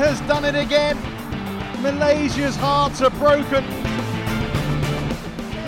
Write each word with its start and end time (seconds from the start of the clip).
has 0.00 0.20
done 0.22 0.46
it 0.46 0.54
again. 0.54 0.96
Malaysia's 1.82 2.56
hearts 2.56 3.02
are 3.02 3.10
broken. 3.10 3.62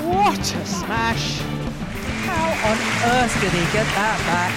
What 0.09 0.41
a 0.41 0.65
smash! 0.65 1.41
How 2.25 2.49
on 2.71 2.79
earth 3.13 3.41
did 3.43 3.53
he 3.53 3.65
get 3.75 3.87
that 3.93 4.19
back? 4.33 4.53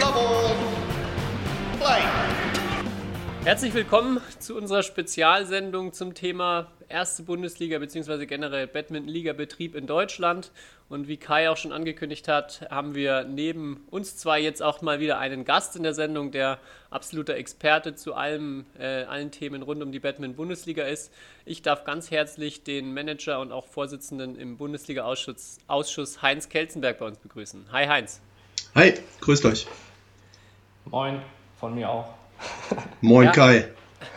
Love 0.00 0.16
all. 0.16 0.54
Play. 1.78 2.02
Herzlich 3.44 3.74
willkommen 3.74 4.20
zu 4.38 4.56
unserer 4.56 4.84
Spezialsendung 4.84 5.92
zum 5.92 6.14
Thema 6.14 6.68
erste 6.88 7.22
Bundesliga 7.22 7.78
bzw. 7.78 8.26
generell 8.26 8.66
Badminton-Liga-Betrieb 8.66 9.74
in 9.74 9.86
Deutschland. 9.86 10.50
Und 10.88 11.08
wie 11.08 11.16
Kai 11.16 11.50
auch 11.50 11.56
schon 11.56 11.72
angekündigt 11.72 12.28
hat, 12.28 12.66
haben 12.70 12.94
wir 12.94 13.24
neben 13.24 13.84
uns 13.90 14.16
zwei 14.16 14.40
jetzt 14.40 14.62
auch 14.62 14.82
mal 14.82 15.00
wieder 15.00 15.18
einen 15.18 15.44
Gast 15.44 15.74
in 15.76 15.82
der 15.82 15.94
Sendung, 15.94 16.30
der 16.30 16.58
absoluter 16.90 17.34
Experte 17.34 17.94
zu 17.94 18.14
allem, 18.14 18.66
äh, 18.78 19.02
allen 19.04 19.30
Themen 19.30 19.62
rund 19.62 19.82
um 19.82 19.90
die 19.90 19.98
Badminton-Bundesliga 19.98 20.84
ist. 20.84 21.12
Ich 21.44 21.62
darf 21.62 21.84
ganz 21.84 22.10
herzlich 22.10 22.62
den 22.62 22.94
Manager 22.94 23.40
und 23.40 23.52
auch 23.52 23.66
Vorsitzenden 23.66 24.36
im 24.36 24.56
Bundesliga-Ausschuss 24.56 25.58
Ausschuss 25.66 26.22
Heinz 26.22 26.48
Kelzenberg 26.48 26.98
bei 26.98 27.06
uns 27.06 27.18
begrüßen. 27.18 27.66
Hi 27.72 27.86
Heinz. 27.86 28.20
Hi, 28.74 28.94
grüßt 29.20 29.44
euch. 29.46 29.66
Moin, 30.84 31.20
von 31.58 31.74
mir 31.74 31.90
auch. 31.90 32.14
Moin 33.00 33.26
Ja. 33.26 33.32
Kai. 33.32 33.68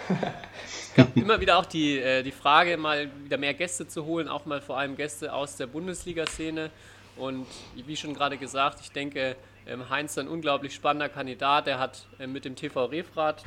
immer 1.15 1.39
wieder 1.39 1.57
auch 1.57 1.65
die, 1.65 1.97
äh, 1.97 2.23
die 2.23 2.31
Frage, 2.31 2.77
mal 2.77 3.09
wieder 3.23 3.37
mehr 3.37 3.53
Gäste 3.53 3.87
zu 3.87 4.05
holen, 4.05 4.27
auch 4.27 4.45
mal 4.45 4.61
vor 4.61 4.77
allem 4.77 4.95
Gäste 4.95 5.33
aus 5.33 5.55
der 5.55 5.67
Bundesliga-Szene. 5.67 6.69
Und 7.15 7.45
wie 7.75 7.95
schon 7.95 8.13
gerade 8.13 8.37
gesagt, 8.37 8.79
ich 8.81 8.91
denke, 8.91 9.35
ähm, 9.67 9.89
Heinz 9.89 10.11
ist 10.11 10.19
ein 10.19 10.27
unglaublich 10.27 10.73
spannender 10.73 11.09
Kandidat. 11.09 11.67
Er 11.67 11.79
hat 11.79 12.07
äh, 12.17 12.27
mit 12.27 12.45
dem 12.45 12.55
TV 12.55 12.85
Refrat 12.85 13.43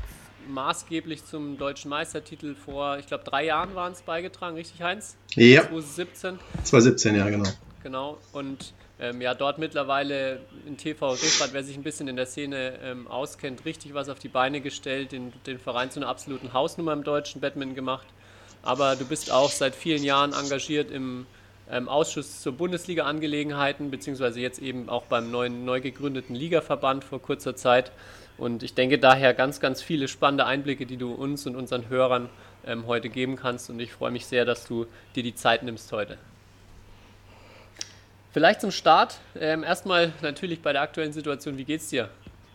maßgeblich 0.49 1.25
zum 1.25 1.57
deutschen 1.57 1.89
Meistertitel 1.89 2.55
vor, 2.55 2.99
ich 2.99 3.07
glaube, 3.07 3.25
drei 3.25 3.45
Jahren 3.45 3.75
waren 3.75 3.93
es 3.93 4.03
beigetragen, 4.03 4.57
richtig 4.57 4.83
Heinz? 4.83 5.17
Ja, 5.35 5.63
2017. 5.63 6.39
2017, 6.65 7.15
ja, 7.15 7.31
genau. 7.31 7.49
Genau. 7.83 8.19
Und 8.33 8.75
ähm, 9.01 9.21
ja, 9.21 9.35
dort 9.35 9.59
mittlerweile 9.59 10.41
in 10.67 10.77
TV 10.77 11.11
Refrat, 11.11 11.53
wer 11.53 11.65
sich 11.65 11.77
ein 11.77 11.83
bisschen 11.83 12.09
in 12.09 12.17
der 12.17 12.27
Szene 12.27 12.79
ähm, 12.83 13.07
auskennt, 13.09 13.65
richtig 13.65 13.95
was 13.95 14.09
auf 14.09 14.19
die 14.19 14.29
Beine 14.29 14.61
gestellt, 14.61 15.13
den, 15.13 15.33
den 15.47 15.59
Verein 15.59 15.91
zu 15.91 16.01
einer 16.01 16.09
absoluten 16.09 16.53
Hausnummer 16.53 16.93
im 16.93 17.03
deutschen 17.03 17.41
Badminton 17.41 17.75
gemacht. 17.75 18.07
Aber 18.63 18.95
du 18.95 19.05
bist 19.05 19.33
auch 19.33 19.51
seit 19.51 19.75
vielen 19.75 20.05
Jahren 20.05 20.33
engagiert 20.33 20.91
im 20.91 21.27
ähm, 21.71 21.89
Ausschuss 21.89 22.43
zur 22.43 22.53
Bundesliga-Angelegenheiten, 22.53 23.91
beziehungsweise 23.91 24.41
jetzt 24.41 24.61
eben 24.61 24.89
auch 24.89 25.05
beim 25.05 25.31
neuen, 25.31 25.65
neu 25.65 25.81
gegründeten 25.81 26.37
Ligaverband 26.37 27.03
vor 27.03 27.21
kurzer 27.21 27.57
Zeit. 27.57 27.91
Und 28.39 28.63
ich 28.63 28.75
denke 28.75 28.99
daher 28.99 29.35
ganz, 29.35 29.61
ganz 29.61 29.83
viele 29.83 30.09
spannende 30.09 30.47
Einblicke, 30.47 30.87
die 30.87 30.97
du 30.97 31.13
uns 31.13 31.47
und 31.47 31.57
unseren 31.57 31.89
Hörern 31.89 32.29
ähm, 32.67 32.87
heute 32.87 33.09
geben 33.09 33.37
kannst. 33.37 33.71
Und 33.71 33.81
ich 33.81 33.93
freue 33.93 34.11
mich 34.11 34.27
sehr, 34.27 34.45
dass 34.45 34.67
du 34.67 34.87
dir 35.17 35.23
die 35.23 35.35
Zeit 35.35 35.63
nimmst 35.63 35.91
heute. 35.93 36.19
Vielleicht 38.33 38.63
zum 38.63 38.71
Start. 38.71 39.21
Ähm, 39.39 39.63
erstmal 39.63 40.13
natürlich 40.23 40.63
bei 40.63 40.73
der 40.73 40.81
aktuellen 40.81 41.13
Situation, 41.13 41.59
wie 41.59 41.65
geht's 41.65 41.89
dir? 41.89 42.09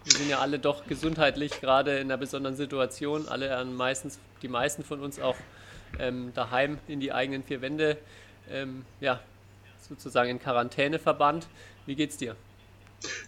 Wir 0.05 0.13
sind 0.13 0.29
ja 0.29 0.39
alle 0.39 0.57
doch 0.57 0.87
gesundheitlich 0.87 1.61
gerade 1.61 1.97
in 1.97 2.07
einer 2.07 2.17
besonderen 2.17 2.55
Situation. 2.55 3.27
Alle 3.27 3.63
meistens, 3.65 4.17
die 4.41 4.47
meisten 4.47 4.83
von 4.83 5.01
uns 5.01 5.19
auch 5.19 5.35
ähm, 5.99 6.31
daheim 6.33 6.79
in 6.87 6.99
die 6.99 7.11
eigenen 7.11 7.43
vier 7.43 7.61
Wände, 7.61 7.97
ähm, 8.51 8.85
ja, 9.01 9.19
sozusagen 9.87 10.31
in 10.31 10.39
Quarantäne 10.39 10.97
verbannt. 10.97 11.47
Wie 11.85 11.95
geht's 11.95 12.17
dir? 12.17 12.35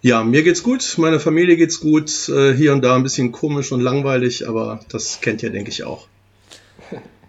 Ja, 0.02 0.24
mir 0.24 0.42
geht's 0.42 0.64
gut, 0.64 0.96
meiner 0.98 1.20
Familie 1.20 1.56
geht's 1.56 1.80
gut. 1.80 2.30
Äh, 2.30 2.56
hier 2.56 2.74
und 2.74 2.82
da 2.82 2.96
ein 2.96 3.04
bisschen 3.04 3.32
komisch 3.32 3.72
und 3.72 3.82
langweilig, 3.82 4.48
aber 4.48 4.80
das 4.90 5.22
kennt 5.22 5.44
ihr, 5.44 5.52
denke 5.52 5.70
ich, 5.70 5.84
auch. 5.84 6.08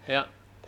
Ja, 0.09 0.27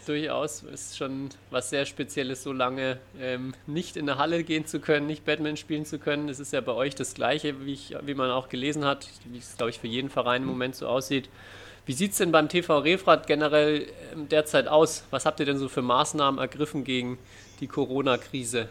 durchaus. 0.09 0.63
Ist 0.63 0.97
schon 0.97 1.31
was 1.51 1.71
sehr 1.71 1.87
Spezielles, 1.87 2.43
so 2.43 2.53
lange 2.53 2.99
ähm, 3.21 3.55
nicht 3.67 3.97
in 3.97 4.07
der 4.07 4.19
Halle 4.19 4.45
gehen 4.45 4.67
zu 4.67 4.81
können, 4.81 5.07
nicht 5.07 5.25
Badminton 5.25 5.57
spielen 5.57 5.85
zu 5.85 5.99
können. 5.99 6.29
Es 6.29 6.41
ist 6.41 6.53
ja 6.53 6.61
bei 6.61 6.73
euch 6.73 6.95
das 6.95 7.15
Gleiche, 7.15 7.65
wie, 7.65 7.73
ich, 7.73 7.95
wie 8.05 8.15
man 8.15 8.31
auch 8.31 8.49
gelesen 8.49 8.85
hat, 8.85 9.09
wie 9.31 9.39
es, 9.39 9.57
glaube 9.57 9.71
ich, 9.71 9.79
für 9.79 9.89
jeden 9.89 10.11
Verein 10.11 10.43
im 10.43 10.49
Moment 10.49 10.77
so 10.77 10.87
aussieht. 10.87 11.29
Wie 11.85 11.93
sieht 11.93 12.13
es 12.13 12.19
denn 12.19 12.31
beim 12.31 12.49
TV 12.49 12.79
Refrat 12.79 13.27
generell 13.27 13.87
ähm, 14.13 14.29
derzeit 14.29 14.69
aus? 14.69 15.05
Was 15.11 15.27
habt 15.27 15.41
ihr 15.41 15.47
denn 15.47 15.59
so 15.59 15.69
für 15.69 15.83
Maßnahmen 15.83 16.39
ergriffen 16.39 16.85
gegen 16.85 17.19
die 17.61 17.67
Corona-Krise? 17.67 18.69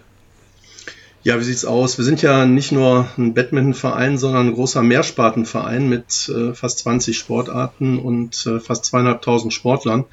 Ja, 1.24 1.40
wie 1.40 1.44
sieht's 1.44 1.66
aus? 1.66 2.00
Wir 2.00 2.06
sind 2.06 2.24
ja 2.24 2.46
nicht 2.46 2.72
nur 2.72 3.08
ein 3.16 3.36
Badmintonverein, 3.36 4.18
sondern 4.18 4.48
ein 4.48 4.54
großer 4.56 4.82
Mehrspartenverein 4.82 5.88
mit 5.88 6.30
äh, 6.30 6.56
fast 6.56 6.80
20 6.80 7.16
Sportarten 7.16 8.00
und 8.00 8.44
äh, 8.48 8.60
fast 8.60 8.86
zweieinhalbtausend 8.86 9.54
Sportlern. 9.54 10.06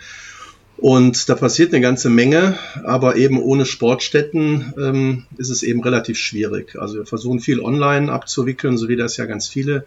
Und 0.78 1.28
da 1.28 1.34
passiert 1.34 1.74
eine 1.74 1.82
ganze 1.82 2.08
Menge, 2.08 2.56
aber 2.84 3.16
eben 3.16 3.42
ohne 3.42 3.66
Sportstätten 3.66 4.72
ähm, 4.78 5.26
ist 5.36 5.50
es 5.50 5.64
eben 5.64 5.82
relativ 5.82 6.18
schwierig. 6.18 6.76
Also 6.78 6.98
wir 6.98 7.04
versuchen 7.04 7.40
viel 7.40 7.58
online 7.58 8.12
abzuwickeln, 8.12 8.78
so 8.78 8.88
wie 8.88 8.94
das 8.94 9.16
ja 9.16 9.26
ganz 9.26 9.48
viele 9.48 9.84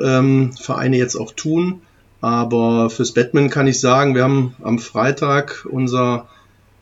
ähm, 0.00 0.52
Vereine 0.60 0.98
jetzt 0.98 1.14
auch 1.14 1.32
tun. 1.32 1.82
Aber 2.20 2.90
fürs 2.90 3.12
Badminton 3.12 3.50
kann 3.50 3.68
ich 3.68 3.78
sagen, 3.78 4.16
wir 4.16 4.24
haben 4.24 4.56
am 4.60 4.80
Freitag 4.80 5.64
unser 5.70 6.28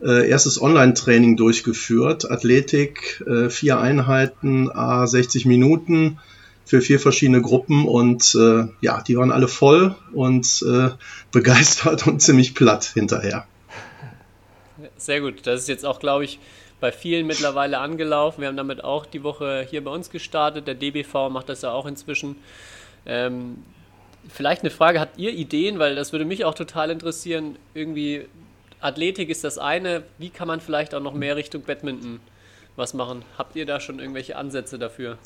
äh, 0.03 0.26
erstes 0.28 0.60
Online-Training 0.60 1.36
durchgeführt. 1.36 2.30
Athletik, 2.30 3.22
äh, 3.26 3.50
vier 3.50 3.78
Einheiten, 3.78 4.70
a 4.70 5.06
60 5.06 5.44
Minuten 5.44 6.18
für 6.66 6.81
vier 6.82 7.00
verschiedene 7.00 7.41
Gruppen 7.41 7.87
und 7.87 8.34
äh, 8.34 8.66
ja, 8.81 9.00
die 9.00 9.16
waren 9.16 9.32
alle 9.32 9.49
voll 9.49 9.94
und 10.12 10.62
äh, 10.69 10.91
begeistert 11.32 12.06
und 12.06 12.21
ziemlich 12.21 12.54
platt 12.54 12.84
hinterher. 12.84 13.47
Sehr 14.97 15.21
gut. 15.21 15.47
Das 15.47 15.60
ist 15.60 15.69
jetzt 15.69 15.87
auch, 15.87 16.00
glaube 16.00 16.25
ich, 16.25 16.38
bei 16.81 16.93
vielen 16.93 17.27
mittlerweile 17.27 17.78
angelaufen. 17.78 18.41
Wir 18.43 18.49
haben 18.49 18.56
damit 18.56 18.84
auch 18.84 19.06
die 19.06 19.22
Woche 19.22 19.66
hier 19.69 19.82
bei 19.82 19.91
uns 19.91 20.10
gestartet. 20.10 20.66
Der 20.66 20.75
DBV 20.75 21.31
macht 21.31 21.49
das 21.49 21.62
ja 21.62 21.71
auch 21.71 21.87
inzwischen. 21.87 22.37
Ähm, 23.06 23.62
vielleicht 24.28 24.62
eine 24.62 24.71
Frage, 24.71 25.00
habt 25.00 25.19
ihr 25.19 25.33
Ideen, 25.33 25.78
weil 25.78 25.94
das 25.94 26.12
würde 26.12 26.25
mich 26.25 26.44
auch 26.44 26.54
total 26.54 26.91
interessieren, 26.91 27.56
irgendwie 27.75 28.27
Athletik 28.81 29.31
ist 29.31 29.44
das 29.44 29.56
eine, 29.56 30.03
wie 30.19 30.31
kann 30.31 30.48
man 30.48 30.60
vielleicht 30.60 30.94
auch 30.94 31.00
noch 31.00 31.15
mehr 31.15 31.37
Richtung 31.37 31.62
Badminton 31.62 32.21
was 32.75 32.93
machen? 32.93 33.25
Habt 33.38 33.56
ihr 33.56 33.65
da 33.65 33.81
schon 33.81 34.00
irgendwelche 34.00 34.37
Ansätze 34.37 34.78
dafür? 34.78 35.16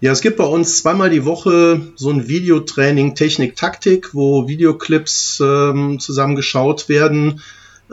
Ja, 0.00 0.12
es 0.12 0.20
gibt 0.20 0.36
bei 0.36 0.44
uns 0.44 0.78
zweimal 0.78 1.10
die 1.10 1.24
Woche 1.24 1.80
so 1.96 2.10
ein 2.10 2.28
Videotraining 2.28 3.16
Technik-Taktik, 3.16 4.14
wo 4.14 4.46
Videoclips 4.46 5.42
ähm, 5.44 5.98
zusammengeschaut 5.98 6.88
werden. 6.88 7.40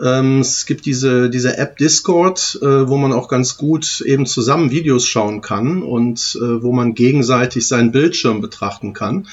Ähm, 0.00 0.38
es 0.38 0.66
gibt 0.66 0.86
diese, 0.86 1.28
diese 1.30 1.58
App 1.58 1.76
Discord, 1.78 2.60
äh, 2.62 2.88
wo 2.88 2.96
man 2.96 3.12
auch 3.12 3.26
ganz 3.26 3.56
gut 3.56 4.02
eben 4.02 4.24
zusammen 4.24 4.70
Videos 4.70 5.04
schauen 5.04 5.40
kann 5.40 5.82
und 5.82 6.38
äh, 6.40 6.62
wo 6.62 6.72
man 6.72 6.94
gegenseitig 6.94 7.66
seinen 7.66 7.90
Bildschirm 7.90 8.40
betrachten 8.40 8.92
kann. 8.92 9.26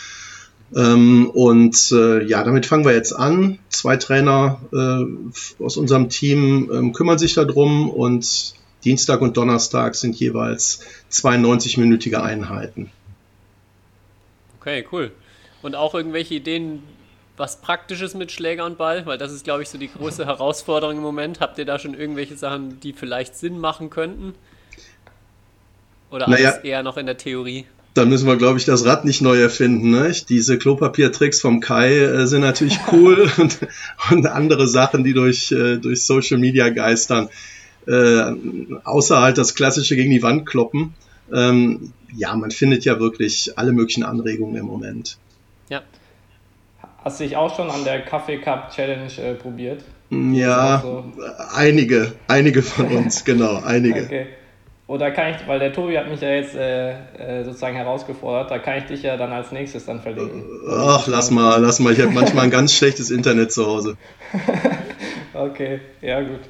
Ähm, 0.76 1.30
und 1.30 1.92
äh, 1.92 2.26
ja, 2.26 2.44
damit 2.44 2.66
fangen 2.66 2.86
wir 2.86 2.94
jetzt 2.94 3.14
an. 3.14 3.60
Zwei 3.70 3.98
Trainer 3.98 4.60
äh, 4.74 5.64
aus 5.64 5.78
unserem 5.78 6.10
Team 6.10 6.72
ähm, 6.74 6.94
kümmern 6.94 7.20
sich 7.20 7.36
darum 7.36 7.88
und 7.88 8.56
Dienstag 8.84 9.22
und 9.22 9.38
Donnerstag 9.38 9.96
sind 9.96 10.16
jeweils 10.16 10.82
92-minütige 11.12 12.22
Einheiten. 12.22 12.92
Okay, 14.60 14.86
cool. 14.92 15.12
Und 15.62 15.76
auch 15.76 15.94
irgendwelche 15.94 16.36
Ideen, 16.36 16.84
was 17.38 17.62
Praktisches 17.62 18.14
mit 18.14 18.32
Schläger 18.32 18.66
und 18.66 18.78
Ball? 18.78 19.06
Weil 19.06 19.18
das 19.18 19.32
ist, 19.32 19.44
glaube 19.44 19.64
ich, 19.64 19.70
so 19.70 19.78
die 19.78 19.90
große 19.90 20.26
Herausforderung 20.26 20.98
im 20.98 21.04
Moment. 21.04 21.40
Habt 21.40 21.58
ihr 21.58 21.66
da 21.66 21.80
schon 21.80 21.94
irgendwelche 21.94 22.36
Sachen, 22.36 22.80
die 22.80 22.94
vielleicht 22.94 23.36
Sinn 23.36 23.60
machen 23.60 23.90
könnten? 23.90 24.34
Oder 26.12 26.28
alles 26.28 26.40
Naja. 26.40 26.60
eher 26.64 26.84
noch 26.84 26.98
in 26.98 27.06
der 27.08 27.18
Theorie? 27.18 27.66
Dann 27.96 28.10
müssen 28.10 28.28
wir, 28.28 28.38
glaube 28.38 28.58
ich, 28.58 28.66
das 28.66 28.86
Rad 28.86 29.06
nicht 29.06 29.22
neu 29.22 29.40
erfinden. 29.40 29.92
Ne? 29.92 30.12
Diese 30.28 30.58
Klopapiertricks 30.58 31.42
vom 31.42 31.60
Kai 31.60 31.98
äh, 31.98 32.28
sind 32.28 32.42
natürlich 32.42 32.80
cool 32.92 33.30
und, 33.38 33.60
und 34.12 34.26
andere 34.28 34.68
Sachen, 34.68 35.04
die 35.04 35.14
durch, 35.14 35.52
äh, 35.52 35.78
durch 35.78 36.04
Social 36.04 36.38
Media 36.38 36.70
geistern. 36.70 37.30
Äh, 37.88 38.34
außer 38.84 39.22
halt 39.22 39.38
das 39.38 39.56
klassische 39.56 39.96
gegen 39.96 40.12
die 40.12 40.24
Wand 40.24 40.46
kloppen. 40.46 40.94
Ähm, 41.34 41.94
ja, 42.16 42.36
man 42.36 42.52
findet 42.52 42.86
ja 42.86 43.00
wirklich 43.00 43.58
alle 43.58 43.72
möglichen 43.72 44.04
Anregungen 44.04 44.56
im 44.56 44.66
Moment. 44.66 45.18
Ja. 45.70 45.82
Hast 47.04 47.20
du 47.20 47.26
dich 47.26 47.36
auch 47.36 47.56
schon 47.56 47.70
an 47.70 47.84
der 47.84 48.02
Kaffee 48.02 48.38
Cup 48.38 48.72
Challenge 48.72 49.12
äh, 49.18 49.34
probiert? 49.34 49.84
Ja, 50.10 50.80
so. 50.82 51.04
einige, 51.54 52.14
einige 52.28 52.62
von 52.62 52.86
uns, 52.88 53.26
genau, 53.26 53.62
einige. 53.64 54.04
Okay. 54.04 54.28
Oder 54.86 55.12
kann 55.12 55.34
ich, 55.34 55.48
weil 55.48 55.60
der 55.60 55.74
Tobi 55.74 55.98
hat 55.98 56.10
mich 56.10 56.22
ja 56.22 56.30
jetzt 56.30 56.56
äh, 56.56 56.92
äh, 56.92 57.44
sozusagen 57.46 57.76
herausgefordert, 57.76 58.52
da 58.52 58.60
kann 58.60 58.78
ich 58.78 58.84
dich 58.84 59.02
ja 59.02 59.18
dann 59.18 59.32
als 59.32 59.52
nächstes 59.52 59.86
dann 59.86 60.02
verlinken. 60.02 60.44
Ach, 60.70 61.08
lass 61.08 61.32
mal, 61.32 61.60
lass 61.62 61.80
mal. 61.80 61.94
Ich 61.94 62.02
habe 62.02 62.12
manchmal 62.12 62.46
ein 62.46 62.52
ganz 62.52 62.74
schlechtes 62.74 63.10
Internet 63.10 63.52
zu 63.52 63.66
Hause. 63.66 63.98
Okay, 65.36 65.80
ja 66.00 66.22
gut. 66.22 66.42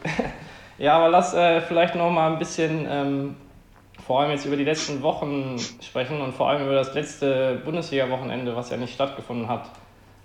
Ja, 0.78 0.98
aber 0.98 1.10
lass 1.10 1.34
äh, 1.34 1.62
vielleicht 1.62 1.96
noch 1.96 2.10
mal 2.10 2.32
ein 2.32 2.40
bisschen 2.40 2.88
ähm, 2.90 3.36
vor 4.06 4.22
allem 4.22 4.32
jetzt 4.32 4.46
über 4.46 4.58
die 4.58 4.64
letzten 4.64 5.02
Wochen 5.02 5.56
sprechen 5.82 6.20
und 6.22 6.34
vor 6.34 6.50
allem 6.50 6.64
über 6.64 6.76
das 6.76 6.94
letzte 6.94 7.62
Bundesliga-Wochenende, 7.64 8.56
was 8.56 8.70
ja 8.70 8.78
nicht 8.78 8.94
stattgefunden 8.94 9.48
hat. 9.48 9.70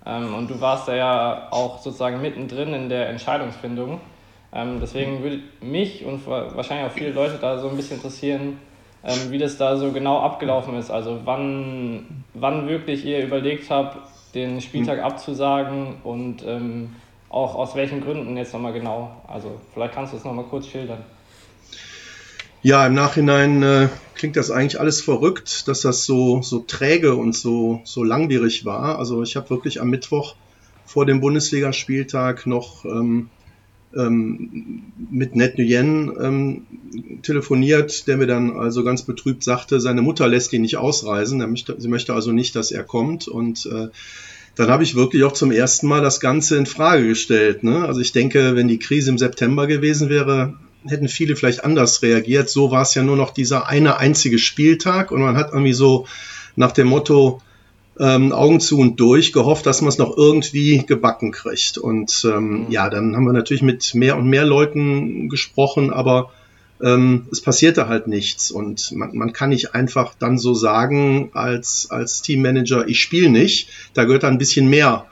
Ähm, 0.05 0.33
und 0.33 0.49
du 0.49 0.59
warst 0.59 0.87
da 0.87 0.95
ja 0.95 1.47
auch 1.51 1.79
sozusagen 1.79 2.21
mittendrin 2.21 2.73
in 2.73 2.89
der 2.89 3.09
Entscheidungsfindung. 3.09 4.01
Ähm, 4.51 4.79
deswegen 4.81 5.21
würde 5.21 5.41
mich 5.61 6.03
und 6.05 6.25
wahrscheinlich 6.25 6.87
auch 6.87 6.93
viele 6.93 7.11
Leute 7.11 7.37
da 7.39 7.59
so 7.59 7.69
ein 7.69 7.75
bisschen 7.75 7.97
interessieren, 7.97 8.59
ähm, 9.03 9.29
wie 9.29 9.37
das 9.37 9.57
da 9.57 9.77
so 9.77 9.91
genau 9.91 10.19
abgelaufen 10.19 10.75
ist. 10.77 10.89
Also 10.89 11.21
wann, 11.25 12.23
wann 12.33 12.67
wirklich 12.67 13.05
ihr 13.05 13.23
überlegt 13.23 13.69
habt, 13.69 13.97
den 14.33 14.61
Spieltag 14.61 15.01
abzusagen 15.01 15.97
und 16.03 16.43
ähm, 16.45 16.95
auch 17.29 17.55
aus 17.55 17.75
welchen 17.75 18.01
Gründen 18.01 18.35
jetzt 18.37 18.53
nochmal 18.53 18.73
genau. 18.73 19.21
Also 19.27 19.59
vielleicht 19.73 19.93
kannst 19.93 20.13
du 20.13 20.17
es 20.17 20.23
nochmal 20.23 20.45
kurz 20.45 20.67
schildern. 20.67 21.03
Ja, 22.61 22.85
im 22.85 22.93
Nachhinein 22.93 23.63
äh, 23.63 23.87
klingt 24.15 24.35
das 24.35 24.51
eigentlich 24.51 24.79
alles 24.81 25.01
verrückt, 25.01 25.67
dass 25.69 25.81
das 25.81 26.05
so, 26.05 26.41
so 26.41 26.59
träge 26.59 27.15
und 27.15 27.33
so, 27.33 27.81
so 27.85 28.03
langwierig 28.03 28.65
war. 28.65 28.99
Also 28.99 29.23
ich 29.23 29.37
habe 29.37 29.49
wirklich 29.49 29.79
am 29.79 29.89
Mittwoch 29.89 30.35
vor 30.85 31.05
dem 31.05 31.21
Bundesligaspieltag 31.21 32.47
noch 32.47 32.83
ähm, 32.83 33.29
ähm, 33.95 34.91
mit 35.09 35.35
Ned 35.35 35.57
Nguyen 35.57 36.11
ähm, 36.21 37.21
telefoniert, 37.21 38.07
der 38.07 38.17
mir 38.17 38.27
dann 38.27 38.57
also 38.57 38.83
ganz 38.83 39.03
betrübt 39.03 39.43
sagte, 39.43 39.79
seine 39.79 40.01
Mutter 40.01 40.27
lässt 40.27 40.51
ihn 40.51 40.61
nicht 40.61 40.77
ausreisen, 40.77 41.39
möchte, 41.49 41.79
sie 41.79 41.87
möchte 41.87 42.13
also 42.13 42.31
nicht, 42.31 42.55
dass 42.55 42.71
er 42.71 42.83
kommt 42.83 43.27
und 43.27 43.65
äh, 43.67 43.87
dann 44.55 44.69
habe 44.69 44.83
ich 44.83 44.95
wirklich 44.95 45.23
auch 45.23 45.33
zum 45.33 45.51
ersten 45.51 45.87
Mal 45.87 46.01
das 46.01 46.19
Ganze 46.19 46.57
in 46.57 46.65
Frage 46.65 47.07
gestellt. 47.07 47.63
Ne? 47.63 47.85
Also 47.85 48.01
ich 48.01 48.11
denke, 48.11 48.55
wenn 48.55 48.67
die 48.67 48.79
Krise 48.79 49.09
im 49.09 49.17
September 49.17 49.67
gewesen 49.67 50.09
wäre, 50.09 50.55
hätten 50.85 51.07
viele 51.07 51.35
vielleicht 51.35 51.63
anders 51.63 52.01
reagiert. 52.01 52.49
So 52.49 52.71
war 52.71 52.81
es 52.81 52.93
ja 52.95 53.03
nur 53.03 53.15
noch 53.15 53.31
dieser 53.31 53.67
eine 53.67 53.97
einzige 53.97 54.39
Spieltag 54.39 55.11
und 55.11 55.21
man 55.21 55.37
hat 55.37 55.51
irgendwie 55.51 55.73
so 55.73 56.07
nach 56.55 56.71
dem 56.71 56.87
Motto, 56.87 57.41
ähm, 57.99 58.31
Augen 58.31 58.59
zu 58.59 58.79
und 58.79 58.99
durch, 58.99 59.33
gehofft, 59.33 59.65
dass 59.65 59.81
man 59.81 59.89
es 59.89 59.97
noch 59.97 60.15
irgendwie 60.15 60.85
gebacken 60.85 61.31
kriegt. 61.31 61.77
Und 61.77 62.25
ähm, 62.25 62.65
mhm. 62.65 62.65
ja, 62.69 62.89
dann 62.89 63.15
haben 63.15 63.25
wir 63.25 63.33
natürlich 63.33 63.61
mit 63.61 63.93
mehr 63.93 64.17
und 64.17 64.29
mehr 64.29 64.45
Leuten 64.45 65.29
gesprochen, 65.29 65.91
aber 65.91 66.31
ähm, 66.81 67.27
es 67.31 67.41
passierte 67.41 67.87
halt 67.87 68.07
nichts. 68.07 68.51
Und 68.51 68.91
man, 68.93 69.15
man 69.15 69.33
kann 69.33 69.49
nicht 69.49 69.75
einfach 69.75 70.13
dann 70.17 70.37
so 70.37 70.53
sagen 70.53 71.29
als, 71.33 71.87
als 71.89 72.21
Teammanager, 72.21 72.87
ich 72.87 72.99
spiele 72.99 73.29
nicht. 73.29 73.69
Da 73.93 74.05
gehört 74.05 74.23
ein 74.23 74.37
bisschen 74.37 74.69
mehr 74.69 75.05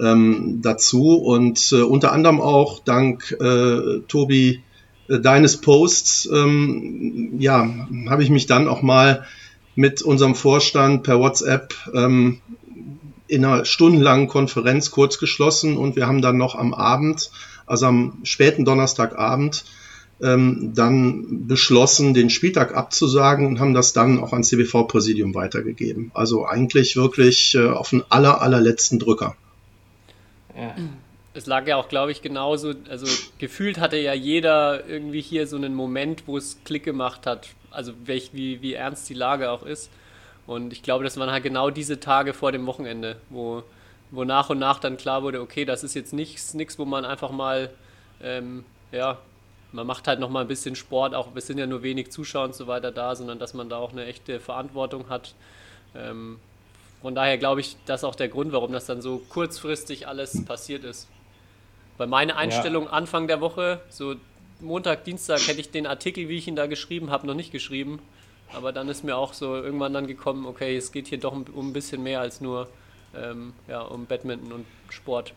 ähm, 0.00 0.60
dazu. 0.62 1.16
Und 1.16 1.72
äh, 1.72 1.82
unter 1.82 2.12
anderem 2.12 2.40
auch 2.40 2.80
dank 2.80 3.36
äh, 3.40 4.00
Tobi 4.08 4.62
äh, 5.08 5.20
deines 5.20 5.60
Posts, 5.60 6.30
ähm, 6.32 7.34
ja, 7.38 7.68
habe 8.08 8.22
ich 8.22 8.30
mich 8.30 8.46
dann 8.46 8.68
auch 8.68 8.82
mal 8.82 9.26
mit 9.74 10.02
unserem 10.02 10.34
Vorstand 10.34 11.02
per 11.02 11.18
WhatsApp 11.18 11.74
ähm, 11.94 12.40
in 13.26 13.44
einer 13.44 13.64
stundenlangen 13.64 14.28
Konferenz 14.28 14.90
kurz 14.90 15.18
geschlossen 15.18 15.78
und 15.78 15.96
wir 15.96 16.06
haben 16.06 16.20
dann 16.20 16.36
noch 16.36 16.54
am 16.54 16.74
Abend, 16.74 17.30
also 17.64 17.86
am 17.86 18.18
späten 18.24 18.66
Donnerstagabend, 18.66 19.64
ähm, 20.22 20.72
dann 20.74 21.48
beschlossen, 21.48 22.14
den 22.14 22.30
Spieltag 22.30 22.76
abzusagen 22.76 23.46
und 23.46 23.60
haben 23.60 23.74
das 23.74 23.92
dann 23.92 24.20
auch 24.20 24.32
ans 24.32 24.48
CBV-Präsidium 24.48 25.34
weitergegeben. 25.34 26.12
Also 26.14 26.46
eigentlich 26.46 26.96
wirklich 26.96 27.54
äh, 27.56 27.68
auf 27.68 27.90
den 27.90 28.04
aller, 28.08 28.40
allerletzten 28.40 28.98
Drücker. 28.98 29.36
Ja. 30.56 30.74
Es 31.34 31.46
lag 31.46 31.66
ja 31.66 31.76
auch, 31.76 31.88
glaube 31.88 32.12
ich, 32.12 32.20
genauso, 32.20 32.74
also 32.90 33.06
gefühlt 33.38 33.80
hatte 33.80 33.96
ja 33.96 34.12
jeder 34.12 34.86
irgendwie 34.86 35.22
hier 35.22 35.46
so 35.46 35.56
einen 35.56 35.74
Moment, 35.74 36.24
wo 36.26 36.36
es 36.36 36.58
Klick 36.64 36.84
gemacht 36.84 37.26
hat, 37.26 37.48
also 37.70 37.92
welch, 38.04 38.30
wie, 38.34 38.60
wie 38.60 38.74
ernst 38.74 39.08
die 39.08 39.14
Lage 39.14 39.50
auch 39.50 39.62
ist. 39.62 39.90
Und 40.46 40.74
ich 40.74 40.82
glaube, 40.82 41.04
das 41.04 41.16
waren 41.16 41.30
halt 41.30 41.42
genau 41.42 41.70
diese 41.70 42.00
Tage 42.00 42.34
vor 42.34 42.52
dem 42.52 42.66
Wochenende, 42.66 43.16
wo, 43.30 43.62
wo 44.10 44.24
nach 44.24 44.50
und 44.50 44.58
nach 44.58 44.78
dann 44.78 44.98
klar 44.98 45.22
wurde, 45.22 45.40
okay, 45.40 45.64
das 45.64 45.84
ist 45.84 45.94
jetzt 45.94 46.12
nichts, 46.12 46.52
nichts 46.52 46.78
wo 46.78 46.84
man 46.84 47.06
einfach 47.06 47.30
mal, 47.30 47.70
ähm, 48.22 48.64
ja, 48.92 49.18
man 49.72 49.86
macht 49.86 50.06
halt 50.06 50.20
nochmal 50.20 50.42
ein 50.42 50.48
bisschen 50.48 50.76
Sport, 50.76 51.14
auch 51.14 51.28
es 51.34 51.46
sind 51.46 51.58
ja 51.58 51.66
nur 51.66 51.82
wenig 51.82 52.10
Zuschauer 52.10 52.44
und 52.44 52.54
so 52.54 52.66
weiter 52.66 52.92
da, 52.92 53.14
sondern 53.16 53.38
dass 53.38 53.54
man 53.54 53.68
da 53.68 53.78
auch 53.78 53.92
eine 53.92 54.04
echte 54.06 54.38
Verantwortung 54.40 55.08
hat. 55.08 55.34
Ähm, 55.94 56.38
von 57.00 57.14
daher 57.14 57.38
glaube 57.38 57.60
ich, 57.60 57.76
das 57.86 58.00
ist 58.00 58.04
auch 58.04 58.14
der 58.14 58.28
Grund, 58.28 58.52
warum 58.52 58.72
das 58.72 58.86
dann 58.86 59.02
so 59.02 59.18
kurzfristig 59.28 60.06
alles 60.06 60.44
passiert 60.44 60.84
ist. 60.84 61.08
Weil 61.96 62.06
meine 62.06 62.36
Einstellung 62.36 62.84
ja. 62.84 62.90
Anfang 62.90 63.26
der 63.26 63.40
Woche, 63.40 63.80
so 63.88 64.14
Montag, 64.60 65.04
Dienstag 65.04 65.40
hätte 65.46 65.60
ich 65.60 65.70
den 65.70 65.86
Artikel, 65.86 66.28
wie 66.28 66.38
ich 66.38 66.46
ihn 66.46 66.56
da 66.56 66.66
geschrieben 66.66 67.10
habe, 67.10 67.26
noch 67.26 67.34
nicht 67.34 67.50
geschrieben. 67.50 68.00
Aber 68.54 68.72
dann 68.72 68.88
ist 68.88 69.02
mir 69.02 69.16
auch 69.16 69.32
so 69.32 69.56
irgendwann 69.56 69.92
dann 69.92 70.06
gekommen, 70.06 70.46
okay, 70.46 70.76
es 70.76 70.92
geht 70.92 71.08
hier 71.08 71.18
doch 71.18 71.32
um, 71.32 71.70
ein 71.70 71.72
bisschen 71.72 72.02
mehr 72.02 72.20
als 72.20 72.40
nur 72.40 72.68
ähm, 73.16 73.54
ja, 73.66 73.80
um 73.80 74.06
Badminton 74.06 74.52
und 74.52 74.66
Sport. 74.90 75.32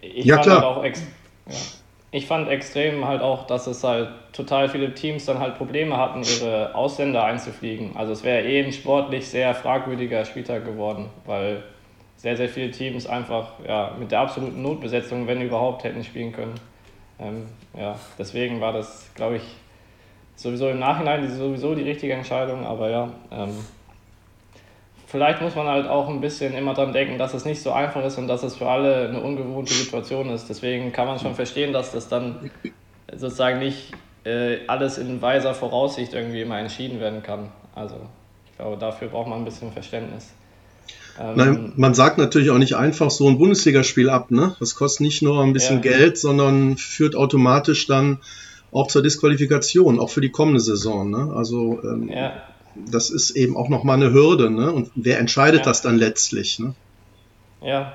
Ich 0.00 0.24
ja, 0.24 0.38
klar. 0.38 0.76
Halt 0.76 0.98
ja. 1.46 1.56
Ich 2.12 2.26
fand 2.26 2.48
extrem 2.48 3.06
halt 3.06 3.22
auch, 3.22 3.46
dass 3.46 3.68
es 3.68 3.84
halt 3.84 4.08
total 4.32 4.68
viele 4.68 4.94
Teams 4.94 5.26
dann 5.26 5.38
halt 5.38 5.56
Probleme 5.56 5.96
hatten, 5.96 6.22
ihre 6.22 6.74
Ausländer 6.74 7.24
einzufliegen. 7.24 7.96
Also 7.96 8.12
es 8.12 8.24
wäre 8.24 8.44
eh 8.44 8.64
ein 8.64 8.72
sportlich 8.72 9.28
sehr 9.28 9.54
fragwürdiger 9.54 10.24
Spieltag 10.24 10.64
geworden, 10.64 11.08
weil 11.24 11.62
sehr, 12.16 12.36
sehr 12.36 12.48
viele 12.48 12.72
Teams 12.72 13.06
einfach 13.06 13.52
ja, 13.66 13.94
mit 13.98 14.10
der 14.10 14.20
absoluten 14.20 14.60
Notbesetzung, 14.60 15.26
wenn 15.26 15.40
überhaupt, 15.40 15.84
hätten 15.84 16.02
spielen 16.02 16.32
können. 16.32 16.54
Ähm, 17.20 17.46
ja, 17.78 17.94
deswegen 18.18 18.60
war 18.60 18.72
das, 18.72 19.08
glaube 19.14 19.36
ich, 19.36 19.42
sowieso 20.34 20.68
im 20.68 20.80
Nachhinein 20.80 21.28
sowieso 21.30 21.74
die 21.74 21.82
richtige 21.82 22.14
Entscheidung, 22.14 22.66
aber 22.66 22.90
ja, 22.90 23.08
ähm, 23.30 23.54
vielleicht 25.10 25.42
muss 25.42 25.56
man 25.56 25.66
halt 25.66 25.88
auch 25.88 26.08
ein 26.08 26.20
bisschen 26.20 26.54
immer 26.54 26.74
dran 26.74 26.92
denken, 26.92 27.18
dass 27.18 27.34
es 27.34 27.44
nicht 27.44 27.62
so 27.62 27.72
einfach 27.72 28.04
ist 28.04 28.16
und 28.18 28.28
dass 28.28 28.42
es 28.42 28.56
für 28.56 28.68
alle 28.68 29.08
eine 29.08 29.20
ungewohnte 29.20 29.74
Situation 29.74 30.30
ist. 30.30 30.48
Deswegen 30.48 30.92
kann 30.92 31.06
man 31.06 31.18
schon 31.18 31.34
verstehen, 31.34 31.72
dass 31.72 31.92
das 31.92 32.08
dann 32.08 32.50
sozusagen 33.14 33.58
nicht 33.58 33.92
äh, 34.24 34.58
alles 34.66 34.98
in 34.98 35.20
weiser 35.20 35.54
Voraussicht 35.54 36.14
irgendwie 36.14 36.42
immer 36.42 36.58
entschieden 36.58 37.00
werden 37.00 37.22
kann. 37.22 37.48
Also 37.74 37.96
ich 38.46 38.56
glaube, 38.56 38.76
dafür 38.76 39.08
braucht 39.08 39.28
man 39.28 39.40
ein 39.40 39.44
bisschen 39.44 39.72
Verständnis. 39.72 40.28
Ähm, 41.18 41.36
Nein, 41.36 41.72
man 41.76 41.94
sagt 41.94 42.18
natürlich 42.18 42.50
auch 42.50 42.58
nicht 42.58 42.76
einfach 42.76 43.10
so 43.10 43.28
ein 43.28 43.38
Bundesligaspiel 43.38 44.08
ab. 44.10 44.30
Ne? 44.30 44.54
Das 44.60 44.76
kostet 44.76 45.00
nicht 45.00 45.22
nur 45.22 45.42
ein 45.42 45.52
bisschen 45.52 45.82
ja. 45.82 45.90
Geld, 45.90 46.18
sondern 46.18 46.76
führt 46.76 47.16
automatisch 47.16 47.86
dann 47.86 48.18
auch 48.70 48.86
zur 48.86 49.02
Disqualifikation, 49.02 49.98
auch 49.98 50.10
für 50.10 50.20
die 50.20 50.30
kommende 50.30 50.60
Saison. 50.60 51.10
Ne? 51.10 51.32
Also 51.34 51.80
ähm, 51.82 52.08
ja. 52.08 52.34
Das 52.74 53.10
ist 53.10 53.30
eben 53.30 53.56
auch 53.56 53.68
nochmal 53.68 53.96
eine 53.96 54.12
Hürde. 54.12 54.50
Ne? 54.50 54.72
Und 54.72 54.90
wer 54.94 55.18
entscheidet 55.18 55.60
ja. 55.60 55.64
das 55.64 55.82
dann 55.82 55.96
letztlich? 55.96 56.58
Ne? 56.58 56.74
Ja, 57.62 57.92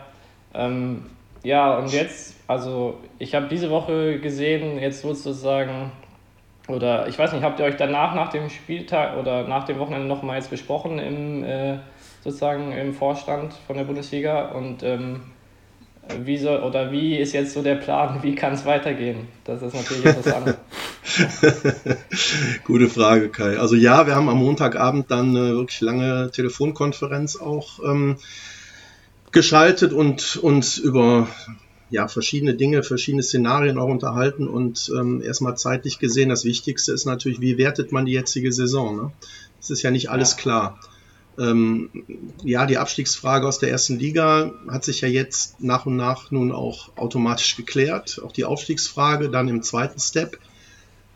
ähm, 0.53 1.05
ja, 1.43 1.77
und 1.77 1.91
jetzt, 1.91 2.35
also 2.47 2.97
ich 3.19 3.35
habe 3.35 3.47
diese 3.47 3.69
Woche 3.69 4.19
gesehen, 4.19 4.79
jetzt 4.79 5.01
sozusagen, 5.01 5.91
oder 6.67 7.07
ich 7.07 7.19
weiß 7.19 7.33
nicht, 7.33 7.43
habt 7.43 7.59
ihr 7.59 7.65
euch 7.65 7.77
danach 7.77 8.15
nach 8.15 8.29
dem 8.29 8.49
Spieltag 8.49 9.17
oder 9.17 9.47
nach 9.47 9.65
dem 9.65 9.77
Wochenende 9.77 10.07
nochmal 10.07 10.37
jetzt 10.37 10.49
besprochen 10.49 10.97
im 10.97 11.43
äh, 11.43 11.77
sozusagen 12.23 12.71
im 12.71 12.93
Vorstand 12.95 13.53
von 13.67 13.77
der 13.77 13.83
Bundesliga 13.83 14.47
und 14.49 14.81
ähm, 14.81 15.21
wie 16.23 16.37
soll 16.37 16.61
oder 16.61 16.91
wie 16.91 17.17
ist 17.17 17.33
jetzt 17.33 17.53
so 17.53 17.61
der 17.61 17.75
Plan, 17.75 18.19
wie 18.21 18.35
kann 18.35 18.53
es 18.53 18.65
weitergehen? 18.65 19.27
Das 19.43 19.61
ist 19.61 19.73
natürlich 19.73 20.05
interessant. 20.05 20.57
Gute 22.63 22.89
Frage, 22.89 23.29
Kai. 23.29 23.57
Also 23.57 23.75
ja, 23.75 24.05
wir 24.05 24.15
haben 24.15 24.29
am 24.29 24.37
Montagabend 24.37 25.09
dann 25.09 25.35
eine 25.35 25.55
wirklich 25.55 25.81
lange 25.81 26.31
Telefonkonferenz 26.31 27.37
auch 27.37 27.79
ähm, 27.83 28.17
geschaltet 29.31 29.93
und 29.93 30.37
uns 30.37 30.77
über 30.77 31.27
ja, 31.89 32.07
verschiedene 32.07 32.55
Dinge, 32.55 32.83
verschiedene 32.83 33.23
Szenarien 33.23 33.77
auch 33.77 33.87
unterhalten 33.87 34.47
und 34.47 34.91
ähm, 34.97 35.21
erstmal 35.21 35.55
zeitlich 35.57 35.99
gesehen, 35.99 36.29
das 36.29 36.43
Wichtigste 36.43 36.91
ist 36.91 37.05
natürlich, 37.05 37.41
wie 37.41 37.57
wertet 37.57 37.91
man 37.91 38.05
die 38.05 38.13
jetzige 38.13 38.51
Saison? 38.51 38.95
Ne? 38.95 39.11
Es 39.61 39.69
ist 39.69 39.81
ja 39.81 39.91
nicht 39.91 40.09
alles 40.09 40.31
ja. 40.31 40.37
klar. 40.37 40.79
Ähm, 41.37 41.89
ja, 42.43 42.65
die 42.65 42.77
Abstiegsfrage 42.77 43.47
aus 43.47 43.59
der 43.59 43.69
ersten 43.69 43.99
Liga 43.99 44.53
hat 44.69 44.85
sich 44.85 45.01
ja 45.01 45.07
jetzt 45.07 45.61
nach 45.61 45.85
und 45.85 45.95
nach 45.95 46.31
nun 46.31 46.51
auch 46.51 46.95
automatisch 46.95 47.55
geklärt. 47.57 48.21
Auch 48.23 48.31
die 48.31 48.45
Aufstiegsfrage 48.45 49.29
dann 49.29 49.47
im 49.47 49.61
zweiten 49.61 49.99
Step. 49.99 50.37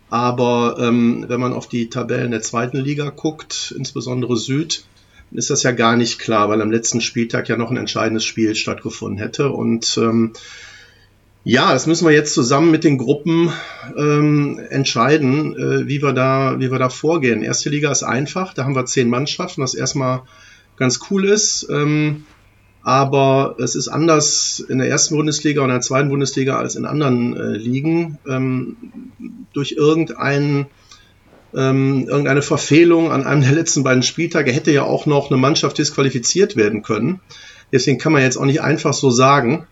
Aber 0.10 0.78
ähm, 0.80 1.26
wenn 1.28 1.40
man 1.40 1.54
auf 1.54 1.68
die 1.68 1.90
Tabellen 1.90 2.32
der 2.32 2.42
zweiten 2.42 2.78
Liga 2.78 3.10
guckt, 3.12 3.74
insbesondere 3.78 4.38
Süd, 4.38 4.84
ist 5.32 5.52
das 5.52 5.64
ja 5.64 5.72
gar 5.72 5.96
nicht 5.96 6.18
klar, 6.18 6.50
weil 6.50 6.62
am 6.62 6.72
letzten 6.72 7.02
Spieltag 7.02 7.48
ja 7.50 7.58
noch 7.58 7.70
ein 7.70 7.78
entscheidendes 7.78 8.26
Spiel 8.26 8.56
stattgefunden 8.56 9.20
hätte. 9.20 9.52
Und 9.52 9.98
ähm, 10.02 10.34
ja, 11.44 11.74
das 11.74 11.88
müssen 11.88 12.08
wir 12.08 12.14
jetzt 12.14 12.34
zusammen 12.34 12.70
mit 12.70 12.84
den 12.84 12.98
Gruppen 12.98 13.52
ähm, 13.98 14.60
entscheiden, 14.70 15.56
äh, 15.56 15.88
wie, 15.88 16.02
wir 16.02 16.14
da, 16.14 16.60
wie 16.60 16.72
wir 16.72 16.80
da 16.80 16.90
vorgehen. 16.90 17.42
Erste 17.44 17.70
Liga 17.70 17.92
ist 17.92 18.04
einfach, 18.04 18.54
da 18.54 18.66
haben 18.66 18.76
wir 18.76 18.86
zehn 18.86 19.10
Mannschaften, 19.10 19.62
was 19.62 19.74
erstmal 19.74 20.24
ganz 20.76 21.00
cool 21.10 21.26
ist. 21.26 21.68
Ähm, 21.70 22.26
aber 22.82 23.56
es 23.60 23.76
ist 23.76 23.88
anders 23.88 24.64
in 24.68 24.80
der 24.80 24.88
ersten 24.88 25.16
Bundesliga 25.16 25.62
und 25.62 25.70
der 25.70 25.82
zweiten 25.82 26.10
Bundesliga 26.10 26.58
als 26.58 26.76
in 26.76 26.86
anderen 26.86 27.36
äh, 27.36 27.58
Ligen. 27.58 28.18
Ähm, 28.28 28.78
durch 29.54 29.74
irgendeinen 29.74 30.68
ähm, 31.56 32.06
irgendeine 32.08 32.42
Verfehlung 32.42 33.12
an 33.12 33.26
einem 33.26 33.42
der 33.42 33.54
letzten 33.54 33.84
beiden 33.84 34.04
Spieltage 34.04 34.52
hätte 34.52 34.72
ja 34.72 34.84
auch 34.84 35.06
noch 35.06 35.32
eine 35.32 35.40
Mannschaft 35.40 35.78
disqualifiziert 35.78 36.56
werden 36.56 36.84
können. 36.84 37.22
Deswegen 37.72 37.98
kann 37.98 38.14
man 38.14 38.22
jetzt 38.22 38.38
auch 38.38 38.46
nicht 38.46 38.62
einfach 38.62 38.94
so 38.94 39.10
sagen, 39.10 39.66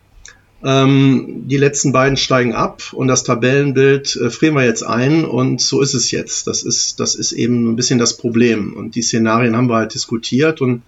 ähm, 0.64 1.44
die 1.48 1.58
letzten 1.58 1.92
beiden 1.92 2.18
steigen 2.18 2.54
ab 2.54 2.94
und 2.94 3.08
das 3.08 3.24
Tabellenbild 3.24 4.16
äh, 4.16 4.30
frieren 4.30 4.56
wir 4.56 4.66
jetzt 4.66 4.84
ein 4.84 5.24
und 5.24 5.62
so 5.62 5.82
ist 5.82 5.94
es 5.94 6.12
jetzt. 6.12 6.48
Das 6.48 6.64
ist, 6.64 7.00
das 7.00 7.16
ist 7.16 7.32
eben 7.32 7.72
ein 7.72 7.76
bisschen 7.76 8.00
das 8.00 8.18
Problem. 8.18 8.74
Und 8.74 8.96
die 8.96 9.04
Szenarien 9.04 9.56
haben 9.56 9.70
wir 9.70 9.76
halt 9.76 9.94
diskutiert 9.94 10.62
und 10.62 10.82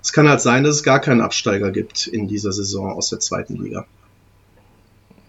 es 0.00 0.12
kann 0.12 0.28
halt 0.28 0.40
sein, 0.40 0.64
dass 0.64 0.76
es 0.76 0.82
gar 0.82 1.00
keinen 1.00 1.20
Absteiger 1.20 1.70
gibt 1.70 2.06
in 2.06 2.26
dieser 2.26 2.52
Saison 2.52 2.92
aus 2.92 3.10
der 3.10 3.20
zweiten 3.20 3.62
Liga. 3.62 3.86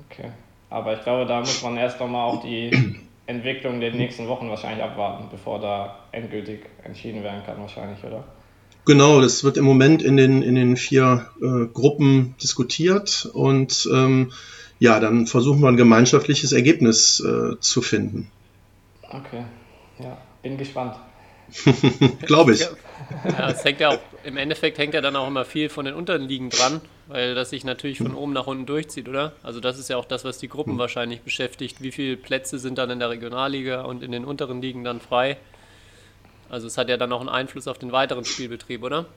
Okay. 0.10 0.32
Aber 0.70 0.94
ich 0.98 1.04
glaube, 1.04 1.26
da 1.28 1.40
muss 1.42 1.62
man 1.62 1.78
erst 1.78 2.00
nochmal 2.00 2.30
auch 2.30 2.42
die 2.42 2.72
Entwicklung 3.28 3.80
der 3.82 3.92
nächsten 3.94 4.28
Wochen 4.28 4.50
wahrscheinlich 4.50 4.84
abwarten, 4.84 5.26
bevor 5.30 5.60
da 5.60 6.00
endgültig 6.12 6.62
entschieden 6.84 7.22
werden 7.22 7.44
kann, 7.46 7.60
wahrscheinlich, 7.60 8.04
oder? 8.04 8.24
Genau, 8.86 9.22
das 9.22 9.44
wird 9.44 9.58
im 9.58 9.64
Moment 9.64 10.02
in 10.02 10.18
den, 10.18 10.42
in 10.42 10.56
den 10.56 10.76
vier 10.76 11.30
äh, 11.42 11.68
Gruppen 11.74 12.36
diskutiert 12.42 13.30
und 13.34 13.88
ähm, 13.94 14.32
ja, 14.80 15.00
dann 15.00 15.28
versuchen 15.28 15.62
wir 15.62 15.70
ein 15.70 15.78
gemeinschaftliches 15.78 16.52
Ergebnis 16.52 17.22
äh, 17.22 17.58
zu 17.60 17.82
finden. 17.82 18.30
Okay, 19.04 19.46
ja, 20.00 20.18
bin 20.42 20.58
gespannt. 20.58 20.96
Glaube 22.26 22.54
ich. 22.54 22.62
Ja, 22.62 23.50
es 23.50 23.64
hängt 23.64 23.80
ja 23.80 23.90
auch, 23.90 24.00
im 24.24 24.38
Endeffekt 24.38 24.78
hängt 24.78 24.94
ja 24.94 25.02
dann 25.02 25.16
auch 25.16 25.28
immer 25.28 25.46
viel 25.46 25.70
von 25.70 25.86
den 25.86 25.94
unteren 25.94 26.24
Ligen 26.24 26.50
dran, 26.50 26.82
weil 27.08 27.36
das 27.36 27.52
sich 27.52 27.64
natürlich 27.64 28.00
von 28.00 28.16
oben 28.16 28.34
nach 28.34 28.48
unten 28.48 28.66
durchzieht, 28.66 29.08
oder? 29.08 29.34
Also 29.44 29.60
das 29.60 29.78
ist 29.78 29.90
ja 29.90 29.98
auch 29.98 30.06
das, 30.06 30.26
was 30.26 30.40
die 30.40 30.50
Gruppen 30.50 30.74
hm. 30.74 30.80
wahrscheinlich 30.80 31.22
beschäftigt. 31.22 31.82
Wie 31.82 31.92
viele 31.92 32.18
Plätze 32.18 32.60
sind 32.60 32.78
dann 32.78 32.90
in 32.90 33.00
der 33.00 33.10
Regionalliga 33.10 33.84
und 33.84 34.04
in 34.04 34.12
den 34.12 34.26
unteren 34.26 34.62
Ligen 34.62 34.84
dann 34.84 35.00
frei? 35.00 35.38
Also 36.54 36.68
es 36.68 36.78
hat 36.78 36.88
ja 36.88 36.98
dann 36.98 37.12
auch 37.12 37.20
einen 37.20 37.30
Einfluss 37.30 37.68
auf 37.68 37.80
den 37.80 37.92
weiteren 37.92 38.26
Spielbetrieb, 38.26 38.84
oder? 38.84 39.08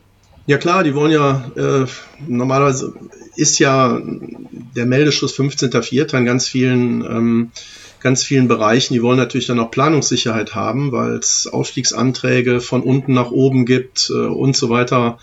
Ja 0.46 0.56
klar, 0.56 0.84
die 0.84 0.94
wollen 0.94 1.12
ja, 1.12 1.50
äh, 1.54 1.86
normalerweise 2.26 2.94
ist 3.36 3.58
ja 3.58 4.00
der 4.74 4.86
Meldeschluss 4.86 5.38
15.04. 5.38 6.16
in 6.16 6.24
ganz 6.24 6.48
vielen, 6.48 7.04
ähm, 7.04 7.50
ganz 8.00 8.24
vielen 8.24 8.48
Bereichen. 8.48 8.94
Die 8.94 9.02
wollen 9.02 9.18
natürlich 9.18 9.48
dann 9.48 9.60
auch 9.60 9.70
Planungssicherheit 9.70 10.54
haben, 10.54 10.92
weil 10.92 11.16
es 11.16 11.46
Aufstiegsanträge 11.46 12.60
von 12.60 12.82
unten 12.82 13.12
nach 13.12 13.30
oben 13.30 13.66
gibt 13.66 14.08
äh, 14.08 14.14
und 14.14 14.56
so 14.56 14.70
weiter 14.70 15.18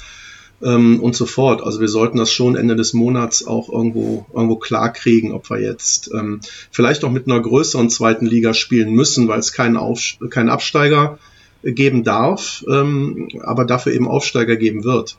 ähm, 0.61 0.99
und 0.99 1.15
so 1.15 1.25
fort. 1.25 1.63
Also 1.63 1.79
wir 1.79 1.87
sollten 1.87 2.19
das 2.19 2.31
schon 2.31 2.55
Ende 2.55 2.75
des 2.75 2.93
Monats 2.93 3.47
auch 3.47 3.69
irgendwo, 3.69 4.27
irgendwo 4.31 4.57
klar 4.57 4.93
kriegen, 4.93 5.31
ob 5.31 5.49
wir 5.49 5.59
jetzt 5.59 6.11
ähm, 6.13 6.41
vielleicht 6.69 7.03
auch 7.05 7.11
mit 7.11 7.27
einer 7.27 7.41
größeren 7.41 7.89
zweiten 7.89 8.27
Liga 8.27 8.53
spielen 8.53 8.93
müssen, 8.93 9.27
weil 9.27 9.39
es 9.39 9.51
keinen, 9.51 9.77
Auf 9.77 10.17
keinen 10.29 10.49
Absteiger 10.49 11.17
gibt 11.17 11.32
geben 11.63 12.03
darf, 12.03 12.63
ähm, 12.69 13.29
aber 13.43 13.65
dafür 13.65 13.93
eben 13.93 14.07
Aufsteiger 14.07 14.55
geben 14.55 14.83
wird. 14.83 15.17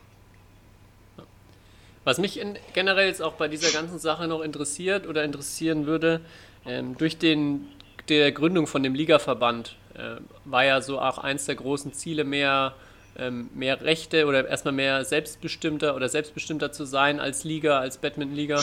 Was 2.03 2.19
mich 2.19 2.39
generell 2.73 3.07
jetzt 3.07 3.21
auch 3.21 3.33
bei 3.33 3.47
dieser 3.47 3.71
ganzen 3.71 3.97
Sache 3.97 4.27
noch 4.27 4.41
interessiert 4.41 5.07
oder 5.07 5.23
interessieren 5.23 5.87
würde, 5.87 6.21
ähm, 6.65 6.95
durch 6.97 7.17
den, 7.17 7.67
der 8.09 8.31
Gründung 8.31 8.67
von 8.67 8.83
dem 8.83 8.93
Ligaverband 8.93 9.75
äh, 9.95 10.21
war 10.45 10.63
ja 10.63 10.81
so 10.81 10.99
auch 10.99 11.17
eins 11.17 11.45
der 11.45 11.55
großen 11.55 11.93
Ziele, 11.93 12.23
mehr, 12.23 12.75
ähm, 13.17 13.49
mehr 13.55 13.81
Rechte 13.81 14.27
oder 14.27 14.47
erstmal 14.47 14.73
mehr 14.73 15.03
selbstbestimmter 15.03 15.95
oder 15.95 16.07
selbstbestimmter 16.07 16.71
zu 16.71 16.85
sein 16.85 17.19
als 17.19 17.43
Liga, 17.43 17.79
als 17.79 17.97
Badmintonliga. 17.97 18.61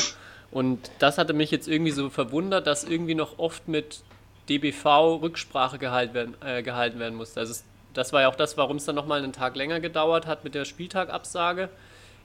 Und 0.53 0.93
das 1.01 1.19
hatte 1.19 1.33
mich 1.33 1.51
jetzt 1.51 1.67
irgendwie 1.67 1.93
so 1.93 2.11
verwundert, 2.11 2.69
dass 2.69 2.85
irgendwie 2.85 3.17
noch 3.17 3.41
oft 3.41 3.67
mit 3.67 4.03
DBV 4.49 5.21
Rücksprache 5.21 5.79
gehalten 5.79 6.15
werden, 6.15 6.35
äh, 6.45 6.63
gehalten 6.63 7.01
werden 7.01 7.15
musste. 7.17 7.41
Also 7.41 7.53
es 7.53 7.65
das 7.95 8.13
war 8.13 8.23
ja 8.23 8.29
auch 8.29 8.37
das, 8.37 8.57
warum 8.57 8.77
es 8.77 8.85
dann 8.85 8.95
nochmal 8.95 9.23
einen 9.23 9.33
Tag 9.33 9.57
länger 9.57 9.81
gedauert 9.81 10.27
hat 10.27 10.45
mit 10.45 10.55
der 10.55 10.65
Spieltagabsage. 10.65 11.69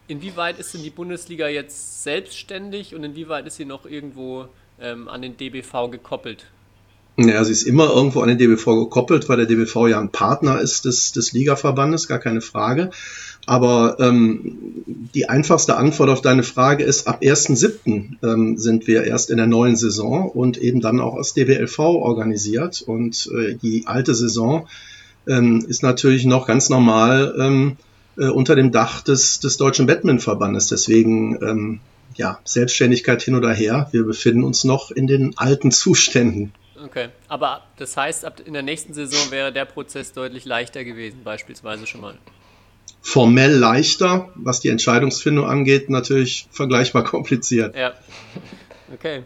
Inwieweit 0.08 0.60
ist 0.60 0.74
denn 0.74 0.84
die 0.84 0.90
Bundesliga 0.90 1.48
jetzt 1.48 2.04
selbstständig 2.04 2.96
und 2.96 3.04
inwieweit 3.04 3.46
ist 3.46 3.58
sie 3.58 3.66
noch 3.66 3.86
irgendwo 3.86 4.48
ähm, 4.80 5.08
an 5.08 5.22
den 5.22 5.36
DBV 5.36 5.90
gekoppelt? 5.92 6.46
Ja, 7.20 7.44
sie 7.44 7.52
ist 7.52 7.64
immer 7.64 7.90
irgendwo 7.90 8.22
an 8.22 8.28
den 8.28 8.38
DBV 8.38 8.66
gekoppelt, 8.76 9.28
weil 9.28 9.38
der 9.38 9.48
DBV 9.48 9.88
ja 9.88 10.00
ein 10.00 10.12
Partner 10.12 10.62
ist 10.62 10.86
des, 10.86 11.14
des 11.14 11.34
Ligaverbandes, 11.34 12.08
gar 12.08 12.20
keine 12.20 12.42
Frage. 12.42 12.92
Aber 13.48 13.98
ähm, 14.00 14.84
die 14.86 15.28
einfachste 15.28 15.78
Antwort 15.78 16.10
auf 16.10 16.22
deine 16.22 16.44
Frage 16.44 16.84
ist, 16.84 17.08
ab 17.08 17.22
1.7. 17.22 18.18
Ähm, 18.22 18.58
sind 18.58 18.86
wir 18.86 19.06
erst 19.06 19.32
in 19.32 19.38
der 19.38 19.48
neuen 19.48 19.76
Saison 19.76 20.30
und 20.30 20.58
eben 20.58 20.80
dann 20.80 21.00
auch 21.00 21.16
als 21.16 21.34
DBLV 21.34 21.80
organisiert. 21.80 22.84
Und 22.86 23.32
äh, 23.34 23.56
die 23.56 23.88
alte 23.88 24.14
Saison 24.14 24.68
ähm, 25.28 25.66
ist 25.68 25.84
natürlich 25.84 26.26
noch 26.26 26.48
ganz 26.48 26.70
normal 26.70 27.36
ähm, 27.40 27.78
äh, 28.18 28.28
unter 28.28 28.56
dem 28.56 28.72
Dach 28.72 29.02
des, 29.02 29.40
des 29.40 29.58
Deutschen 29.58 29.86
Badmintonverbandes. 29.86 30.68
Deswegen, 30.68 31.42
ähm, 31.42 31.80
ja, 32.16 32.40
Selbstständigkeit 32.44 33.22
hin 33.22 33.36
oder 33.36 33.54
her. 33.54 33.88
Wir 33.92 34.04
befinden 34.04 34.44
uns 34.44 34.64
noch 34.64 34.92
in 34.92 35.08
den 35.08 35.38
alten 35.38 35.72
Zuständen. 35.72 36.54
Okay, 36.84 37.10
aber 37.28 37.64
das 37.78 37.98
heißt, 37.98 38.24
ab 38.24 38.42
in 38.46 38.54
der 38.54 38.62
nächsten 38.62 38.94
Saison 38.94 39.32
wäre 39.32 39.52
der 39.52 39.66
Prozess 39.66 40.14
deutlich 40.14 40.46
leichter 40.46 40.84
gewesen, 40.84 41.22
beispielsweise 41.24 41.88
schon 41.88 42.02
mal. 42.02 42.18
Formell 43.02 43.56
leichter, 43.56 44.30
was 44.36 44.60
die 44.60 44.70
Entscheidungsfindung 44.70 45.46
angeht, 45.46 45.90
natürlich 45.90 46.48
vergleichbar 46.52 47.04
kompliziert. 47.04 47.76
Ja, 47.76 47.94
okay. 48.94 49.24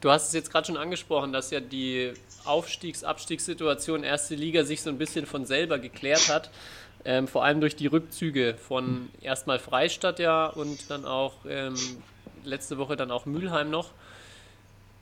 Du 0.00 0.10
hast 0.10 0.28
es 0.28 0.32
jetzt 0.32 0.50
gerade 0.50 0.66
schon 0.66 0.76
angesprochen, 0.76 1.32
dass 1.32 1.50
ja 1.50 1.60
die 1.60 2.12
Aufstiegs-Abstiegssituation 2.50 4.04
erste 4.04 4.34
Liga 4.34 4.64
sich 4.64 4.82
so 4.82 4.90
ein 4.90 4.98
bisschen 4.98 5.26
von 5.26 5.46
selber 5.46 5.78
geklärt 5.78 6.28
hat. 6.28 6.50
Ähm, 7.04 7.28
vor 7.28 7.44
allem 7.44 7.60
durch 7.60 7.76
die 7.76 7.86
Rückzüge 7.86 8.54
von 8.54 9.08
erstmal 9.22 9.58
Freistadt 9.58 10.18
ja 10.18 10.46
und 10.46 10.90
dann 10.90 11.06
auch 11.06 11.34
ähm, 11.48 11.74
letzte 12.44 12.76
Woche 12.76 12.96
dann 12.96 13.10
auch 13.10 13.24
Mülheim 13.24 13.70
noch. 13.70 13.90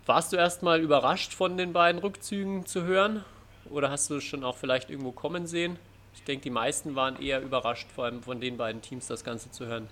Warst 0.07 0.33
du 0.33 0.37
erstmal 0.37 0.81
überrascht 0.81 1.35
von 1.35 1.57
den 1.57 1.73
beiden 1.73 2.01
Rückzügen 2.01 2.67
zu 2.67 2.85
hören? 2.85 3.25
Oder 3.69 3.91
hast 3.91 4.09
du 4.11 4.21
schon 4.21 4.45
auch 4.45 4.57
vielleicht 4.57 4.91
irgendwo 4.91 5.13
kommen 5.13 5.47
sehen? 5.47 5.77
Ich 6.15 6.23
denke, 6.25 6.45
die 6.45 6.51
meisten 6.51 6.95
waren 6.95 7.21
eher 7.21 7.43
überrascht, 7.43 7.89
vor 7.95 8.05
allem 8.05 8.23
von 8.23 8.41
den 8.41 8.57
beiden 8.57 8.81
Teams 8.81 9.07
das 9.07 9.25
Ganze 9.25 9.51
zu 9.51 9.67
hören. 9.67 9.89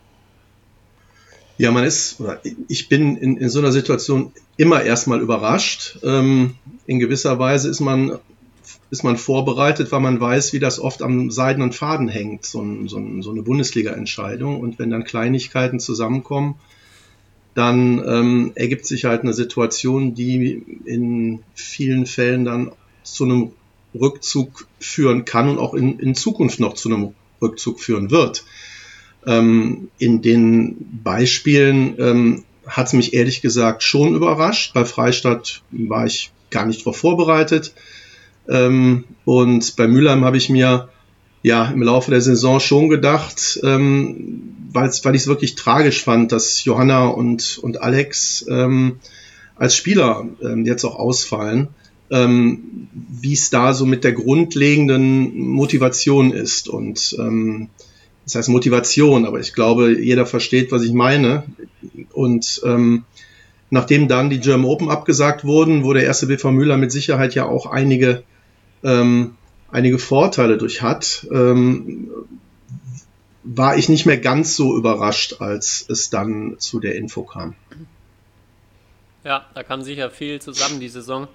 Ja, 1.59 1.71
man 1.71 1.85
ist, 1.85 2.21
oder 2.21 2.41
ich 2.69 2.89
bin 2.89 3.17
in, 3.17 3.39
in 3.39 3.49
so 3.49 3.61
einer 3.61 3.73
Situation 3.73 4.33
immer 4.57 4.83
erstmal 4.83 5.21
überrascht. 5.21 5.99
Ähm, 6.03 6.55
in 6.87 6.99
gewisser 6.99 7.39
Weise 7.39 7.71
ist 7.71 7.81
man, 7.81 8.19
ist 8.91 9.05
man 9.05 9.17
vorbereitet, 9.17 9.91
weil 9.91 10.01
man 10.01 10.21
weiß, 10.21 10.53
wie 10.53 10.59
das 10.59 10.79
oft 10.79 11.03
am 11.03 11.31
seidenen 11.31 11.73
Faden 11.73 12.09
hängt, 12.09 12.45
so, 12.45 12.61
ein, 12.61 12.89
so, 12.89 12.99
ein, 12.99 13.23
so 13.23 13.31
eine 13.31 13.43
Bundesliga-Entscheidung. 13.43 14.61
Und 14.61 14.79
wenn 14.79 14.91
dann 14.91 15.05
Kleinigkeiten 15.05 15.81
zusammenkommen, 15.81 16.57
dann 17.55 18.05
ähm, 18.07 18.53
ergibt 18.55 18.85
sich 18.85 19.07
halt 19.07 19.23
eine 19.23 19.33
Situation, 19.33 20.15
die 20.15 20.63
in 20.85 21.43
vielen 21.55 22.05
Fällen 22.05 22.45
dann 22.45 22.73
zu 23.03 23.25
einem 23.25 23.53
Rückzug 23.99 24.67
führen 24.79 25.25
kann 25.25 25.49
und 25.49 25.59
auch 25.59 25.73
in, 25.73 25.99
in 25.99 26.15
Zukunft 26.15 26.61
noch 26.61 26.75
zu 26.75 26.91
einem 26.91 27.15
Rückzug 27.41 27.81
führen 27.81 28.11
wird. 28.11 28.45
Ähm, 29.27 29.89
in 29.99 30.23
den 30.23 31.01
Beispielen 31.03 31.97
ähm, 31.99 32.45
hat 32.67 32.89
es 32.89 32.93
mich 32.93 33.15
ehrlich 33.15 33.43
gesagt 33.43 33.83
schon 33.83 34.15
überrascht. 34.15 34.73
Bei 34.75 34.85
Freistadt 34.85 35.63
war 35.71 36.07
ich 36.07 36.31
gar 36.51 36.67
nicht 36.67 36.81
darauf 36.81 36.97
vorbereitet. 36.97 37.73
Ähm, 38.49 39.05
und 39.25 39.77
bei 39.77 39.89
Mülheim 39.89 40.25
habe 40.25 40.37
ich 40.37 40.49
mir 40.49 40.89
ja 41.43 41.67
im 41.67 41.83
Laufe 41.83 42.11
der 42.11 42.21
Saison 42.21 42.61
schon 42.61 42.89
gedacht, 42.89 43.61
ähm, 43.63 44.43
weil 44.73 44.89
ich 44.89 45.23
es 45.23 45.27
wirklich 45.27 45.55
tragisch 45.55 46.03
fand, 46.03 46.33
dass 46.33 46.65
Johanna 46.65 47.07
und, 47.07 47.59
und 47.63 47.81
Alex 47.81 48.45
ähm, 48.49 48.99
als 49.55 49.75
Spieler 49.75 50.27
ähm, 50.43 50.67
jetzt 50.67 50.85
auch 50.85 50.97
ausfallen, 50.97 51.69
ähm, 52.11 52.89
wie 52.93 53.33
es 53.33 53.51
da 53.51 53.73
so 53.75 53.87
mit 53.87 54.05
der 54.05 54.13
grundlegenden 54.13 55.39
Motivation 55.39 56.33
ist. 56.33 56.69
Und 56.69 57.17
ähm, 57.19 57.69
das 58.27 58.35
heißt 58.35 58.49
Motivation, 58.49 59.25
aber 59.25 59.39
ich 59.39 59.55
glaube, 59.55 60.01
jeder 60.01 60.27
versteht, 60.27 60.73
was 60.73 60.83
ich 60.83 60.93
meine. 60.93 61.45
Und 62.13 62.61
ähm, 62.65 63.05
nachdem 63.71 64.09
dann 64.09 64.31
die 64.31 64.41
German 64.41 64.69
Open 64.69 64.91
abgesagt 64.91 65.45
wurden, 65.45 65.85
wo 65.85 65.93
der 65.93 66.03
erste 66.03 66.27
BV 66.27 66.51
Müller 66.51 66.77
mit 66.77 66.91
Sicherheit 66.91 67.37
ja 67.37 67.47
auch 67.47 67.67
einige, 67.67 68.25
ähm, 68.83 69.37
einige 69.71 70.01
Vorteile 70.01 70.59
durch 70.59 70.83
hat, 70.83 71.25
ähm, 71.31 72.11
war 73.45 73.77
ich 73.77 73.89
nicht 73.89 74.07
mehr 74.07 74.19
ganz 74.19 74.57
so 74.57 74.77
überrascht, 74.77 75.41
als 75.41 75.87
es 75.89 76.11
dann 76.11 76.57
zu 76.59 76.81
der 76.81 76.97
Info 76.97 77.23
kam. 77.23 77.55
Ja, 79.23 79.47
da 79.55 79.63
kam 79.63 79.83
sicher 79.83 80.11
viel 80.11 80.41
zusammen 80.41 80.81
die 80.81 80.89
Saison. 80.89 81.29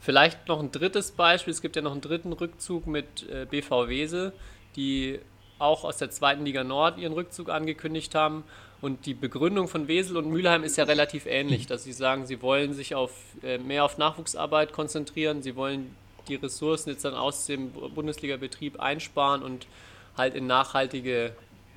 Vielleicht 0.00 0.48
noch 0.48 0.58
ein 0.58 0.72
drittes 0.72 1.12
Beispiel. 1.12 1.52
Es 1.52 1.62
gibt 1.62 1.76
ja 1.76 1.82
noch 1.82 1.92
einen 1.92 2.00
dritten 2.00 2.32
Rückzug 2.32 2.88
mit 2.88 3.28
äh, 3.30 3.46
BV 3.48 3.88
Wese, 3.88 4.32
die 4.74 5.20
auch 5.58 5.84
aus 5.84 5.98
der 5.98 6.10
zweiten 6.10 6.44
Liga 6.44 6.64
Nord 6.64 6.98
ihren 6.98 7.12
Rückzug 7.12 7.48
angekündigt 7.48 8.14
haben. 8.14 8.44
Und 8.80 9.06
die 9.06 9.14
Begründung 9.14 9.68
von 9.68 9.88
Wesel 9.88 10.16
und 10.16 10.28
Mülheim 10.28 10.62
ist 10.62 10.76
ja 10.76 10.84
relativ 10.84 11.26
ähnlich, 11.26 11.66
dass 11.66 11.84
sie 11.84 11.92
sagen, 11.92 12.26
sie 12.26 12.42
wollen 12.42 12.74
sich 12.74 12.94
auf, 12.94 13.12
äh, 13.42 13.58
mehr 13.58 13.84
auf 13.84 13.96
Nachwuchsarbeit 13.96 14.72
konzentrieren, 14.72 15.42
sie 15.42 15.56
wollen 15.56 15.94
die 16.28 16.34
Ressourcen 16.34 16.90
jetzt 16.90 17.04
dann 17.04 17.14
aus 17.14 17.46
dem 17.46 17.70
Bundesliga-Betrieb 17.70 18.80
einsparen 18.80 19.42
und 19.42 19.66
halt 20.16 20.34
in 20.34 20.46
nachhaltige 20.46 21.32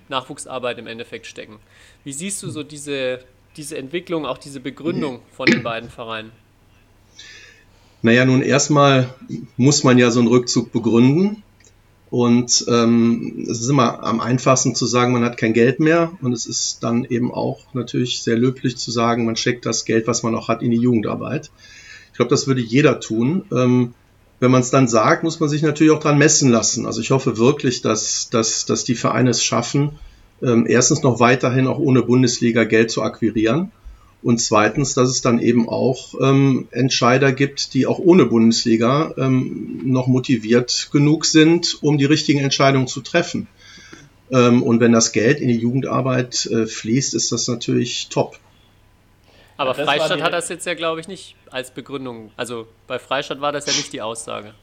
Nachwuchsarbeit 0.09 0.77
im 0.77 0.87
Endeffekt 0.87 1.27
stecken. 1.27 1.59
Wie 2.03 2.13
siehst 2.13 2.41
du 2.43 2.49
so 2.49 2.63
diese, 2.63 3.19
diese 3.55 3.77
Entwicklung, 3.77 4.25
auch 4.25 4.37
diese 4.37 4.59
Begründung 4.59 5.21
von 5.31 5.47
den 5.47 5.63
beiden 5.63 5.89
Vereinen? 5.89 6.31
Naja, 8.01 8.25
nun 8.25 8.41
erstmal 8.41 9.13
muss 9.57 9.83
man 9.83 9.97
ja 9.97 10.11
so 10.11 10.19
einen 10.19 10.29
Rückzug 10.29 10.71
begründen. 10.71 11.43
Und 12.09 12.65
ähm, 12.69 13.45
es 13.49 13.59
ist 13.59 13.69
immer 13.69 14.03
am 14.03 14.21
einfachsten 14.21 14.75
zu 14.75 14.85
sagen, 14.85 15.13
man 15.13 15.25
hat 15.25 15.37
kein 15.37 15.53
Geld 15.53 15.79
mehr. 15.79 16.11
Und 16.21 16.33
es 16.33 16.45
ist 16.45 16.83
dann 16.83 17.05
eben 17.05 17.33
auch 17.33 17.73
natürlich 17.73 18.21
sehr 18.21 18.37
löblich 18.37 18.77
zu 18.77 18.91
sagen, 18.91 19.25
man 19.25 19.35
steckt 19.35 19.65
das 19.65 19.83
Geld, 19.83 20.07
was 20.07 20.23
man 20.23 20.33
noch 20.33 20.47
hat, 20.47 20.61
in 20.61 20.71
die 20.71 20.77
Jugendarbeit. 20.77 21.51
Ich 22.11 22.17
glaube, 22.17 22.29
das 22.29 22.47
würde 22.47 22.61
jeder 22.61 22.99
tun. 22.99 23.43
Ähm, 23.51 23.93
wenn 24.39 24.51
man 24.51 24.61
es 24.61 24.69
dann 24.69 24.87
sagt, 24.87 25.23
muss 25.23 25.39
man 25.39 25.49
sich 25.49 25.63
natürlich 25.63 25.91
auch 25.91 25.99
dran 25.99 26.17
messen 26.17 26.51
lassen. 26.51 26.85
Also 26.85 27.01
ich 27.01 27.11
hoffe 27.11 27.37
wirklich, 27.37 27.81
dass, 27.81 28.29
dass, 28.29 28.65
dass 28.65 28.83
die 28.83 28.95
Vereine 28.95 29.31
es 29.31 29.43
schaffen, 29.43 29.91
ähm, 30.41 30.65
erstens 30.67 31.01
noch 31.01 31.19
weiterhin 31.19 31.67
auch 31.67 31.79
ohne 31.79 32.03
Bundesliga 32.03 32.63
Geld 32.63 32.91
zu 32.91 33.01
akquirieren 33.01 33.71
und 34.23 34.39
zweitens, 34.39 34.93
dass 34.93 35.09
es 35.09 35.21
dann 35.21 35.39
eben 35.39 35.69
auch 35.69 36.15
ähm, 36.21 36.67
Entscheider 36.71 37.31
gibt, 37.31 37.73
die 37.73 37.85
auch 37.85 37.99
ohne 37.99 38.25
Bundesliga 38.25 39.13
ähm, 39.17 39.81
noch 39.85 40.07
motiviert 40.07 40.89
genug 40.91 41.25
sind, 41.25 41.77
um 41.81 41.97
die 41.97 42.05
richtigen 42.05 42.39
Entscheidungen 42.39 42.87
zu 42.87 43.01
treffen. 43.01 43.47
Ähm, 44.31 44.63
und 44.63 44.79
wenn 44.79 44.91
das 44.91 45.11
Geld 45.11 45.39
in 45.39 45.49
die 45.49 45.57
Jugendarbeit 45.57 46.47
äh, 46.47 46.65
fließt, 46.65 47.13
ist 47.13 47.31
das 47.31 47.47
natürlich 47.47 48.09
top. 48.09 48.39
Aber 49.55 49.73
das 49.73 49.85
Freistadt 49.85 50.21
hat 50.21 50.33
das 50.33 50.49
jetzt 50.49 50.65
ja, 50.65 50.73
glaube 50.73 50.99
ich, 50.99 51.07
nicht 51.07 51.35
als 51.49 51.71
Begründung. 51.71 52.31
Also 52.35 52.67
bei 52.87 52.99
Freistadt 52.99 53.41
war 53.41 53.51
das 53.51 53.65
ja 53.65 53.73
nicht 53.73 53.93
die 53.93 54.01
Aussage. 54.01 54.53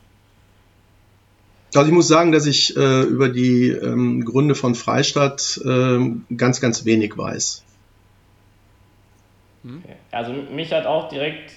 Also 1.75 1.89
ich 1.89 1.95
muss 1.95 2.07
sagen, 2.07 2.31
dass 2.31 2.47
ich 2.47 2.77
äh, 2.77 3.03
über 3.03 3.29
die 3.29 3.69
ähm, 3.69 4.25
Gründe 4.25 4.55
von 4.55 4.77
Freistadt 4.77 5.61
äh, 5.65 5.99
ganz, 6.37 6.61
ganz 6.61 6.85
wenig 6.85 7.17
weiß. 7.17 7.65
Okay. 9.65 9.97
Also 10.11 10.33
mich 10.33 10.73
hat 10.73 10.87
auch 10.87 11.09
direkt, 11.09 11.53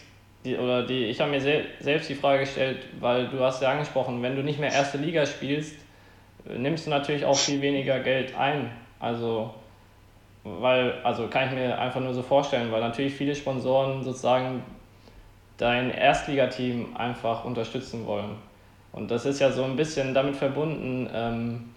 die, 0.46 0.56
oder 0.56 0.84
die, 0.84 1.06
ich 1.06 1.20
habe 1.20 1.32
mir 1.32 1.42
sel 1.42 1.66
selbst 1.80 2.10
die 2.10 2.16
Frage 2.16 2.42
gestellt, 2.42 2.80
weil 3.00 3.28
du 3.28 3.40
hast 3.42 3.62
ja 3.62 3.72
angesprochen, 3.72 4.22
wenn 4.22 4.36
du 4.36 4.44
nicht 4.44 4.60
mehr 4.60 4.72
erste 4.72 4.98
Liga 4.98 5.26
spielst, 5.26 5.76
äh, 6.48 6.58
nimmst 6.58 6.86
du 6.86 6.90
natürlich 6.90 7.26
auch 7.26 7.38
viel 7.38 7.62
weniger 7.62 8.00
Geld 8.00 8.36
ein. 8.38 8.72
Also, 9.00 9.54
weil, 10.44 10.94
also 11.04 11.28
kann 11.28 11.50
ich 11.50 11.54
mir 11.54 11.78
einfach 11.78 12.00
nur 12.00 12.14
so 12.14 12.24
vorstellen, 12.24 12.72
weil 12.72 12.82
natürlich 12.82 13.14
viele 13.14 13.36
Sponsoren 13.36 14.04
sozusagen 14.04 14.64
dein 15.58 15.92
Erstligateam 15.92 16.96
einfach 16.96 17.44
unterstützen 17.44 18.06
wollen. 18.06 18.38
Und 18.94 19.12
das 19.12 19.26
ist 19.26 19.40
ja 19.40 19.52
so 19.52 19.64
ein 19.64 19.76
bisschen 19.76 20.14
damit 20.14 20.36
verbunden, 20.36 21.10
ähm, 21.14 21.74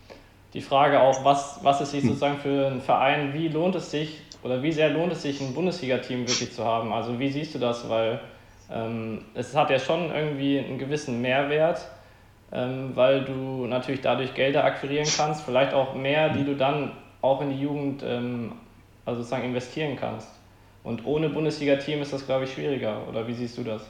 die 0.55 0.61
Frage 0.61 1.01
auch, 1.01 1.25
was, 1.25 1.61
was 1.63 1.81
ist 1.81 1.91
sich 1.91 2.03
hm. 2.03 2.09
sozusagen 2.09 2.39
für 2.39 2.67
einen 2.67 2.81
Verein, 2.81 3.35
wie 3.35 3.49
lohnt 3.49 3.75
es 3.75 3.91
sich, 3.91 4.21
oder 4.43 4.63
wie 4.63 4.73
sehr 4.73 4.91
lohnt 4.91 5.13
es 5.13 5.23
sich, 5.23 5.41
ein 5.41 5.55
Bundesliga-Team 5.55 6.29
wirklich 6.29 6.53
zu 6.53 6.65
haben? 6.65 6.93
Also 6.93 7.19
wie 7.19 7.31
siehst 7.31 7.55
du 7.55 7.59
das? 7.59 7.89
Weil 7.89 8.21
ähm, 8.73 9.23
es 9.35 9.55
hat 9.55 9.71
ja 9.71 9.79
schon 9.79 10.11
irgendwie 10.15 10.59
einen 10.59 10.79
gewissen 10.79 11.21
Mehrwert, 11.21 11.87
ähm, 12.53 12.93
weil 12.95 13.25
du 13.25 13.67
natürlich 13.67 14.01
dadurch 14.01 14.35
Gelder 14.35 14.65
akquirieren 14.65 15.09
kannst, 15.17 15.43
vielleicht 15.43 15.75
auch 15.75 15.95
mehr, 15.95 16.31
die 16.31 16.45
du 16.45 16.57
dann 16.57 16.93
auch 17.21 17.41
in 17.43 17.51
die 17.51 17.61
Jugend 17.61 18.03
ähm, 18.05 18.53
also 19.05 19.21
sozusagen 19.21 19.45
investieren 19.45 19.97
kannst. 19.97 20.29
Und 20.83 21.05
ohne 21.05 21.29
Bundesliga-Team 21.29 22.01
ist 22.01 22.13
das, 22.13 22.25
glaube 22.25 22.45
ich, 22.45 22.53
schwieriger. 22.53 23.07
Oder 23.09 23.27
wie 23.27 23.35
siehst 23.35 23.59
du 23.59 23.65
das? 23.65 23.83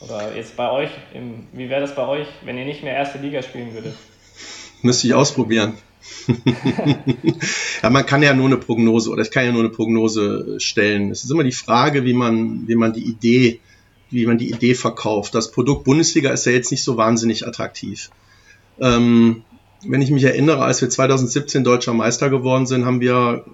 Oder 0.00 0.34
jetzt 0.34 0.56
bei 0.56 0.70
euch, 0.70 0.90
im, 1.12 1.46
wie 1.52 1.68
wäre 1.68 1.80
das 1.80 1.94
bei 1.94 2.06
euch, 2.06 2.26
wenn 2.42 2.56
ihr 2.56 2.64
nicht 2.64 2.82
mehr 2.82 2.94
erste 2.94 3.18
Liga 3.18 3.42
spielen 3.42 3.74
würdet? 3.74 3.94
Müsste 4.82 5.06
ich 5.08 5.14
ausprobieren. 5.14 5.76
ja, 7.82 7.90
man 7.90 8.06
kann 8.06 8.22
ja 8.22 8.34
nur 8.34 8.46
eine 8.46 8.56
Prognose 8.56 9.10
oder 9.10 9.22
ich 9.22 9.30
kann 9.30 9.44
ja 9.44 9.52
nur 9.52 9.62
eine 9.62 9.70
Prognose 9.70 10.58
stellen. 10.58 11.10
Es 11.10 11.24
ist 11.24 11.30
immer 11.30 11.44
die 11.44 11.52
Frage, 11.52 12.04
wie 12.04 12.14
man, 12.14 12.66
wie 12.68 12.74
man 12.74 12.92
die 12.92 13.04
Idee, 13.04 13.60
wie 14.10 14.26
man 14.26 14.38
die 14.38 14.50
Idee 14.50 14.74
verkauft. 14.74 15.34
Das 15.34 15.50
Produkt 15.50 15.84
Bundesliga 15.84 16.30
ist 16.30 16.46
ja 16.46 16.52
jetzt 16.52 16.70
nicht 16.70 16.84
so 16.84 16.96
wahnsinnig 16.96 17.46
attraktiv. 17.46 18.10
Ähm, 18.78 19.42
wenn 19.84 20.02
ich 20.02 20.10
mich 20.10 20.24
erinnere, 20.24 20.64
als 20.64 20.80
wir 20.80 20.90
2017 20.90 21.64
deutscher 21.64 21.92
Meister 21.92 22.30
geworden 22.30 22.66
sind, 22.66 22.84
haben 22.84 23.00
wir 23.00 23.44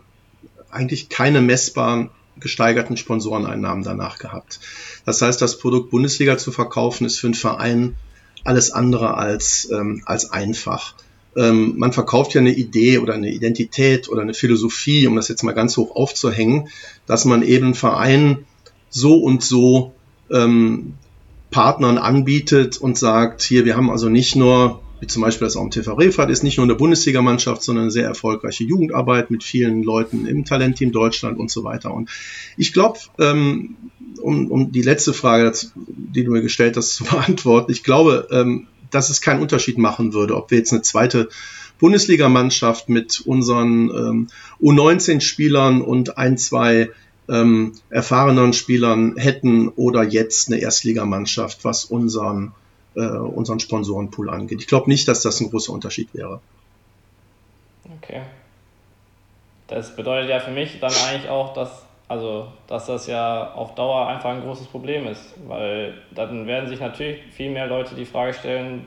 eigentlich 0.71 1.09
keine 1.09 1.41
messbaren 1.41 2.11
gesteigerten 2.39 2.97
Sponsoreneinnahmen 2.97 3.85
danach 3.85 4.19
gehabt. 4.19 4.61
Das 5.05 5.21
heißt, 5.21 5.41
das 5.43 5.59
Produkt 5.59 5.91
Bundesliga 5.91 6.39
zu 6.39 6.51
verkaufen 6.51 7.05
ist 7.05 7.19
für 7.19 7.27
einen 7.27 7.35
Verein 7.35 7.97
alles 8.45 8.73
andere 8.73 9.15
als, 9.17 9.69
ähm, 9.71 10.03
als 10.07 10.33
einfach 10.33 10.95
ähm, 11.37 11.75
man 11.79 11.93
verkauft 11.93 12.35
ja 12.35 12.41
eine 12.41 12.55
Idee 12.55 12.99
oder 12.99 13.15
eine 13.15 13.31
Identität 13.31 14.09
oder 14.09 14.23
eine 14.23 14.35
Philosophie, 14.35 15.07
um 15.07 15.17
das 15.17 15.29
jetzt 15.29 15.43
mal 15.43 15.53
ganz 15.53 15.77
hoch 15.77 15.95
aufzuhängen, 15.97 16.69
dass 17.07 17.25
man 17.25 17.43
eben 17.43 17.75
Verein 17.75 18.45
so 18.91 19.17
und 19.17 19.43
so 19.43 19.93
ähm, 20.31 20.95
Partnern 21.51 21.99
anbietet 21.99 22.79
und 22.79 22.99
sagt, 22.99 23.43
hier, 23.43 23.65
wir 23.65 23.77
haben 23.77 23.91
also 23.91 24.09
nicht 24.09 24.37
nur, 24.37 24.81
wie 25.01 25.07
zum 25.07 25.23
Beispiel 25.23 25.47
das 25.47 25.57
auch 25.57 25.63
im 25.63 25.71
TV 25.71 25.95
Refat 25.95 26.31
ist, 26.31 26.43
nicht 26.43 26.59
nur 26.59 26.65
eine 26.65 26.75
Bundesligamannschaft, 26.75 27.63
sondern 27.63 27.85
eine 27.85 27.91
sehr 27.91 28.07
erfolgreiche 28.07 28.65
Jugendarbeit 28.65 29.31
mit 29.31 29.45
vielen 29.45 29.83
Leuten 29.83 30.27
im 30.27 30.45
Talentteam 30.45 30.93
Deutschland 30.93 31.39
und 31.39 31.51
so 31.51 31.65
weiter. 31.65 31.93
Und 31.93 32.11
ich 32.57 32.73
glaube, 32.73 32.99
ähm, 33.19 33.77
um, 34.21 34.51
um 34.51 34.73
die 34.73 34.83
letzte 34.83 35.13
Frage, 35.13 35.53
die 35.87 36.25
du 36.25 36.33
mir 36.33 36.43
gestellt 36.43 36.77
hast, 36.77 36.95
zu 36.95 37.05
beantworten, 37.05 37.71
ich 37.71 37.83
glaube, 37.85 38.29
ähm, 38.31 38.67
dass 38.93 39.11
es 39.11 39.21
keinen 39.21 39.41
Unterschied 39.41 39.79
machen 39.79 40.13
würde, 40.13 40.37
ob 40.37 40.51
wir 40.51 40.59
jetzt 40.59 40.73
eine 40.73 40.83
zweite 40.83 41.29
Bundesligamannschaft 41.79 42.89
mit 42.89 43.21
unseren 43.21 43.91
ähm, 43.91 44.29
U19-Spielern 44.61 45.83
und 45.83 46.17
ein, 46.17 46.39
zwei 46.39 46.91
ähm, 47.29 47.73
erfahrenen 47.91 48.53
Spielern 48.53 49.17
hätten 49.17 49.69
oder 49.69 50.03
jetzt 50.03 50.49
eine 50.49 50.61
Erstligamannschaft, 50.61 51.65
was 51.65 51.85
unseren, 51.85 52.53
äh, 52.95 53.01
unseren 53.01 53.59
Sponsorenpool 53.59 54.31
angeht. 54.31 54.61
Ich 54.61 54.67
glaube 54.67 54.89
nicht, 54.89 55.09
dass 55.09 55.23
das 55.23 55.41
ein 55.41 55.51
großer 55.51 55.73
Unterschied 55.73 56.15
wäre. 56.15 56.41
Okay. 57.99 58.23
Das 59.67 59.97
bedeutet 59.97 60.31
ja 60.31 60.41
für 60.41 60.51
mich 60.51 60.79
dann 60.81 60.93
eigentlich 60.93 61.31
auch, 61.31 61.55
dass 61.55 61.71
also, 62.13 62.49
dass 62.67 62.85
das 62.85 63.07
ja 63.07 63.53
auf 63.55 63.75
Dauer 63.75 64.07
einfach 64.07 64.29
ein 64.29 64.43
großes 64.43 64.67
Problem 64.67 65.07
ist, 65.07 65.33
weil 65.49 65.95
dann 66.15 66.47
werden 66.47 66.69
sich 66.69 66.79
natürlich 66.79 67.23
viel 67.33 67.51
mehr 67.51 67.67
Leute 67.67 67.95
die 67.95 68.05
Frage 68.05 68.35
stellen, 68.35 68.85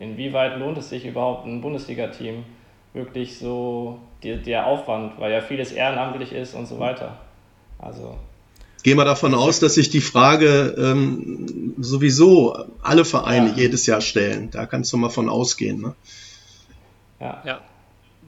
inwieweit 0.00 0.58
lohnt 0.58 0.76
es 0.76 0.88
sich 0.88 1.06
überhaupt 1.06 1.46
ein 1.46 1.60
Bundesliga-Team 1.60 2.42
wirklich 2.94 3.38
so 3.38 4.00
die, 4.24 4.42
der 4.42 4.66
Aufwand, 4.66 5.20
weil 5.20 5.30
ja 5.30 5.40
vieles 5.40 5.70
ehrenamtlich 5.70 6.32
ist 6.32 6.54
und 6.54 6.66
so 6.66 6.80
weiter. 6.80 7.16
Also 7.78 8.18
Gehen 8.82 8.96
wir 8.98 9.04
davon 9.04 9.34
aus, 9.34 9.60
dass 9.60 9.74
sich 9.74 9.90
die 9.90 10.00
Frage 10.00 10.74
ähm, 10.76 11.74
sowieso 11.78 12.56
alle 12.82 13.04
Vereine 13.04 13.50
ja. 13.50 13.54
jedes 13.54 13.86
Jahr 13.86 14.00
stellen. 14.00 14.50
Da 14.50 14.66
kannst 14.66 14.92
du 14.92 14.96
mal 14.96 15.10
von 15.10 15.28
ausgehen. 15.28 15.80
Ne? 15.80 15.94
Ja. 17.20 17.40
ja, 17.46 17.60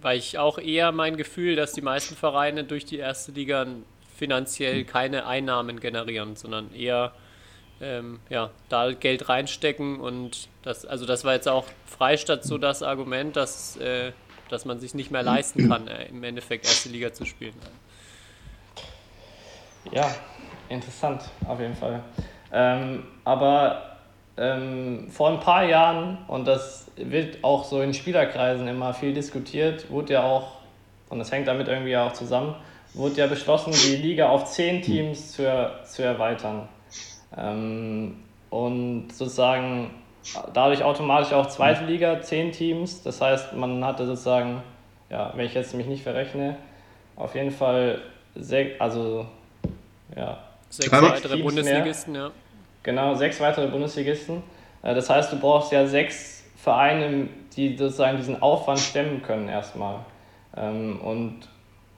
weil 0.01 0.19
ich 0.19 0.39
auch 0.39 0.59
eher 0.59 0.93
mein 0.93 1.17
Gefühl, 1.17 1.57
dass 1.57 1.73
die 1.73 1.83
meisten 1.83 2.15
Vereine 2.15 2.63
durch 2.63 2.85
die 2.85 2.99
erste 2.99 3.33
Liga 3.33 3.67
finanziell 4.15 4.85
keine 4.85 5.27
Einnahmen 5.27 5.81
generieren, 5.81 6.37
sondern 6.37 6.73
eher 6.75 7.13
ähm, 7.81 8.21
ja, 8.31 8.51
da 8.69 8.93
Geld 8.93 9.29
reinstecken 9.29 10.01
und 10.01 10.49
das, 10.63 10.87
also 10.87 11.07
das 11.07 11.25
war 11.25 11.35
jetzt 11.35 11.49
auch 11.49 11.67
Freistadt 11.87 12.45
so 12.45 12.57
das 12.57 12.83
Argument, 12.83 13.37
dass, 13.37 13.77
äh, 13.77 14.13
dass 14.49 14.65
man 14.65 14.79
sich 14.81 14.95
nicht 14.95 15.11
mehr 15.11 15.23
leisten 15.23 15.69
kann, 15.69 15.89
äh, 15.89 16.07
im 16.07 16.23
Endeffekt 16.23 16.65
erste 16.65 16.89
Liga 16.89 17.13
zu 17.13 17.25
spielen. 17.25 17.55
Ja, 19.91 20.15
interessant, 20.69 21.23
auf 21.47 21.61
jeden 21.61 21.75
Fall. 21.75 22.03
Ähm, 22.53 23.05
aber 23.25 23.97
ähm, 24.37 25.11
vor 25.11 25.31
ein 25.31 25.41
paar 25.41 25.65
Jahren, 25.65 26.19
und 26.29 26.47
das 26.47 26.91
wird 26.97 27.43
auch 27.43 27.65
so 27.65 27.83
in 27.83 27.93
Spielerkreisen 27.93 28.67
immer 28.69 28.95
viel 28.95 29.13
diskutiert, 29.13 29.91
wurde 29.91 30.15
ja 30.15 30.23
auch, 30.23 30.59
und 31.11 31.19
das 31.19 31.31
hängt 31.31 31.49
damit 31.49 31.69
irgendwie 31.69 31.97
auch 31.97 32.13
zusammen, 32.13 32.55
wurde 32.95 33.17
ja 33.17 33.27
beschlossen, 33.27 33.73
die 33.73 33.97
Liga 33.97 34.29
auf 34.29 34.47
zehn 34.47 34.83
Teams 34.83 35.33
zu, 35.33 35.43
zu 35.85 36.03
erweitern. 36.03 36.69
Ähm, 37.37 38.17
und 38.51 39.13
sozusagen 39.13 39.91
dadurch 40.53 40.83
automatisch 40.83 41.33
auch 41.33 41.49
zweite 41.49 41.85
Liga, 41.85 42.21
zehn 42.23 42.53
Teams. 42.53 43.03
Das 43.03 43.21
heißt, 43.21 43.53
man 43.55 43.85
hatte 43.85 44.07
sozusagen, 44.07 44.63
ja, 45.11 45.33
wenn 45.35 45.47
ich 45.47 45.55
jetzt 45.55 45.75
mich 45.75 45.87
nicht 45.87 46.03
verrechne, 46.03 46.57
auf 47.17 47.35
jeden 47.35 47.51
Fall 47.51 48.01
sechs, 48.35 48.81
also 48.81 49.27
ja, 50.17 50.39
sechs 50.71 50.91
weitere 50.93 51.43
Bundesligisten, 51.43 52.13
mehr. 52.13 52.23
ja. 52.23 52.31
Genau, 52.83 53.15
sechs 53.15 53.41
weitere 53.41 53.67
Bundesligisten. 53.69 54.43
Äh, 54.83 54.95
das 54.95 55.11
heißt, 55.11 55.33
du 55.33 55.39
brauchst 55.39 55.73
ja 55.73 55.87
sechs 55.87 56.45
Vereine, 56.57 57.29
die 57.57 57.77
sozusagen 57.77 58.17
diesen 58.17 58.41
Aufwand 58.41 58.81
stemmen 58.81 59.23
können 59.23 59.49
erstmal. 59.49 60.01
Ähm, 60.57 61.01
und 61.01 61.41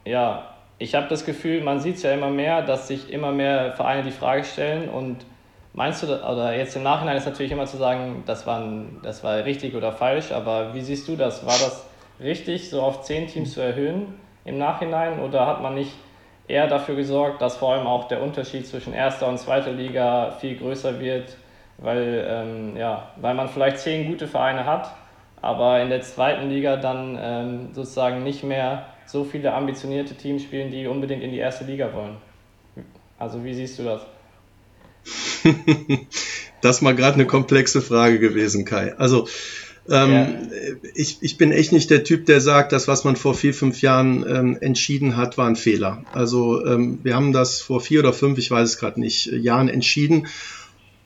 ja, 0.04 0.55
ich 0.78 0.94
habe 0.94 1.08
das 1.08 1.24
Gefühl, 1.24 1.62
man 1.62 1.80
sieht 1.80 1.96
es 1.96 2.02
ja 2.02 2.12
immer 2.12 2.30
mehr, 2.30 2.62
dass 2.62 2.88
sich 2.88 3.10
immer 3.10 3.32
mehr 3.32 3.72
Vereine 3.72 4.02
die 4.02 4.10
Frage 4.10 4.44
stellen. 4.44 4.88
Und 4.88 5.24
Meinst 5.76 6.02
du, 6.02 6.06
oder 6.06 6.56
jetzt 6.56 6.74
im 6.74 6.84
Nachhinein 6.84 7.18
ist 7.18 7.26
natürlich 7.26 7.52
immer 7.52 7.66
zu 7.66 7.76
sagen, 7.76 8.22
das 8.24 8.46
war, 8.46 8.66
das 9.02 9.22
war 9.22 9.44
richtig 9.44 9.74
oder 9.74 9.92
falsch, 9.92 10.32
aber 10.32 10.72
wie 10.72 10.80
siehst 10.80 11.06
du 11.06 11.16
das? 11.16 11.44
War 11.44 11.52
das 11.52 11.86
richtig, 12.18 12.70
so 12.70 12.80
auf 12.80 13.02
zehn 13.02 13.26
Teams 13.26 13.52
zu 13.52 13.60
erhöhen 13.60 14.14
im 14.46 14.56
Nachhinein? 14.56 15.20
Oder 15.20 15.46
hat 15.46 15.60
man 15.60 15.74
nicht 15.74 15.92
eher 16.48 16.66
dafür 16.66 16.96
gesorgt, 16.96 17.42
dass 17.42 17.58
vor 17.58 17.74
allem 17.74 17.86
auch 17.86 18.08
der 18.08 18.22
Unterschied 18.22 18.66
zwischen 18.66 18.94
erster 18.94 19.28
und 19.28 19.36
zweiter 19.36 19.70
Liga 19.70 20.30
viel 20.40 20.56
größer 20.56 20.98
wird, 20.98 21.36
weil, 21.76 22.26
ähm, 22.26 22.74
ja, 22.78 23.10
weil 23.16 23.34
man 23.34 23.50
vielleicht 23.50 23.80
zehn 23.80 24.06
gute 24.06 24.28
Vereine 24.28 24.64
hat, 24.64 24.90
aber 25.42 25.82
in 25.82 25.90
der 25.90 26.00
zweiten 26.00 26.48
Liga 26.48 26.78
dann 26.78 27.18
ähm, 27.20 27.68
sozusagen 27.74 28.22
nicht 28.22 28.42
mehr 28.44 28.86
so 29.06 29.24
viele 29.24 29.52
ambitionierte 29.54 30.14
Teams 30.14 30.42
spielen, 30.42 30.70
die 30.70 30.86
unbedingt 30.86 31.22
in 31.22 31.30
die 31.30 31.38
erste 31.38 31.64
Liga 31.64 31.92
wollen. 31.94 32.16
Also 33.18 33.44
wie 33.44 33.54
siehst 33.54 33.78
du 33.78 33.84
das? 33.84 34.02
das 36.60 36.76
ist 36.76 36.82
mal 36.82 36.94
gerade 36.94 37.14
eine 37.14 37.26
komplexe 37.26 37.80
Frage 37.80 38.18
gewesen, 38.18 38.64
Kai. 38.64 38.94
Also 38.98 39.26
ähm, 39.88 40.12
ja. 40.12 40.28
ich, 40.94 41.18
ich 41.20 41.38
bin 41.38 41.52
echt 41.52 41.72
nicht 41.72 41.90
der 41.90 42.04
Typ, 42.04 42.26
der 42.26 42.40
sagt, 42.40 42.72
das, 42.72 42.88
was 42.88 43.04
man 43.04 43.16
vor 43.16 43.34
vier, 43.34 43.54
fünf 43.54 43.82
Jahren 43.82 44.24
ähm, 44.28 44.58
entschieden 44.60 45.16
hat, 45.16 45.38
war 45.38 45.46
ein 45.46 45.56
Fehler. 45.56 46.04
Also 46.12 46.64
ähm, 46.66 46.98
wir 47.02 47.14
haben 47.14 47.32
das 47.32 47.60
vor 47.60 47.80
vier 47.80 48.00
oder 48.00 48.12
fünf, 48.12 48.38
ich 48.38 48.50
weiß 48.50 48.68
es 48.68 48.78
gerade 48.78 49.00
nicht, 49.00 49.26
Jahren 49.26 49.68
entschieden. 49.68 50.26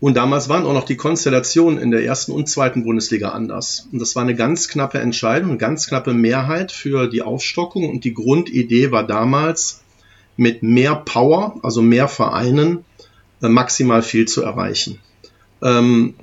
Und 0.01 0.17
damals 0.17 0.49
waren 0.49 0.65
auch 0.65 0.73
noch 0.73 0.87
die 0.87 0.97
Konstellationen 0.97 1.79
in 1.79 1.91
der 1.91 2.03
ersten 2.05 2.33
und 2.33 2.49
zweiten 2.49 2.85
Bundesliga 2.85 3.31
anders. 3.31 3.87
Und 3.93 4.01
das 4.01 4.17
war 4.17 4.23
eine 4.23 4.35
ganz 4.35 4.69
knappe 4.69 4.99
Entscheidung, 4.99 5.51
eine 5.51 5.59
ganz 5.59 5.87
knappe 5.87 6.15
Mehrheit 6.15 6.73
für 6.73 7.07
die 7.07 7.21
Aufstockung. 7.21 7.89
Und 7.89 8.05
die 8.05 8.15
Grundidee 8.15 8.91
war 8.91 9.07
damals, 9.07 9.83
mit 10.37 10.63
mehr 10.63 10.95
Power, 10.95 11.61
also 11.63 11.83
mehr 11.83 12.09
Vereinen, 12.09 12.85
äh, 13.43 13.49
maximal 13.49 14.03
viel 14.03 14.27
zu 14.27 14.43
erreichen. 14.43 14.99
Ähm. 15.63 16.15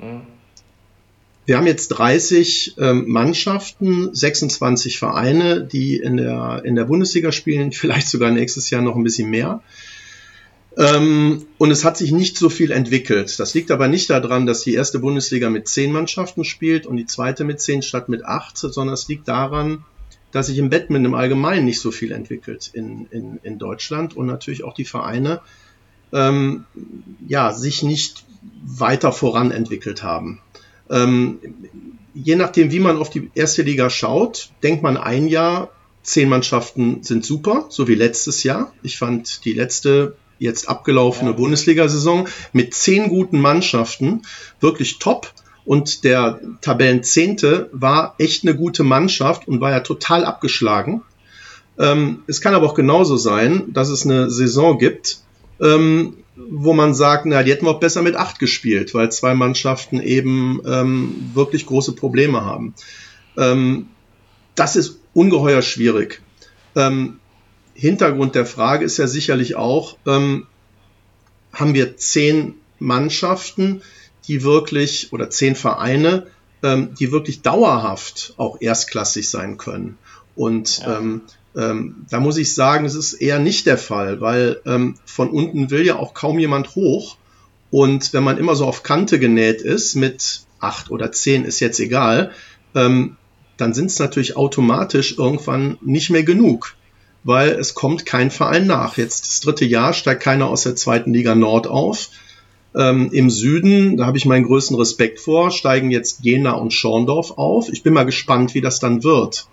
Wir 1.46 1.56
haben 1.56 1.68
jetzt 1.68 1.88
30 1.90 2.76
ähm, 2.78 3.06
Mannschaften, 3.08 4.14
26 4.14 5.00
Vereine, 5.00 5.62
die 5.64 5.96
in 5.96 6.18
der, 6.18 6.64
in 6.66 6.76
der 6.76 6.84
Bundesliga 6.84 7.32
spielen, 7.32 7.72
vielleicht 7.72 8.10
sogar 8.10 8.32
nächstes 8.32 8.70
Jahr 8.70 8.82
noch 8.82 8.98
ein 8.98 9.04
bisschen 9.04 9.30
mehr. 9.30 9.62
Ähm, 10.78 11.48
und 11.58 11.72
es 11.72 11.84
hat 11.84 11.98
sich 11.98 12.12
nicht 12.12 12.38
so 12.38 12.50
viel 12.50 12.72
entwickelt. 12.72 13.40
Das 13.40 13.56
liegt 13.56 13.72
aber 13.72 13.88
nicht 13.88 14.12
daran, 14.12 14.46
dass 14.46 14.62
die 14.62 14.76
erste 14.76 15.00
Bundesliga 15.00 15.50
mit 15.50 15.68
10 15.68 15.92
Mannschaften 15.92 16.44
spielt 16.44 16.86
und 16.86 16.98
die 16.98 17.08
zweite 17.08 17.44
mit 17.44 17.60
10 17.60 17.82
statt 17.82 18.10
mit 18.10 18.24
8, 18.24 18.58
sondern 18.58 18.94
es 18.94 19.08
liegt 19.08 19.28
daran, 19.28 19.84
dass 20.32 20.48
sich 20.48 20.58
im 20.60 20.70
Badminton 20.70 21.06
im 21.06 21.16
Allgemeinen 21.16 21.66
nicht 21.66 21.82
so 21.82 21.90
viel 21.90 22.12
entwickelt 22.12 22.70
in, 22.74 23.08
in, 23.10 23.40
in 23.42 23.58
Deutschland 23.58 24.16
und 24.16 24.28
natürlich 24.28 24.64
auch 24.64 24.76
die 24.76 24.86
Vereine 24.86 25.42
ähm, 26.14 26.66
ja, 27.28 27.54
sich 27.54 27.82
nicht 27.82 28.24
weiter 28.64 29.12
voran 29.12 29.50
entwickelt 29.50 30.04
haben. 30.04 30.42
Ähm, 30.92 31.40
je 32.14 32.36
nachdem, 32.36 32.72
wie 32.72 32.80
man 32.80 32.98
auf 32.98 33.10
die 33.10 33.32
erste 33.34 33.64
Liga 33.64 33.90
schaut, 33.90 34.52
denkt 34.62 34.84
man 34.84 34.96
ein 34.96 35.28
Jahr, 35.28 35.72
zehn 36.04 36.30
Mannschaften 36.30 37.04
sind 37.04 37.26
super, 37.26 37.66
so 37.70 37.88
wie 37.88 37.96
letztes 37.96 38.44
Jahr. 38.44 38.74
Ich 38.84 38.98
fand 38.98 39.44
die 39.44 39.54
letzte 39.54 40.16
jetzt 40.40 40.70
abgelaufene 40.70 41.32
ja. 41.32 41.36
Bundesliga-Saison 41.36 42.28
mit 42.54 42.74
zehn 42.74 43.10
guten 43.10 43.40
Mannschaften 43.40 44.22
wirklich 44.60 45.00
top. 45.00 45.34
Und 45.66 46.06
der 46.06 46.40
Tabellenzehnte 46.62 47.70
war 47.74 48.16
echt 48.20 48.44
eine 48.44 48.56
gute 48.56 48.86
Mannschaft 48.86 49.50
und 49.50 49.60
war 49.60 49.72
ja 49.72 49.82
total 49.82 50.24
abgeschlagen. 50.24 51.02
Ähm, 51.78 52.24
es 52.26 52.40
kann 52.40 52.54
aber 52.54 52.68
auch 52.68 52.74
genauso 52.74 53.18
sein, 53.18 53.74
dass 53.74 53.90
es 53.90 54.06
eine 54.06 54.30
Saison 54.30 54.80
gibt, 54.80 55.20
ähm, 55.60 56.14
wo 56.38 56.74
man 56.74 56.94
sagt, 56.94 57.26
na, 57.26 57.44
die 57.44 57.52
hätten 57.52 57.66
wir 57.66 57.72
auch 57.72 57.80
besser 57.80 58.02
mit 58.02 58.16
acht 58.16 58.40
gespielt, 58.40 58.94
weil 58.94 59.12
zwei 59.12 59.34
Mannschaften 59.34 60.00
eben 60.00 60.62
ähm, 60.66 61.32
wirklich 61.34 61.66
große 61.66 61.94
Probleme 61.94 62.46
haben. 62.46 62.74
Ähm, 63.38 63.88
das 64.56 64.76
ist 64.76 65.00
ungeheuer 65.14 65.62
schwierig. 65.62 66.22
Hintergrund 67.78 68.34
der 68.34 68.46
Frage 68.46 68.84
ist 68.84 68.98
ja 68.98 69.08
sicherlich 69.08 69.56
auch, 69.56 69.98
ähm, 70.08 70.48
haben 71.54 71.74
wir 71.76 71.96
zehn 71.98 72.56
Mannschaften, 72.80 73.82
die 74.28 74.44
wirklich, 74.44 75.14
oder 75.14 75.30
zehn 75.30 75.56
Vereine, 75.56 76.28
ähm, 76.64 76.96
die 77.00 77.12
wirklich 77.12 77.44
dauerhaft 77.44 78.34
auch 78.38 78.62
erstklassig 78.62 79.30
sein 79.30 79.58
können. 79.58 79.98
Und 80.36 80.80
ja. 80.80 80.98
ähm, 80.98 81.22
ähm, 81.56 82.06
da 82.10 82.20
muss 82.20 82.38
ich 82.38 82.54
sagen, 82.54 82.86
es 82.86 82.96
ist 82.96 83.14
eher 83.14 83.40
nicht 83.40 83.68
der 83.68 83.78
Fall, 83.78 84.22
weil 84.22 84.60
ähm, 84.66 84.96
von 85.06 85.30
unten 85.30 85.70
will 85.70 85.86
ja 85.86 85.98
auch 85.98 86.14
kaum 86.14 86.40
jemand 86.40 86.76
hoch. 86.76 87.18
Und 87.70 88.12
wenn 88.14 88.24
man 88.24 88.38
immer 88.38 88.56
so 88.56 88.66
auf 88.66 88.82
Kante 88.82 89.20
genäht 89.20 89.62
ist, 89.62 89.96
mit 89.96 90.42
acht 90.60 90.90
oder 90.90 91.12
zehn 91.12 91.46
ist 91.46 91.60
jetzt 91.60 91.80
egal, 91.80 92.32
ähm, 92.74 93.18
dann 93.58 93.74
sind 93.74 93.92
es 93.92 94.00
natürlich 94.00 94.36
automatisch 94.36 95.18
irgendwann 95.18 95.78
nicht 95.82 96.10
mehr 96.10 96.24
genug, 96.24 96.76
weil 97.24 97.50
es 97.52 97.74
kommt 97.74 98.06
kein 98.06 98.32
Verein 98.32 98.68
nach. 98.68 98.98
Jetzt 98.98 99.26
das 99.26 99.40
dritte 99.42 99.66
Jahr 99.66 99.94
steigt 99.94 100.24
keiner 100.24 100.48
aus 100.48 100.64
der 100.64 100.76
zweiten 100.76 101.14
Liga 101.14 101.36
Nord 101.36 101.68
auf. 101.68 102.10
Ähm, 102.76 103.10
Im 103.12 103.30
Süden, 103.30 103.98
da 103.98 104.06
habe 104.06 104.18
ich 104.18 104.26
meinen 104.26 104.46
größten 104.46 104.78
Respekt 104.78 105.20
vor, 105.20 105.52
steigen 105.52 105.92
jetzt 105.92 106.20
Jena 106.22 106.52
und 106.52 106.74
Schorndorf 106.74 107.32
auf. 107.32 107.70
Ich 107.70 107.84
bin 107.84 107.94
mal 107.94 108.06
gespannt, 108.06 108.54
wie 108.54 108.62
das 108.62 108.80
dann 108.80 109.04
wird 109.04 109.48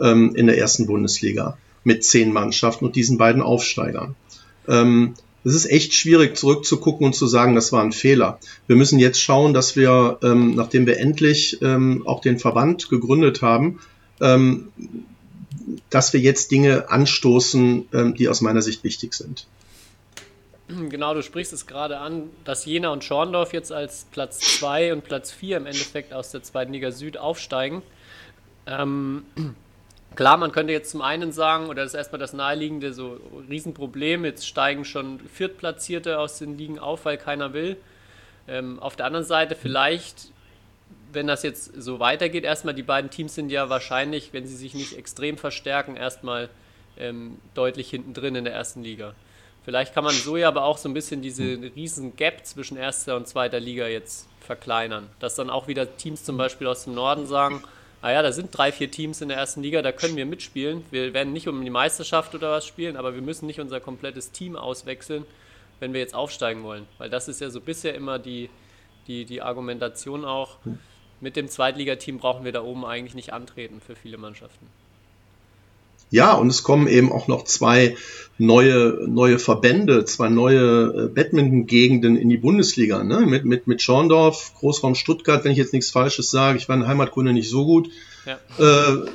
ähm, 0.00 0.34
in 0.34 0.46
der 0.46 0.58
ersten 0.58 0.86
Bundesliga 0.86 1.56
mit 1.84 2.04
zehn 2.04 2.32
Mannschaften 2.32 2.86
und 2.86 2.96
diesen 2.96 3.18
beiden 3.18 3.42
Aufsteigern. 3.42 4.16
Ähm, 4.66 5.14
es 5.44 5.54
ist 5.54 5.66
echt 5.66 5.92
schwierig 5.92 6.36
zurückzugucken 6.36 7.06
und 7.06 7.14
zu 7.14 7.26
sagen, 7.26 7.54
das 7.54 7.70
war 7.70 7.82
ein 7.82 7.92
Fehler. 7.92 8.38
Wir 8.66 8.76
müssen 8.76 8.98
jetzt 8.98 9.20
schauen, 9.20 9.52
dass 9.52 9.76
wir, 9.76 10.18
ähm, 10.22 10.54
nachdem 10.54 10.86
wir 10.86 10.98
endlich 10.98 11.60
ähm, 11.60 12.02
auch 12.06 12.22
den 12.22 12.38
Verband 12.38 12.88
gegründet 12.88 13.42
haben, 13.42 13.78
ähm, 14.22 14.68
dass 15.90 16.12
wir 16.12 16.20
jetzt 16.20 16.50
Dinge 16.50 16.90
anstoßen, 16.90 17.88
ähm, 17.92 18.14
die 18.14 18.28
aus 18.28 18.40
meiner 18.40 18.62
Sicht 18.62 18.84
wichtig 18.84 19.14
sind. 19.14 19.46
Genau, 20.68 21.12
du 21.12 21.22
sprichst 21.22 21.52
es 21.52 21.66
gerade 21.66 21.98
an, 21.98 22.30
dass 22.44 22.64
Jena 22.64 22.88
und 22.90 23.04
Schorndorf 23.04 23.52
jetzt 23.52 23.70
als 23.70 24.06
Platz 24.10 24.38
2 24.58 24.94
und 24.94 25.04
Platz 25.04 25.30
4 25.30 25.58
im 25.58 25.66
Endeffekt 25.66 26.14
aus 26.14 26.30
der 26.30 26.42
zweiten 26.42 26.72
Liga 26.72 26.90
Süd 26.90 27.18
aufsteigen. 27.18 27.82
Ähm, 28.66 29.24
Klar, 30.14 30.36
man 30.36 30.52
könnte 30.52 30.72
jetzt 30.72 30.90
zum 30.90 31.02
einen 31.02 31.32
sagen, 31.32 31.66
oder 31.66 31.82
das 31.82 31.92
ist 31.92 31.98
erstmal 31.98 32.20
das 32.20 32.32
naheliegende, 32.32 32.92
so 32.92 33.18
Riesenproblem, 33.48 34.24
jetzt 34.24 34.46
steigen 34.46 34.84
schon 34.84 35.18
Viertplatzierte 35.18 36.20
aus 36.20 36.38
den 36.38 36.56
Ligen 36.56 36.78
auf, 36.78 37.04
weil 37.04 37.16
keiner 37.16 37.52
will. 37.52 37.76
Ähm, 38.46 38.78
auf 38.78 38.94
der 38.94 39.06
anderen 39.06 39.24
Seite 39.24 39.56
vielleicht, 39.56 40.30
wenn 41.14 41.26
das 41.26 41.42
jetzt 41.42 41.72
so 41.80 42.00
weitergeht, 42.00 42.44
erstmal 42.44 42.74
die 42.74 42.82
beiden 42.82 43.10
Teams 43.10 43.34
sind 43.34 43.50
ja 43.50 43.68
wahrscheinlich, 43.68 44.32
wenn 44.32 44.46
sie 44.46 44.56
sich 44.56 44.74
nicht 44.74 44.96
extrem 44.96 45.38
verstärken, 45.38 45.96
erstmal 45.96 46.48
ähm, 46.98 47.38
deutlich 47.54 47.90
hinten 47.90 48.14
drin 48.14 48.34
in 48.34 48.44
der 48.44 48.54
ersten 48.54 48.82
Liga. 48.82 49.14
Vielleicht 49.64 49.94
kann 49.94 50.04
man 50.04 50.14
so 50.14 50.36
ja 50.36 50.48
aber 50.48 50.64
auch 50.64 50.76
so 50.76 50.88
ein 50.88 50.94
bisschen 50.94 51.22
diese 51.22 51.44
riesen 51.74 52.16
Gap 52.16 52.44
zwischen 52.44 52.76
erster 52.76 53.16
und 53.16 53.26
zweiter 53.26 53.60
Liga 53.60 53.86
jetzt 53.86 54.28
verkleinern. 54.40 55.08
Dass 55.20 55.36
dann 55.36 55.48
auch 55.48 55.68
wieder 55.68 55.96
Teams 55.96 56.22
zum 56.22 56.36
Beispiel 56.36 56.66
aus 56.66 56.84
dem 56.84 56.94
Norden 56.94 57.26
sagen, 57.26 57.62
ah 58.02 58.10
ja, 58.10 58.20
da 58.20 58.32
sind 58.32 58.56
drei, 58.56 58.70
vier 58.70 58.90
Teams 58.90 59.22
in 59.22 59.28
der 59.28 59.38
ersten 59.38 59.62
Liga, 59.62 59.80
da 59.80 59.90
können 59.90 60.16
wir 60.16 60.26
mitspielen. 60.26 60.84
Wir 60.90 61.14
werden 61.14 61.32
nicht 61.32 61.48
um 61.48 61.64
die 61.64 61.70
Meisterschaft 61.70 62.34
oder 62.34 62.50
was 62.50 62.66
spielen, 62.66 62.98
aber 62.98 63.14
wir 63.14 63.22
müssen 63.22 63.46
nicht 63.46 63.60
unser 63.60 63.80
komplettes 63.80 64.30
Team 64.30 64.56
auswechseln, 64.56 65.24
wenn 65.80 65.94
wir 65.94 66.00
jetzt 66.00 66.14
aufsteigen 66.14 66.62
wollen. 66.62 66.86
Weil 66.98 67.08
das 67.08 67.28
ist 67.28 67.40
ja 67.40 67.48
so 67.48 67.62
bisher 67.62 67.94
immer 67.94 68.18
die, 68.18 68.50
die, 69.06 69.24
die 69.24 69.40
Argumentation 69.40 70.26
auch. 70.26 70.58
Mit 71.20 71.36
dem 71.36 71.48
Zweitligateam 71.48 72.18
brauchen 72.18 72.44
wir 72.44 72.52
da 72.52 72.62
oben 72.62 72.84
eigentlich 72.84 73.14
nicht 73.14 73.32
antreten 73.32 73.80
für 73.84 73.96
viele 73.96 74.18
Mannschaften. 74.18 74.66
Ja, 76.10 76.34
und 76.34 76.48
es 76.48 76.62
kommen 76.62 76.86
eben 76.86 77.10
auch 77.10 77.26
noch 77.26 77.44
zwei 77.44 77.96
neue, 78.38 79.06
neue 79.08 79.38
Verbände, 79.38 80.04
zwei 80.04 80.28
neue 80.28 80.60
äh, 80.60 81.08
Badminton-Gegenden 81.08 82.16
in 82.16 82.28
die 82.28 82.36
Bundesliga. 82.36 83.02
Ne? 83.02 83.26
Mit, 83.26 83.44
mit, 83.44 83.66
mit 83.66 83.82
Schorndorf, 83.82 84.52
Großraum 84.58 84.94
Stuttgart, 84.94 85.44
wenn 85.44 85.52
ich 85.52 85.58
jetzt 85.58 85.72
nichts 85.72 85.90
Falsches 85.90 86.30
sage. 86.30 86.58
Ich 86.58 86.68
war 86.68 86.76
in 86.76 86.86
Heimatkunde 86.86 87.32
nicht 87.32 87.50
so 87.50 87.64
gut. 87.64 87.90
Ja, 88.26 88.38
äh, 88.58 89.06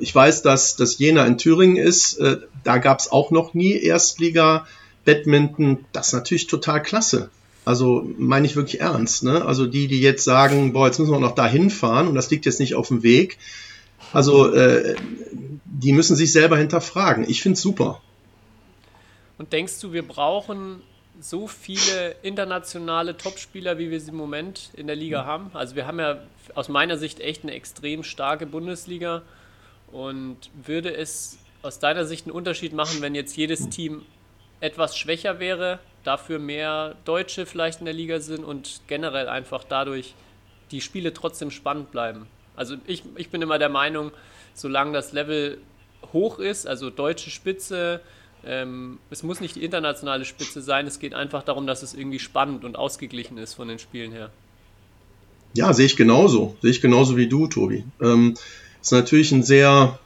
ich 0.00 0.14
weiß, 0.14 0.42
dass, 0.42 0.76
dass 0.76 0.98
Jena 0.98 1.26
in 1.26 1.38
Thüringen 1.38 1.76
ist. 1.76 2.18
Äh, 2.18 2.38
da 2.62 2.78
gab 2.78 3.00
es 3.00 3.10
auch 3.10 3.30
noch 3.30 3.54
nie 3.54 3.72
Erstliga-Badminton. 3.72 5.86
Das 5.92 6.08
ist 6.08 6.12
natürlich 6.12 6.46
total 6.46 6.82
klasse. 6.82 7.30
Also 7.68 8.08
meine 8.16 8.46
ich 8.46 8.56
wirklich 8.56 8.80
ernst. 8.80 9.24
Ne? 9.24 9.44
Also 9.44 9.66
die, 9.66 9.88
die 9.88 10.00
jetzt 10.00 10.24
sagen, 10.24 10.72
boah, 10.72 10.86
jetzt 10.86 10.98
müssen 10.98 11.12
wir 11.12 11.20
noch 11.20 11.34
da 11.34 11.46
hinfahren 11.46 12.08
und 12.08 12.14
das 12.14 12.30
liegt 12.30 12.46
jetzt 12.46 12.60
nicht 12.60 12.74
auf 12.74 12.88
dem 12.88 13.02
Weg. 13.02 13.36
Also 14.14 14.50
äh, 14.54 14.96
die 15.66 15.92
müssen 15.92 16.16
sich 16.16 16.32
selber 16.32 16.56
hinterfragen. 16.56 17.28
Ich 17.28 17.42
finde 17.42 17.56
es 17.56 17.60
super. 17.60 18.00
Und 19.36 19.52
denkst 19.52 19.80
du, 19.82 19.92
wir 19.92 20.02
brauchen 20.02 20.80
so 21.20 21.46
viele 21.46 22.16
internationale 22.22 23.18
Topspieler, 23.18 23.76
wie 23.76 23.90
wir 23.90 24.00
sie 24.00 24.12
im 24.12 24.16
Moment 24.16 24.70
in 24.74 24.86
der 24.86 24.96
Liga 24.96 25.26
haben? 25.26 25.50
Also 25.52 25.76
wir 25.76 25.86
haben 25.86 25.98
ja 25.98 26.22
aus 26.54 26.70
meiner 26.70 26.96
Sicht 26.96 27.20
echt 27.20 27.42
eine 27.42 27.52
extrem 27.52 28.02
starke 28.02 28.46
Bundesliga. 28.46 29.20
Und 29.92 30.38
würde 30.64 30.96
es 30.96 31.36
aus 31.60 31.80
deiner 31.80 32.06
Sicht 32.06 32.24
einen 32.24 32.34
Unterschied 32.34 32.72
machen, 32.72 33.02
wenn 33.02 33.14
jetzt 33.14 33.36
jedes 33.36 33.68
Team 33.68 34.06
etwas 34.60 34.96
schwächer 34.96 35.38
wäre 35.38 35.78
dafür 36.04 36.38
mehr 36.38 36.94
Deutsche 37.04 37.46
vielleicht 37.46 37.80
in 37.80 37.84
der 37.84 37.94
Liga 37.94 38.20
sind 38.20 38.44
und 38.44 38.80
generell 38.86 39.28
einfach 39.28 39.64
dadurch 39.64 40.14
die 40.70 40.80
Spiele 40.80 41.12
trotzdem 41.12 41.50
spannend 41.50 41.90
bleiben. 41.90 42.26
Also 42.56 42.76
ich, 42.86 43.02
ich 43.16 43.30
bin 43.30 43.42
immer 43.42 43.58
der 43.58 43.68
Meinung, 43.68 44.10
solange 44.54 44.92
das 44.92 45.12
Level 45.12 45.58
hoch 46.12 46.38
ist, 46.38 46.66
also 46.66 46.90
deutsche 46.90 47.30
Spitze, 47.30 48.00
ähm, 48.44 48.98
es 49.10 49.22
muss 49.22 49.40
nicht 49.40 49.56
die 49.56 49.64
internationale 49.64 50.24
Spitze 50.24 50.62
sein, 50.62 50.86
es 50.86 50.98
geht 50.98 51.14
einfach 51.14 51.42
darum, 51.42 51.66
dass 51.66 51.82
es 51.82 51.94
irgendwie 51.94 52.18
spannend 52.18 52.64
und 52.64 52.76
ausgeglichen 52.76 53.38
ist 53.38 53.54
von 53.54 53.68
den 53.68 53.78
Spielen 53.78 54.12
her. 54.12 54.30
Ja, 55.54 55.72
sehe 55.72 55.86
ich 55.86 55.96
genauso. 55.96 56.56
Sehe 56.62 56.70
ich 56.70 56.80
genauso 56.80 57.16
wie 57.16 57.28
du, 57.28 57.46
Tobi. 57.46 57.84
Ähm, 58.00 58.34
ist 58.80 58.92
natürlich 58.92 59.32
ein 59.32 59.42
sehr, 59.42 59.98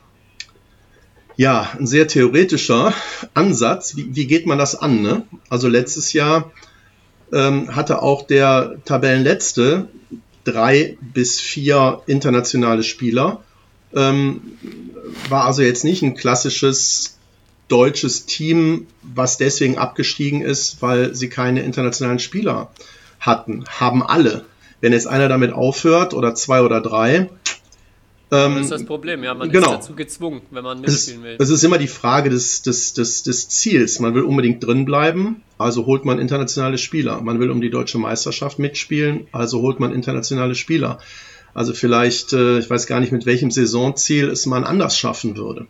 ja, 1.37 1.71
ein 1.79 1.87
sehr 1.87 2.07
theoretischer 2.09 2.92
Ansatz. 3.35 3.97
Wie, 3.97 4.14
wie 4.14 4.27
geht 4.27 4.47
man 4.47 4.59
das 4.59 4.75
an? 4.75 5.03
Ne? 5.03 5.23
Also 5.49 5.68
letztes 5.68 6.12
Jahr 6.12 6.51
ähm, 7.33 7.75
hatte 7.75 8.03
auch 8.03 8.27
der 8.27 8.77
Tabellenletzte 8.85 9.88
drei 10.45 10.97
bis 11.01 11.40
vier 11.40 12.03
internationale 12.07 12.83
Spieler. 12.83 13.42
Ähm, 13.95 14.40
war 15.29 15.45
also 15.45 15.62
jetzt 15.62 15.85
nicht 15.85 16.03
ein 16.03 16.14
klassisches 16.14 17.18
deutsches 17.68 18.27
Team, 18.27 18.87
was 19.03 19.38
deswegen 19.38 19.79
abgestiegen 19.79 20.42
ist, 20.42 20.83
weil 20.83 21.14
sie 21.14 21.29
keine 21.29 21.62
internationalen 21.62 22.18
Spieler 22.18 22.71
hatten. 23.21 23.64
Haben 23.68 24.03
alle. 24.03 24.45
Wenn 24.81 24.92
jetzt 24.92 25.07
einer 25.07 25.29
damit 25.29 25.53
aufhört 25.53 26.12
oder 26.12 26.35
zwei 26.35 26.62
oder 26.62 26.81
drei, 26.81 27.31
ähm, 28.33 28.55
das 28.55 28.62
ist 28.62 28.71
das 28.71 28.85
Problem, 28.87 29.23
ja. 29.23 29.35
Man 29.35 29.51
genau. 29.51 29.66
ist 29.66 29.75
dazu 29.75 29.95
gezwungen, 29.95 30.40
wenn 30.51 30.64
man 30.64 30.81
mitspielen 30.81 31.23
will. 31.23 31.37
Es 31.38 31.51
ist 31.51 31.62
immer 31.62 31.77
die 31.77 31.87
Frage 31.87 32.31
des, 32.31 32.62
des, 32.62 32.95
des, 32.95 33.23
des 33.23 33.49
Ziels. 33.51 34.01
Man 34.01 34.14
will 34.14 34.23
unbedingt 34.23 34.64
drin 34.64 34.87
bleiben, 34.87 35.42
also 35.59 35.85
holt 35.85 36.07
man 36.07 36.18
internationale 36.18 36.79
Spieler. 36.79 37.21
Man 37.21 37.40
will 37.40 37.51
um 37.51 37.61
die 37.61 37.68
deutsche 37.68 37.99
Meisterschaft 37.99 38.59
mitspielen, 38.59 39.27
also 39.33 39.61
holt 39.61 39.81
man 39.81 39.92
internationale 39.92 40.55
Spieler. 40.55 40.99
Also 41.53 41.75
vielleicht, 41.75 42.33
äh, 42.33 42.59
ich 42.59 42.71
weiß 42.71 42.87
gar 42.87 43.01
nicht, 43.01 43.12
mit 43.12 43.27
welchem 43.27 43.51
Saisonziel 43.51 44.31
es 44.31 44.47
man 44.47 44.64
anders 44.64 44.97
schaffen 44.97 45.37
würde. 45.37 45.66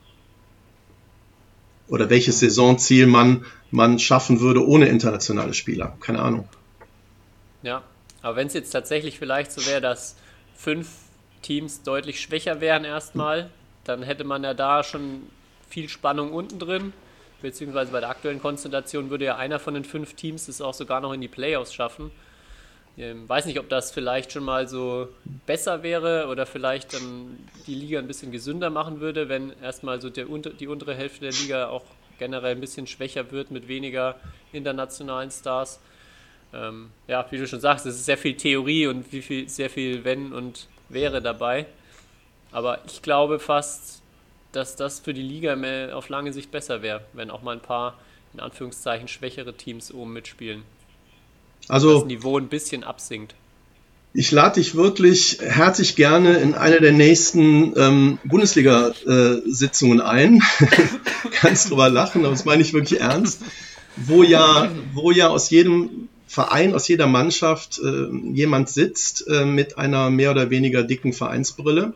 Oder 1.89 2.11
welches 2.11 2.39
Saisonziel 2.39 3.09
man, 3.09 3.45
man 3.73 3.99
schaffen 3.99 4.41
würde 4.41 4.65
ohne 4.65 4.87
internationale 4.87 5.53
Spieler. 5.53 5.97
Keine 6.01 6.21
Ahnung. 6.21 6.49
Ja, 7.63 7.83
aber 8.23 8.37
wenn 8.37 8.47
es 8.47 8.55
jetzt 8.55 8.71
tatsächlich 8.71 9.19
vielleicht 9.19 9.51
so 9.51 9.67
wäre, 9.67 9.81
dass 9.81 10.15
fünf 10.55 10.87
Teams 11.43 11.83
deutlich 11.83 12.21
schwächer 12.21 12.61
wären 12.61 12.85
erstmal, 12.85 13.51
dann 13.85 14.03
hätte 14.03 14.25
man 14.25 14.45
ja 14.45 14.55
da 14.55 14.83
schon 14.83 15.29
viel 15.69 15.89
Spannung 15.89 16.33
unten 16.33 16.59
drin. 16.59 16.93
Beziehungsweise 17.41 17.91
bei 17.91 18.01
der 18.01 18.09
aktuellen 18.09 18.41
Konstellation 18.41 19.11
würde 19.11 19.25
ja 19.25 19.37
einer 19.37 19.59
von 19.59 19.75
den 19.75 19.85
fünf 19.85 20.15
Teams 20.15 20.47
es 20.47 20.61
auch 20.61 20.75
sogar 20.75 21.01
noch 21.01 21.13
in 21.13 21.21
die 21.21 21.29
Playoffs 21.29 21.75
schaffen. 21.75 22.13
Ähm, 22.99 23.29
weiß 23.29 23.47
nicht, 23.47 23.59
ob 23.59 23.69
das 23.69 23.91
vielleicht 23.91 24.33
schon 24.33 24.45
mal 24.45 24.69
so 24.69 25.09
besser 25.47 25.83
wäre 25.83 26.29
oder 26.29 26.45
vielleicht 26.45 26.93
dann 26.93 27.39
die 27.67 27.75
Liga 27.75 27.99
ein 27.99 28.07
bisschen 28.07 28.33
gesünder 28.33 28.71
machen 28.71 29.01
würde, 29.01 29.29
wenn 29.29 29.53
erstmal 29.63 30.01
so 30.01 30.11
der, 30.11 30.27
die 30.27 30.69
untere 30.69 30.95
Hälfte 30.95 31.21
der 31.23 31.33
Liga 31.33 31.69
auch 31.69 31.85
generell 32.19 32.53
ein 32.55 32.61
bisschen 32.61 32.87
schwächer 32.87 33.33
wird 33.33 33.51
mit 33.51 33.67
weniger 33.67 34.17
internationalen 34.53 35.31
Stars. 35.31 35.81
Ähm, 36.53 36.91
ja, 37.09 37.27
wie 37.31 37.39
du 37.39 37.49
schon 37.49 37.61
sagst, 37.61 37.87
es 37.87 37.97
ist 37.97 38.05
sehr 38.05 38.19
viel 38.19 38.37
Theorie 38.37 38.87
und 38.87 39.05
viel, 39.05 39.49
sehr 39.49 39.71
viel 39.71 40.05
Wenn 40.05 40.33
und 40.33 40.69
wäre 40.93 41.23
dabei. 41.23 41.67
Aber 42.51 42.81
ich 42.87 43.03
glaube 43.03 43.39
fast, 43.39 44.03
dass 44.53 44.77
das 44.77 45.01
für 45.01 45.15
die 45.15 45.23
Liga 45.23 45.57
auf 45.95 46.09
lange 46.09 46.33
Sicht 46.33 46.51
besser 46.51 46.83
wäre, 46.83 47.03
wenn 47.13 47.31
auch 47.31 47.43
mal 47.43 47.57
ein 47.57 47.63
paar, 47.63 47.99
in 48.35 48.41
Anführungszeichen, 48.41 49.09
schwächere 49.09 49.55
Teams 49.55 49.93
oben 49.93 50.13
mitspielen. 50.13 50.63
Also 51.69 51.95
das 51.95 52.05
Niveau 52.05 52.39
ein 52.39 52.49
bisschen 52.49 52.85
absinkt. 52.85 53.35
Ich 54.15 54.31
lade 54.31 54.61
dich 54.61 54.75
wirklich 54.75 55.39
herzlich 55.41 55.97
gerne 55.97 56.37
in 56.37 56.55
eine 56.55 56.81
der 56.81 56.93
nächsten 56.93 57.73
ähm, 57.79 58.19
Bundesliga-Sitzungen 58.25 60.01
äh, 60.01 60.03
ein. 60.03 60.43
Kannst 61.33 61.71
drüber 61.71 61.89
lachen, 61.89 62.21
aber 62.23 62.33
das 62.33 62.45
meine 62.45 62.61
ich 62.61 62.75
wirklich 62.75 63.01
ernst. 63.01 63.41
Wo 63.97 64.23
ja, 64.23 64.71
wo 64.93 65.11
ja 65.13 65.29
aus 65.29 65.49
jedem 65.49 66.09
Verein, 66.33 66.73
aus 66.73 66.89
jeder 66.89 67.07
Mannschaft 67.07 67.79
äh, 67.85 68.07
jemand 68.33 68.71
sitzt 68.71 69.29
äh, 69.29 69.45
mit 69.45 69.77
einer 69.77 70.09
mehr 70.09 70.31
oder 70.31 70.49
weniger 70.49 70.83
dicken 70.83 71.13
Vereinsbrille 71.13 71.93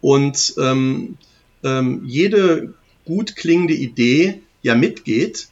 und 0.00 0.54
ähm, 0.58 1.18
ähm, 1.62 2.00
jede 2.06 2.72
gut 3.04 3.36
klingende 3.36 3.74
Idee 3.74 4.40
ja 4.62 4.74
mitgeht, 4.74 5.48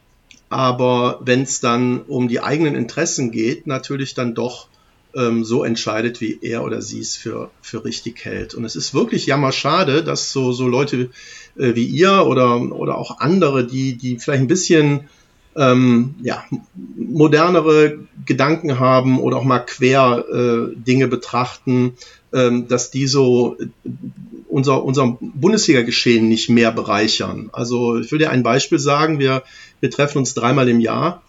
aber 0.49 1.21
wenn 1.27 1.43
es 1.43 1.61
dann 1.61 2.01
um 2.05 2.29
die 2.29 2.41
eigenen 2.41 2.75
Interessen 2.75 3.33
geht, 3.33 3.67
natürlich 3.67 4.15
dann 4.15 4.35
doch 4.35 4.69
ähm, 5.15 5.45
so 5.45 5.63
entscheidet, 5.63 6.23
wie 6.23 6.39
er 6.41 6.65
oder 6.65 6.81
sie 6.81 7.01
es 7.01 7.17
für, 7.17 7.51
für 7.61 7.85
richtig 7.85 8.25
hält. 8.25 8.55
Und 8.55 8.65
es 8.65 8.77
ist 8.77 8.95
wirklich 8.95 9.27
jammerschade, 9.27 10.03
dass 10.03 10.33
so, 10.33 10.53
so 10.53 10.67
Leute 10.69 11.11
äh, 11.59 11.75
wie 11.75 11.85
ihr 11.85 12.25
oder, 12.25 12.63
oder 12.73 12.97
auch 12.97 13.19
andere, 13.19 13.67
die, 13.67 13.99
die 13.99 14.19
vielleicht 14.19 14.41
ein 14.41 14.49
bisschen 14.49 15.11
ähm, 15.57 16.15
ja, 16.23 16.45
modernere 16.97 17.99
Gedanken 18.27 18.79
haben 18.79 19.19
oder 19.21 19.39
auch 19.39 19.45
mal 19.45 19.61
quer 19.61 20.25
äh, 20.31 20.75
Dinge 20.77 21.09
betrachten, 21.09 21.95
ähm, 22.33 22.69
dass 22.69 22.91
die 22.91 23.07
so 23.07 23.57
äh, 23.59 23.67
unser, 24.49 24.85
unser 24.85 25.19
Bundesliga-Geschehen 25.21 26.29
nicht 26.29 26.49
mehr 26.51 26.73
bereichern. 26.73 27.51
Also 27.53 27.99
ich 27.99 28.11
will 28.13 28.19
dir 28.19 28.31
ein 28.31 28.43
Beispiel 28.43 28.79
sagen, 28.79 29.19
wir, 29.19 29.43
wir 29.81 29.91
treffen 29.91 30.19
uns 30.19 30.35
dreimal 30.35 30.69
im 30.69 30.81
Jahr 30.81 31.23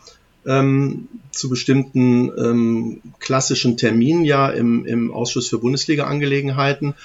ähm, 0.46 1.08
zu 1.32 1.50
bestimmten 1.50 2.32
ähm, 2.38 3.02
klassischen 3.20 3.78
Terminen 3.78 4.24
ja 4.24 4.50
im, 4.50 4.86
im 4.86 5.12
Ausschuss 5.12 5.50
für 5.50 5.60
Bundesliga-Angelegenheiten. 5.60 6.96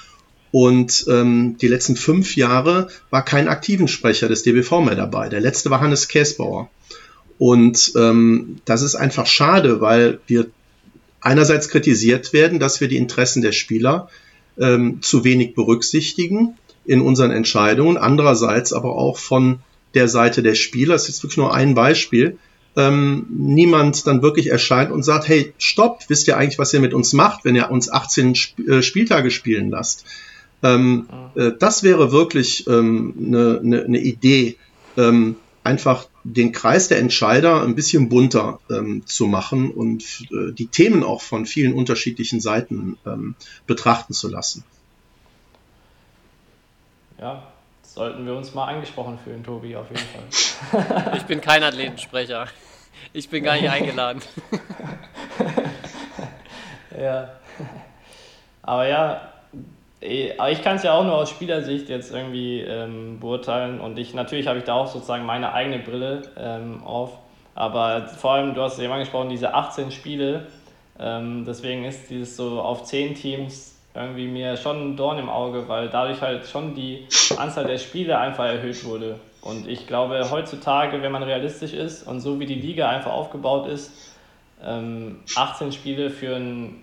Und 0.51 1.05
ähm, 1.09 1.57
die 1.59 1.67
letzten 1.67 1.95
fünf 1.95 2.35
Jahre 2.35 2.87
war 3.09 3.25
kein 3.25 3.47
aktiven 3.47 3.87
Sprecher 3.87 4.27
des 4.27 4.43
DBV 4.43 4.81
mehr 4.81 4.95
dabei. 4.95 5.27
Der 5.29 5.41
letzte 5.41 5.71
war 5.71 5.81
Hannes 5.81 6.07
Käsbauer. 6.07 6.69
Und 7.37 7.93
ähm, 7.95 8.57
das 8.65 8.81
ist 8.81 8.95
einfach 8.95 9.25
schade, 9.25 9.81
weil 9.81 10.19
wir 10.27 10.47
einerseits 11.21 11.69
kritisiert 11.69 12.33
werden, 12.33 12.59
dass 12.59 12.81
wir 12.81 12.87
die 12.87 12.97
Interessen 12.97 13.41
der 13.41 13.53
Spieler 13.53 14.09
ähm, 14.59 15.01
zu 15.01 15.23
wenig 15.23 15.55
berücksichtigen 15.55 16.57
in 16.85 17.01
unseren 17.01 17.31
Entscheidungen, 17.31 17.97
andererseits 17.97 18.73
aber 18.73 18.95
auch 18.95 19.17
von 19.17 19.59
der 19.93 20.07
Seite 20.07 20.43
der 20.43 20.55
Spieler, 20.55 20.93
das 20.93 21.03
ist 21.03 21.09
jetzt 21.09 21.23
wirklich 21.23 21.37
nur 21.37 21.53
ein 21.53 21.75
Beispiel, 21.75 22.37
ähm, 22.75 23.27
niemand 23.29 24.07
dann 24.07 24.21
wirklich 24.21 24.47
erscheint 24.47 24.91
und 24.91 25.03
sagt, 25.03 25.27
hey, 25.27 25.53
stopp, 25.57 26.03
wisst 26.07 26.27
ihr 26.27 26.37
eigentlich, 26.37 26.57
was 26.59 26.73
ihr 26.73 26.79
mit 26.79 26.93
uns 26.93 27.13
macht, 27.13 27.45
wenn 27.45 27.55
ihr 27.55 27.69
uns 27.69 27.91
18 27.91 28.33
Sp 28.33 28.57
äh, 28.67 28.81
Spieltage 28.81 29.31
spielen 29.31 29.69
lasst? 29.69 30.05
Ähm, 30.63 31.07
äh, 31.35 31.51
das 31.57 31.83
wäre 31.83 32.11
wirklich 32.11 32.67
eine 32.67 32.77
ähm, 32.77 33.13
ne, 33.17 33.59
ne, 33.61 33.85
ne 33.87 33.99
Idee, 33.99 34.57
ähm, 34.97 35.35
einfach 35.63 36.07
den 36.23 36.51
Kreis 36.51 36.87
der 36.87 36.99
Entscheider 36.99 37.63
ein 37.63 37.75
bisschen 37.75 38.09
bunter 38.09 38.59
ähm, 38.69 39.05
zu 39.05 39.27
machen 39.27 39.71
und 39.71 40.03
äh, 40.31 40.51
die 40.51 40.67
Themen 40.67 41.03
auch 41.03 41.21
von 41.21 41.45
vielen 41.45 41.73
unterschiedlichen 41.73 42.41
Seiten 42.41 42.97
ähm, 43.05 43.35
betrachten 43.65 44.13
zu 44.13 44.29
lassen. 44.29 44.63
Ja, 47.19 47.47
sollten 47.83 48.25
wir 48.25 48.35
uns 48.35 48.53
mal 48.53 48.65
angesprochen 48.65 49.17
fühlen, 49.23 49.43
Tobi, 49.43 49.75
auf 49.75 49.87
jeden 49.89 50.31
Fall. 50.71 51.13
ich 51.17 51.23
bin 51.23 51.41
kein 51.41 51.63
Athletensprecher. 51.63 52.47
Ich 53.11 53.29
bin 53.29 53.43
gar 53.43 53.55
nicht 53.55 53.69
eingeladen. 53.69 54.21
ja. 56.99 57.29
Aber 58.61 58.87
ja, 58.87 59.32
aber 60.37 60.51
ich 60.51 60.61
kann 60.61 60.75
es 60.75 60.83
ja 60.83 60.93
auch 60.93 61.03
nur 61.03 61.15
aus 61.15 61.29
Spielersicht 61.29 61.89
jetzt 61.89 62.13
irgendwie 62.13 62.59
ähm, 62.61 63.19
beurteilen 63.19 63.79
und 63.79 63.97
ich 63.97 64.13
natürlich 64.13 64.47
habe 64.47 64.59
ich 64.59 64.65
da 64.65 64.73
auch 64.73 64.87
sozusagen 64.87 65.25
meine 65.25 65.53
eigene 65.53 65.79
Brille 65.79 66.23
ähm, 66.37 66.83
auf. 66.83 67.17
Aber 67.55 68.07
vor 68.07 68.31
allem, 68.33 68.55
du 68.55 68.61
hast 68.61 68.73
es 68.73 68.79
eben 68.79 68.91
angesprochen, 68.91 69.29
diese 69.29 69.53
18 69.53 69.91
Spiele, 69.91 70.47
ähm, 70.99 71.45
deswegen 71.45 71.85
ist 71.85 72.09
dieses 72.09 72.35
so 72.35 72.59
auf 72.61 72.83
10 72.83 73.15
Teams 73.15 73.79
irgendwie 73.95 74.27
mir 74.27 74.57
schon 74.57 74.93
ein 74.93 74.97
Dorn 74.97 75.19
im 75.19 75.29
Auge, 75.29 75.67
weil 75.67 75.89
dadurch 75.89 76.21
halt 76.21 76.47
schon 76.47 76.73
die 76.73 77.07
Anzahl 77.37 77.65
der 77.65 77.77
Spiele 77.77 78.17
einfach 78.17 78.45
erhöht 78.45 78.83
wurde. 78.85 79.19
Und 79.41 79.67
ich 79.67 79.87
glaube, 79.87 80.31
heutzutage, 80.31 81.01
wenn 81.01 81.11
man 81.11 81.23
realistisch 81.23 81.73
ist 81.73 82.07
und 82.07 82.21
so 82.21 82.39
wie 82.39 82.45
die 82.45 82.55
Liga 82.55 82.89
einfach 82.89 83.11
aufgebaut 83.11 83.67
ist, 83.67 83.91
18 84.61 85.67
ähm, 85.67 85.71
Spiele 85.71 86.09
für 86.09 86.35
ein 86.35 86.81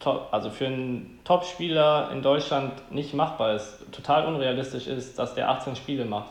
top, 0.00 0.28
also 0.30 0.50
für 0.50 0.66
einen 0.66 1.20
Top-Spieler 1.24 2.10
in 2.12 2.22
Deutschland 2.22 2.72
nicht 2.90 3.14
machbar 3.14 3.54
ist, 3.54 3.78
total 3.92 4.26
unrealistisch 4.26 4.86
ist, 4.86 5.18
dass 5.18 5.34
der 5.34 5.50
18 5.50 5.76
Spiele 5.76 6.04
macht. 6.04 6.30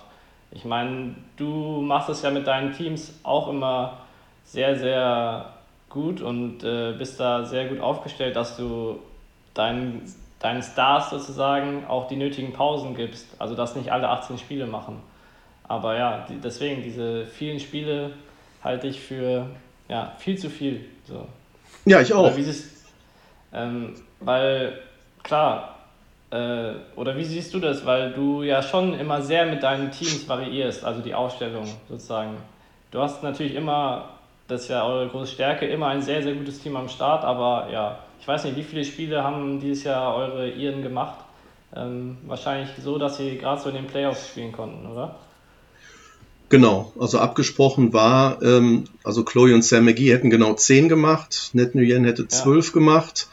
Ich 0.51 0.65
meine, 0.65 1.15
du 1.37 1.81
machst 1.81 2.09
es 2.09 2.21
ja 2.21 2.31
mit 2.31 2.47
deinen 2.47 2.73
Teams 2.73 3.19
auch 3.23 3.49
immer 3.49 3.97
sehr, 4.45 4.77
sehr 4.77 5.53
gut 5.89 6.21
und 6.21 6.63
äh, 6.63 6.93
bist 6.97 7.19
da 7.19 7.45
sehr 7.45 7.65
gut 7.67 7.79
aufgestellt, 7.79 8.35
dass 8.35 8.57
du 8.57 8.99
deinen, 9.53 10.01
deinen 10.39 10.61
Stars 10.61 11.09
sozusagen 11.09 11.85
auch 11.87 12.07
die 12.07 12.15
nötigen 12.15 12.53
Pausen 12.53 12.95
gibst. 12.95 13.27
Also, 13.39 13.55
dass 13.55 13.75
nicht 13.75 13.91
alle 13.91 14.09
18 14.09 14.37
Spiele 14.37 14.67
machen. 14.67 15.01
Aber 15.67 15.97
ja, 15.97 16.25
die, 16.29 16.39
deswegen, 16.39 16.83
diese 16.83 17.25
vielen 17.25 17.59
Spiele 17.59 18.11
halte 18.63 18.87
ich 18.87 18.99
für 18.99 19.47
ja, 19.87 20.13
viel 20.17 20.37
zu 20.37 20.49
viel. 20.49 20.85
So. 21.05 21.27
Ja, 21.85 22.01
ich 22.01 22.13
auch. 22.13 22.25
Oder 22.25 22.37
wie 22.37 22.43
siehst, 22.43 22.74
ähm, 23.55 23.93
weil, 24.19 24.79
klar, 25.23 25.75
äh, 26.31 26.73
oder 26.95 27.15
wie 27.15 27.23
siehst 27.23 27.53
du 27.53 27.59
das? 27.59 27.85
Weil 27.85 28.11
du 28.11 28.43
ja 28.43 28.61
schon 28.61 28.99
immer 28.99 29.21
sehr 29.21 29.45
mit 29.45 29.63
deinen 29.63 29.91
Teams 29.91 30.27
variierst, 30.27 30.83
also 30.83 31.01
die 31.01 31.13
Aufstellung 31.13 31.65
sozusagen. 31.89 32.35
Du 32.91 32.99
hast 32.99 33.23
natürlich 33.23 33.55
immer, 33.55 34.09
das 34.47 34.63
ist 34.63 34.67
ja 34.69 34.85
eure 34.85 35.07
große 35.07 35.31
Stärke, 35.31 35.65
immer 35.65 35.87
ein 35.87 36.01
sehr, 36.01 36.21
sehr 36.21 36.33
gutes 36.33 36.59
Team 36.59 36.75
am 36.75 36.89
Start, 36.89 37.23
aber 37.23 37.69
ja, 37.71 37.99
ich 38.19 38.27
weiß 38.27 38.43
nicht, 38.45 38.57
wie 38.57 38.63
viele 38.63 38.83
Spiele 38.83 39.23
haben 39.23 39.59
dieses 39.59 39.83
Jahr 39.85 40.15
eure 40.15 40.49
Iren 40.49 40.81
gemacht? 40.81 41.19
Ähm, 41.75 42.17
wahrscheinlich 42.25 42.69
so, 42.81 42.97
dass 42.97 43.17
sie 43.17 43.37
gerade 43.37 43.61
so 43.61 43.69
in 43.69 43.75
den 43.75 43.87
Playoffs 43.87 44.29
spielen 44.29 44.51
konnten, 44.51 44.85
oder? 44.87 45.15
Genau, 46.49 46.93
also 46.99 47.19
abgesprochen 47.19 47.91
war, 47.91 48.41
ähm, 48.41 48.85
also 49.03 49.23
Chloe 49.23 49.53
und 49.53 49.63
Sam 49.63 49.85
McGee 49.85 50.11
hätten 50.11 50.29
genau 50.29 50.53
10 50.53 50.89
gemacht, 50.89 51.51
Ned 51.53 51.75
Nguyen 51.75 52.05
hätte 52.05 52.27
12 52.27 52.67
ja. 52.67 52.73
gemacht 52.73 53.27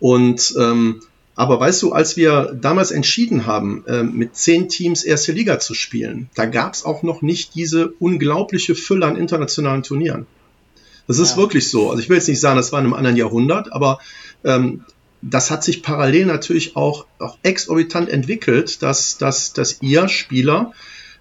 und 0.00 0.54
ähm, 0.58 1.00
aber 1.38 1.60
weißt 1.60 1.82
du, 1.82 1.92
als 1.92 2.16
wir 2.16 2.56
damals 2.60 2.90
entschieden 2.90 3.46
haben, 3.46 3.84
äh, 3.86 4.02
mit 4.02 4.34
zehn 4.34 4.68
Teams 4.68 5.04
erste 5.04 5.30
Liga 5.30 5.60
zu 5.60 5.72
spielen, 5.72 6.28
da 6.34 6.46
gab 6.46 6.74
es 6.74 6.84
auch 6.84 7.04
noch 7.04 7.22
nicht 7.22 7.54
diese 7.54 7.92
unglaubliche 8.00 8.74
Fülle 8.74 9.06
an 9.06 9.16
internationalen 9.16 9.84
Turnieren. 9.84 10.26
Das 11.06 11.20
ist 11.20 11.32
ja. 11.32 11.36
wirklich 11.36 11.70
so. 11.70 11.90
Also 11.90 12.02
ich 12.02 12.08
will 12.08 12.16
jetzt 12.16 12.28
nicht 12.28 12.40
sagen, 12.40 12.56
das 12.56 12.72
war 12.72 12.80
in 12.80 12.86
einem 12.86 12.94
anderen 12.94 13.16
Jahrhundert, 13.16 13.72
aber 13.72 14.00
ähm, 14.42 14.84
das 15.22 15.52
hat 15.52 15.62
sich 15.62 15.84
parallel 15.84 16.26
natürlich 16.26 16.74
auch, 16.74 17.06
auch 17.20 17.38
exorbitant 17.44 18.08
entwickelt, 18.08 18.82
dass, 18.82 19.16
dass, 19.16 19.52
dass 19.52 19.80
ihr 19.80 20.08
Spieler 20.08 20.72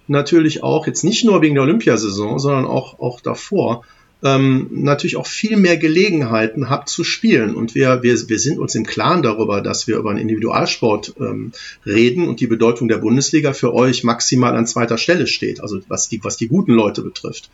natürlich 0.08 0.64
auch 0.64 0.88
jetzt 0.88 1.04
nicht 1.04 1.26
nur 1.26 1.44
wegen 1.44 1.54
der 1.54 1.64
Olympiasaison, 1.64 2.40
sondern 2.40 2.66
auch, 2.66 3.00
auch 3.00 3.22
davor 3.22 3.84
ähm, 4.24 4.68
natürlich 4.72 5.16
auch 5.16 5.28
viel 5.28 5.58
mehr 5.58 5.78
Gelegenheiten 5.78 6.70
habt 6.70 6.90
zu 6.90 7.04
spielen. 7.04 7.56
Und 7.56 7.76
wir, 7.76 8.02
wir, 8.02 8.30
wir 8.30 8.40
sind 8.40 8.58
uns 8.58 8.74
im 8.76 8.86
Klaren 8.86 9.22
darüber, 9.22 9.62
dass 9.62 9.88
wir 9.88 9.98
über 9.98 10.10
einen 10.10 10.20
Individualsport 10.20 11.14
ähm, 11.20 11.52
reden 11.86 12.28
und 12.28 12.40
die 12.40 12.48
Bedeutung 12.48 12.88
der 12.88 12.98
Bundesliga 12.98 13.54
für 13.54 13.74
euch 13.74 14.04
maximal 14.04 14.56
an 14.56 14.66
zweiter 14.66 14.98
Stelle 14.98 15.28
steht, 15.28 15.62
also 15.62 15.80
was 15.88 16.10
die, 16.10 16.24
was 16.24 16.38
die 16.38 16.48
guten 16.48 16.74
Leute 16.74 17.02
betrifft. 17.02 17.50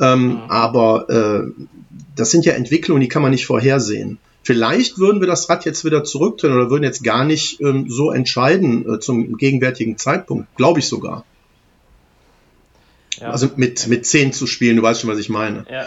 Ähm, 0.00 0.28
mhm. 0.28 0.36
Aber 0.48 1.10
äh, 1.10 1.62
das 2.16 2.30
sind 2.30 2.46
ja 2.46 2.54
Entwicklungen, 2.54 3.02
die 3.02 3.08
kann 3.08 3.22
man 3.22 3.32
nicht 3.32 3.46
vorhersehen. 3.46 4.18
Vielleicht 4.42 4.98
würden 4.98 5.20
wir 5.20 5.28
das 5.28 5.50
Rad 5.50 5.66
jetzt 5.66 5.84
wieder 5.84 6.02
zurückdrehen 6.02 6.54
oder 6.54 6.70
würden 6.70 6.84
jetzt 6.84 7.04
gar 7.04 7.24
nicht 7.24 7.60
ähm, 7.60 7.90
so 7.90 8.10
entscheiden 8.10 8.94
äh, 8.94 8.98
zum 8.98 9.36
gegenwärtigen 9.36 9.98
Zeitpunkt, 9.98 10.48
glaube 10.56 10.78
ich 10.78 10.86
sogar. 10.86 11.24
Ja. 13.20 13.30
Also 13.30 13.50
mit, 13.56 13.86
mit 13.86 14.06
10 14.06 14.32
zu 14.32 14.46
spielen, 14.46 14.76
du 14.76 14.82
weißt 14.82 15.00
schon, 15.00 15.10
was 15.10 15.18
ich 15.18 15.28
meine. 15.28 15.64
Ja, 15.70 15.86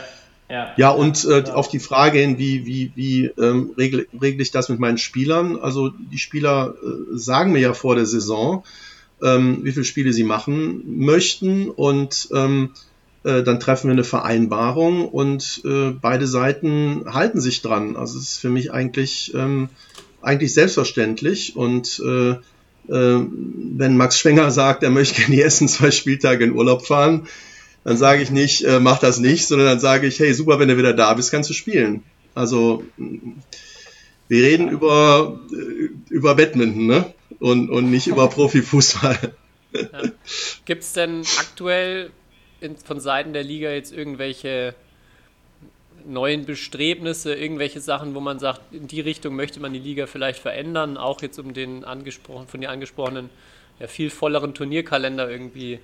ja. 0.50 0.74
ja 0.78 0.90
und 0.92 1.26
äh, 1.26 1.44
auf 1.50 1.68
die 1.68 1.80
Frage 1.80 2.20
hin, 2.20 2.38
wie, 2.38 2.66
wie, 2.66 2.92
wie 2.96 3.26
ähm, 3.42 3.72
regle, 3.78 4.08
regle 4.20 4.42
ich 4.42 4.52
das 4.52 4.70
mit 4.70 4.80
meinen 4.80 4.98
Spielern? 4.98 5.58
Also 5.58 5.90
die 5.90 6.20
Spieler 6.20 6.76
äh, 6.84 7.18
sagen 7.18 7.52
mir 7.52 7.60
ja 7.60 7.74
vor 7.74 7.96
der 7.96 8.06
Saison, 8.06 8.64
ähm, 9.22 9.60
wie 9.64 9.72
viele 9.72 9.86
Spiele 9.86 10.14
sie 10.14 10.24
machen 10.24 10.84
möchten 10.86 11.70
und 11.70 12.30
ähm, 12.34 12.72
äh, 13.24 13.42
dann 13.42 13.60
treffen 13.60 13.88
wir 13.88 13.94
eine 13.94 14.04
Vereinbarung 14.04 15.08
und 15.08 15.62
äh, 15.66 15.92
beide 15.92 16.28
Seiten 16.28 17.06
halten 17.12 17.40
sich 17.40 17.62
dran. 17.62 17.96
Also 17.96 18.20
es 18.20 18.34
ist 18.34 18.38
für 18.38 18.50
mich 18.50 18.72
eigentlich, 18.72 19.34
ähm, 19.34 19.70
eigentlich 20.22 20.54
selbstverständlich 20.54 21.56
und 21.56 22.02
äh, 22.06 22.36
wenn 22.88 23.98
Max 23.98 24.20
Schwenger 24.20 24.52
sagt, 24.52 24.84
er 24.84 24.90
möchte 24.90 25.16
gerne 25.16 25.36
die 25.36 25.42
ersten 25.42 25.68
zwei 25.68 25.92
Spieltage 25.92 26.44
in 26.44 26.54
Urlaub 26.54 26.86
fahren, 26.86 27.28
dann 27.84 27.98
sage 27.98 28.22
ich 28.22 28.32
nicht, 28.32 28.64
äh, 28.64 28.80
mach 28.80 29.00
das 29.00 29.20
nicht, 29.20 29.46
sondern 29.46 29.68
dann 29.68 29.80
sage 29.80 30.08
ich, 30.08 30.20
hey, 30.20 30.34
super, 30.34 30.60
wenn 30.60 30.70
du 30.70 30.78
wieder 30.78 30.94
da 30.94 31.14
bist, 31.14 31.32
kannst 31.32 31.50
du 31.50 31.54
spielen. 31.54 32.04
Also 32.34 32.84
wir 34.28 34.44
reden 34.44 34.70
über, 34.70 35.40
äh, 35.52 35.90
über 36.10 36.36
Badminton, 36.36 36.88
ne? 36.88 37.14
Und, 37.40 37.70
und 37.70 37.92
nicht 37.92 38.08
über 38.08 38.28
Profifußball. 38.30 39.34
Ja. 39.74 40.02
Gibt 40.66 40.84
es 40.84 40.94
denn 40.94 41.24
aktuell 41.40 42.12
in, 42.62 42.78
von 42.78 43.00
Seiten 43.00 43.34
der 43.34 43.44
Liga 43.44 43.72
jetzt 43.72 43.92
irgendwelche 43.92 44.76
neuen 46.06 46.46
Bestrebnisse, 46.46 47.34
irgendwelche 47.34 47.80
Sachen, 47.80 48.16
wo 48.16 48.20
man 48.20 48.40
sagt, 48.40 48.62
in 48.72 48.88
die 48.88 49.02
Richtung 49.02 49.36
möchte 49.36 49.60
man 49.60 49.74
die 49.74 49.80
Liga 49.80 50.08
vielleicht 50.08 50.40
verändern, 50.40 50.98
auch 50.98 51.22
jetzt 51.22 51.40
um 51.40 51.54
den 51.54 51.84
angesprochen, 51.84 52.48
von 52.48 52.62
dir 52.62 52.70
angesprochenen, 52.70 53.30
ja, 53.80 53.88
viel 53.88 54.10
volleren 54.10 54.54
Turnierkalender 54.54 55.30
irgendwie 55.30 55.80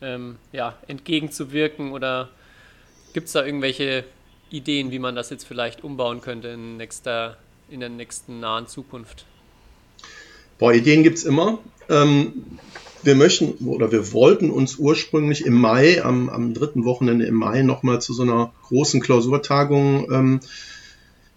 ähm, 0.00 0.36
ja, 0.52 0.76
entgegenzuwirken 0.88 1.92
oder 1.92 2.28
gibt 3.12 3.26
es 3.26 3.32
da 3.32 3.44
irgendwelche 3.44 4.04
Ideen, 4.50 4.90
wie 4.90 4.98
man 4.98 5.14
das 5.14 5.30
jetzt 5.30 5.44
vielleicht 5.44 5.82
umbauen 5.84 6.20
könnte 6.20 6.48
in, 6.48 6.76
nächster, 6.76 7.36
in 7.70 7.80
der 7.80 7.88
nächsten 7.88 8.40
nahen 8.40 8.66
Zukunft? 8.66 9.24
Boah, 10.58 10.72
Ideen 10.72 11.02
gibt 11.02 11.18
es 11.18 11.24
immer. 11.24 11.58
Ähm, 11.88 12.58
wir 13.02 13.14
möchten 13.14 13.52
oder 13.66 13.92
wir 13.92 14.12
wollten 14.12 14.50
uns 14.50 14.76
ursprünglich 14.76 15.44
im 15.44 15.54
Mai, 15.54 16.02
am, 16.04 16.28
am 16.28 16.54
dritten 16.54 16.84
Wochenende 16.84 17.26
im 17.26 17.34
Mai, 17.34 17.62
nochmal 17.62 18.00
zu 18.00 18.12
so 18.12 18.22
einer 18.22 18.52
großen 18.62 19.00
Klausurtagung 19.00 20.10
ähm, 20.12 20.40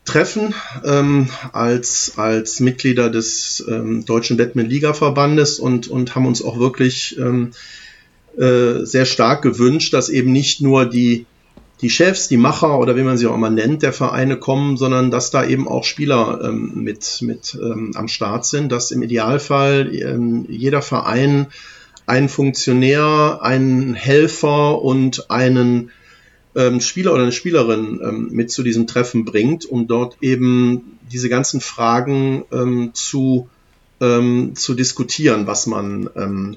treffen 0.06 0.54
ähm, 0.84 1.30
als, 1.52 2.14
als 2.18 2.60
Mitglieder 2.60 3.10
des 3.10 3.66
ähm, 3.68 4.06
Deutschen 4.06 4.38
Badminton-Liga-Verbandes 4.38 5.60
und, 5.60 5.88
und 5.88 6.16
haben 6.16 6.28
uns 6.28 6.44
auch 6.44 6.60
wirklich 6.60 7.18
ähm, 7.18 7.52
äh, 8.38 8.86
sehr 8.86 9.06
stark 9.06 9.42
gewünscht, 9.42 9.94
dass 9.94 10.10
eben 10.10 10.32
nicht 10.32 10.62
nur 10.62 10.86
die 10.86 11.26
die 11.82 11.90
Chefs, 11.90 12.28
die 12.28 12.38
Macher 12.38 12.80
oder 12.80 12.96
wie 12.96 13.04
man 13.04 13.18
sie 13.18 13.28
auch 13.28 13.36
immer 13.36 13.50
nennt, 13.50 13.84
der 13.84 13.94
Vereine 13.94 14.38
kommen, 14.38 14.78
sondern 14.78 15.12
dass 15.12 15.32
da 15.32 15.46
eben 15.46 15.68
auch 15.68 15.84
Spieler 15.84 16.40
ähm, 16.44 16.72
mit, 16.76 17.20
mit 17.22 17.58
ähm, 17.62 17.92
am 17.96 18.08
Start 18.08 18.46
sind, 18.46 18.72
dass 18.72 18.92
im 18.92 19.04
Idealfall 19.04 19.94
ähm, 19.94 20.46
jeder 20.48 20.82
Verein 20.82 21.48
einen 22.06 22.30
Funktionär, 22.30 23.40
einen 23.42 23.94
Helfer 23.94 24.82
und 24.82 25.30
einen 25.30 25.92
ähm, 26.56 26.80
Spieler 26.80 27.14
oder 27.14 27.24
eine 27.24 27.32
Spielerin 27.34 28.00
ähm, 28.02 28.30
mit 28.32 28.52
zu 28.52 28.64
diesem 28.64 28.88
Treffen 28.88 29.26
bringt, 29.26 29.66
um 29.66 29.88
dort 29.88 30.18
eben 30.22 30.98
diese 31.12 31.30
ganzen 31.30 31.62
Fragen 31.62 32.46
ähm, 32.52 32.92
zu 32.94 33.50
zu 33.98 34.74
diskutieren, 34.74 35.48
was 35.48 35.68
man, 35.68 36.10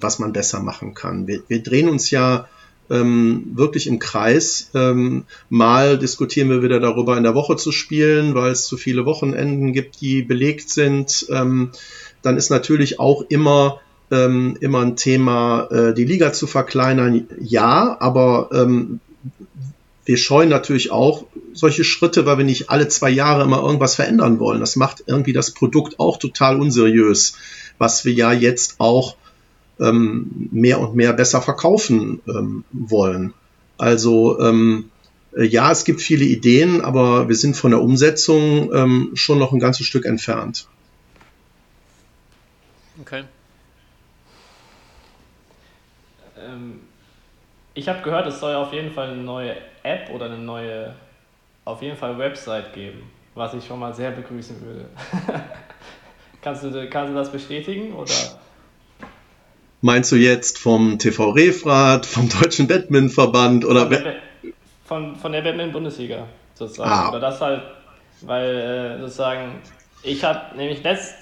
was 0.02 0.18
man 0.18 0.32
besser 0.32 0.58
machen 0.58 0.94
kann. 0.94 1.28
Wir, 1.28 1.40
wir 1.46 1.62
drehen 1.62 1.88
uns 1.88 2.10
ja 2.10 2.48
ähm, 2.90 3.52
wirklich 3.54 3.86
im 3.86 3.98
Kreis. 3.98 4.70
Ähm, 4.74 5.24
mal 5.48 5.98
diskutieren 5.98 6.50
wir 6.50 6.62
wieder 6.62 6.80
darüber, 6.80 7.16
in 7.16 7.24
der 7.24 7.34
Woche 7.34 7.56
zu 7.56 7.72
spielen, 7.72 8.34
weil 8.34 8.52
es 8.52 8.66
zu 8.66 8.76
viele 8.76 9.04
Wochenenden 9.04 9.72
gibt, 9.72 10.00
die 10.00 10.22
belegt 10.22 10.70
sind. 10.70 11.26
Ähm, 11.30 11.70
dann 12.22 12.36
ist 12.36 12.50
natürlich 12.50 12.98
auch 12.98 13.24
immer 13.28 13.80
ähm, 14.10 14.56
immer 14.60 14.80
ein 14.80 14.96
Thema, 14.96 15.68
äh, 15.70 15.94
die 15.94 16.04
Liga 16.04 16.32
zu 16.32 16.46
verkleinern. 16.46 17.28
Ja, 17.40 17.96
aber 18.00 18.48
ähm, 18.52 19.00
wir 20.04 20.16
scheuen 20.16 20.48
natürlich 20.48 20.90
auch 20.90 21.26
solche 21.52 21.84
Schritte, 21.84 22.24
weil 22.24 22.38
wir 22.38 22.44
nicht 22.46 22.70
alle 22.70 22.88
zwei 22.88 23.10
Jahre 23.10 23.42
immer 23.42 23.62
irgendwas 23.62 23.96
verändern 23.96 24.38
wollen. 24.38 24.60
Das 24.60 24.76
macht 24.76 25.04
irgendwie 25.06 25.34
das 25.34 25.50
Produkt 25.50 26.00
auch 26.00 26.16
total 26.16 26.58
unseriös, 26.58 27.34
was 27.76 28.06
wir 28.06 28.14
ja 28.14 28.32
jetzt 28.32 28.76
auch 28.78 29.16
ähm, 29.80 30.48
mehr 30.52 30.80
und 30.80 30.94
mehr 30.94 31.12
besser 31.12 31.40
verkaufen 31.42 32.20
ähm, 32.26 32.64
wollen. 32.72 33.34
Also 33.76 34.40
ähm, 34.40 34.90
äh, 35.36 35.44
ja, 35.44 35.70
es 35.70 35.84
gibt 35.84 36.00
viele 36.00 36.24
Ideen, 36.24 36.80
aber 36.80 37.28
wir 37.28 37.36
sind 37.36 37.56
von 37.56 37.70
der 37.70 37.80
Umsetzung 37.80 38.72
ähm, 38.74 39.10
schon 39.14 39.38
noch 39.38 39.52
ein 39.52 39.60
ganzes 39.60 39.86
Stück 39.86 40.04
entfernt. 40.04 40.66
Okay. 43.00 43.24
Ähm, 46.36 46.80
ich 47.74 47.88
habe 47.88 48.02
gehört, 48.02 48.26
es 48.26 48.40
soll 48.40 48.54
auf 48.54 48.72
jeden 48.72 48.92
Fall 48.92 49.10
eine 49.10 49.22
neue 49.22 49.56
App 49.84 50.10
oder 50.10 50.26
eine 50.26 50.38
neue, 50.38 50.94
auf 51.64 51.80
jeden 51.82 51.96
Fall 51.96 52.18
Website 52.18 52.74
geben, 52.74 53.02
was 53.34 53.54
ich 53.54 53.64
schon 53.64 53.78
mal 53.78 53.94
sehr 53.94 54.10
begrüßen 54.10 54.60
würde. 54.60 54.86
kannst, 56.42 56.64
du, 56.64 56.88
kannst 56.90 57.12
du 57.12 57.14
das 57.14 57.30
bestätigen 57.30 57.94
oder? 57.94 58.12
Meinst 59.80 60.10
du 60.10 60.16
jetzt 60.16 60.58
vom 60.58 60.98
TV 60.98 61.30
Refrat, 61.30 62.04
vom 62.04 62.28
Deutschen 62.28 62.66
Badmintonverband 62.66 63.64
oder 63.64 63.82
von 63.82 63.90
der, 63.90 64.14
von, 64.84 65.16
von 65.16 65.32
der 65.32 65.42
Badminton-Bundesliga 65.42 66.26
sozusagen. 66.54 66.90
Ah. 66.90 67.10
Oder 67.10 67.20
das 67.20 67.40
halt, 67.40 67.62
weil 68.22 68.56
äh, 68.56 69.00
sozusagen, 69.00 69.60
ich 70.02 70.24
habe 70.24 70.56
nämlich 70.56 70.82
letzt 70.82 71.14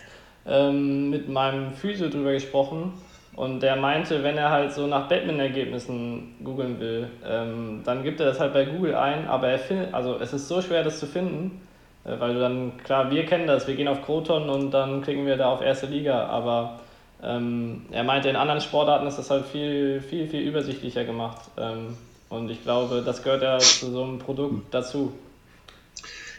ähm, 0.46 1.10
mit 1.10 1.28
meinem 1.28 1.74
Physio 1.74 2.08
drüber 2.08 2.32
gesprochen 2.32 2.94
und 3.34 3.60
der 3.60 3.76
meinte, 3.76 4.22
wenn 4.22 4.38
er 4.38 4.50
halt 4.50 4.72
so 4.72 4.86
nach 4.86 5.08
Badminton-Ergebnissen 5.08 6.36
googeln 6.42 6.80
will, 6.80 7.10
ähm, 7.28 7.82
dann 7.84 8.02
gibt 8.02 8.20
er 8.20 8.26
das 8.26 8.40
halt 8.40 8.54
bei 8.54 8.64
Google 8.64 8.94
ein, 8.94 9.28
aber 9.28 9.48
er 9.48 9.58
findet, 9.58 9.92
also 9.92 10.16
es 10.18 10.32
ist 10.32 10.48
so 10.48 10.62
schwer, 10.62 10.82
das 10.82 10.98
zu 10.98 11.06
finden, 11.06 11.60
äh, 12.04 12.18
weil 12.18 12.32
du 12.32 12.40
dann, 12.40 12.72
klar, 12.84 13.10
wir 13.10 13.26
kennen 13.26 13.46
das, 13.46 13.66
wir 13.68 13.74
gehen 13.74 13.88
auf 13.88 14.02
Kroton 14.02 14.48
und 14.48 14.70
dann 14.70 15.02
klicken 15.02 15.26
wir 15.26 15.36
da 15.36 15.50
auf 15.50 15.60
erste 15.60 15.86
Liga, 15.86 16.24
aber 16.28 16.80
ähm, 17.22 17.82
er 17.90 18.04
meinte, 18.04 18.28
in 18.28 18.36
anderen 18.36 18.60
Sportarten 18.60 19.06
ist 19.06 19.16
das 19.16 19.30
halt 19.30 19.46
viel, 19.46 20.02
viel, 20.02 20.28
viel 20.28 20.40
übersichtlicher 20.40 21.04
gemacht. 21.04 21.50
Ähm, 21.56 21.96
Und 22.28 22.50
ich 22.50 22.62
glaube, 22.64 23.02
das 23.06 23.22
gehört 23.22 23.42
ja 23.42 23.58
zu 23.58 23.92
so 23.92 24.02
einem 24.02 24.18
Produkt 24.18 24.74
dazu. 24.74 25.12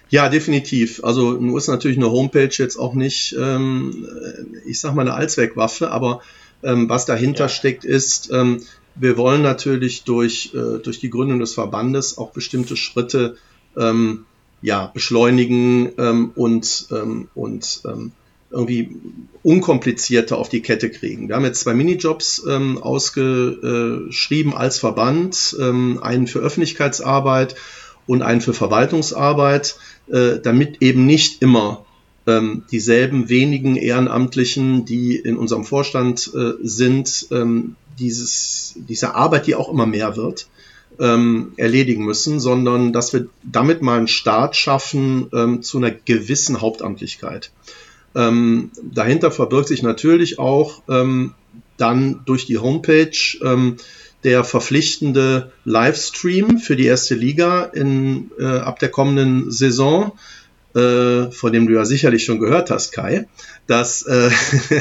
Ja, 0.10 0.28
definitiv. 0.28 1.02
Also 1.04 1.32
nur 1.32 1.58
ist 1.58 1.70
natürlich 1.70 1.98
eine 1.98 2.12
Homepage 2.12 2.52
jetzt 2.52 2.78
auch 2.78 2.94
nicht, 2.94 3.34
ähm, 3.40 4.06
ich 4.66 4.82
sag 4.82 4.96
mal, 4.96 5.04
eine 5.04 5.14
Allzweckwaffe, 5.14 5.92
aber 5.92 6.22
ähm, 6.62 6.90
was 6.90 7.06
dahinter 7.06 7.46
ja. 7.46 7.50
steckt, 7.50 7.86
ist, 7.86 8.32
ähm, 8.34 8.64
wir 8.96 9.16
wollen 9.16 9.42
natürlich 9.42 10.04
durch, 10.04 10.52
äh, 10.54 10.80
durch 10.80 11.00
die 11.00 11.10
Gründung 11.10 11.40
des 11.40 11.54
Verbandes 11.54 12.18
auch 12.18 12.32
bestimmte 12.32 12.76
Schritte 12.76 13.38
ähm, 13.78 14.26
ja, 14.62 14.92
beschleunigen 14.94 15.90
und, 16.36 16.88
und 17.36 17.82
irgendwie 18.50 18.96
unkomplizierter 19.44 20.38
auf 20.38 20.50
die 20.50 20.62
Kette 20.62 20.90
kriegen. 20.90 21.28
Wir 21.28 21.36
haben 21.36 21.46
jetzt 21.46 21.62
zwei 21.62 21.74
Minijobs 21.74 22.44
ähm, 22.48 22.78
ausgeschrieben 22.78 24.54
als 24.54 24.80
Verband, 24.80 25.56
ähm, 25.60 26.00
einen 26.02 26.28
für 26.28 26.40
Öffentlichkeitsarbeit 26.40 27.56
und 28.06 28.22
einen 28.22 28.42
für 28.42 28.54
Verwaltungsarbeit, 28.54 29.78
äh, 30.08 30.40
damit 30.42 30.82
eben 30.82 31.06
nicht 31.06 31.42
immer 31.42 31.86
ähm, 32.26 32.64
dieselben 32.72 33.30
wenigen 33.30 33.76
Ehrenamtlichen, 33.76 34.86
die 34.86 35.16
in 35.16 35.38
unserem 35.38 35.64
Vorstand 35.64 36.32
äh, 36.34 36.54
sind, 36.62 37.28
ähm, 37.32 37.76
dieses, 38.00 38.76
diese 38.76 39.16
Arbeit, 39.16 39.48
die 39.48 39.56
auch 39.56 39.70
immer 39.70 39.86
mehr 39.86 40.16
wird, 40.16 40.48
ähm, 41.00 41.54
erledigen 41.58 42.06
müssen, 42.06 42.40
sondern 42.40 42.94
dass 42.94 43.14
wir 43.14 43.28
damit 43.44 43.82
mal 43.82 43.98
einen 43.98 44.08
Start 44.08 44.56
schaffen 44.56 45.28
ähm, 45.34 45.62
zu 45.62 45.78
einer 45.78 45.92
gewissen 45.92 46.62
Hauptamtlichkeit. 46.62 47.52
Ähm, 48.18 48.72
dahinter 48.82 49.30
verbirgt 49.30 49.68
sich 49.68 49.84
natürlich 49.84 50.40
auch 50.40 50.82
ähm, 50.90 51.36
dann 51.78 52.22
durch 52.26 52.48
die 52.48 52.58
Homepage 52.58 53.38
ähm, 53.44 53.78
der 54.24 54.44
verpflichtende 54.44 55.52
Livestream 55.64 56.58
für 56.58 56.76
die 56.76 56.88
erste 56.88 57.14
Liga 57.14 57.64
in, 57.66 58.32
äh, 58.40 58.46
ab 58.46 58.80
der 58.80 58.90
kommenden 58.90 59.52
Saison, 59.52 60.14
äh, 60.74 61.30
von 61.32 61.54
dem 61.54 61.68
du 61.68 61.76
ja 61.76 61.86
sicherlich 61.86 62.26
schon 62.26 62.40
gehört 62.40 62.72
hast, 62.72 62.92
Kai, 62.92 63.28
dass 63.68 64.02
äh, 64.02 64.32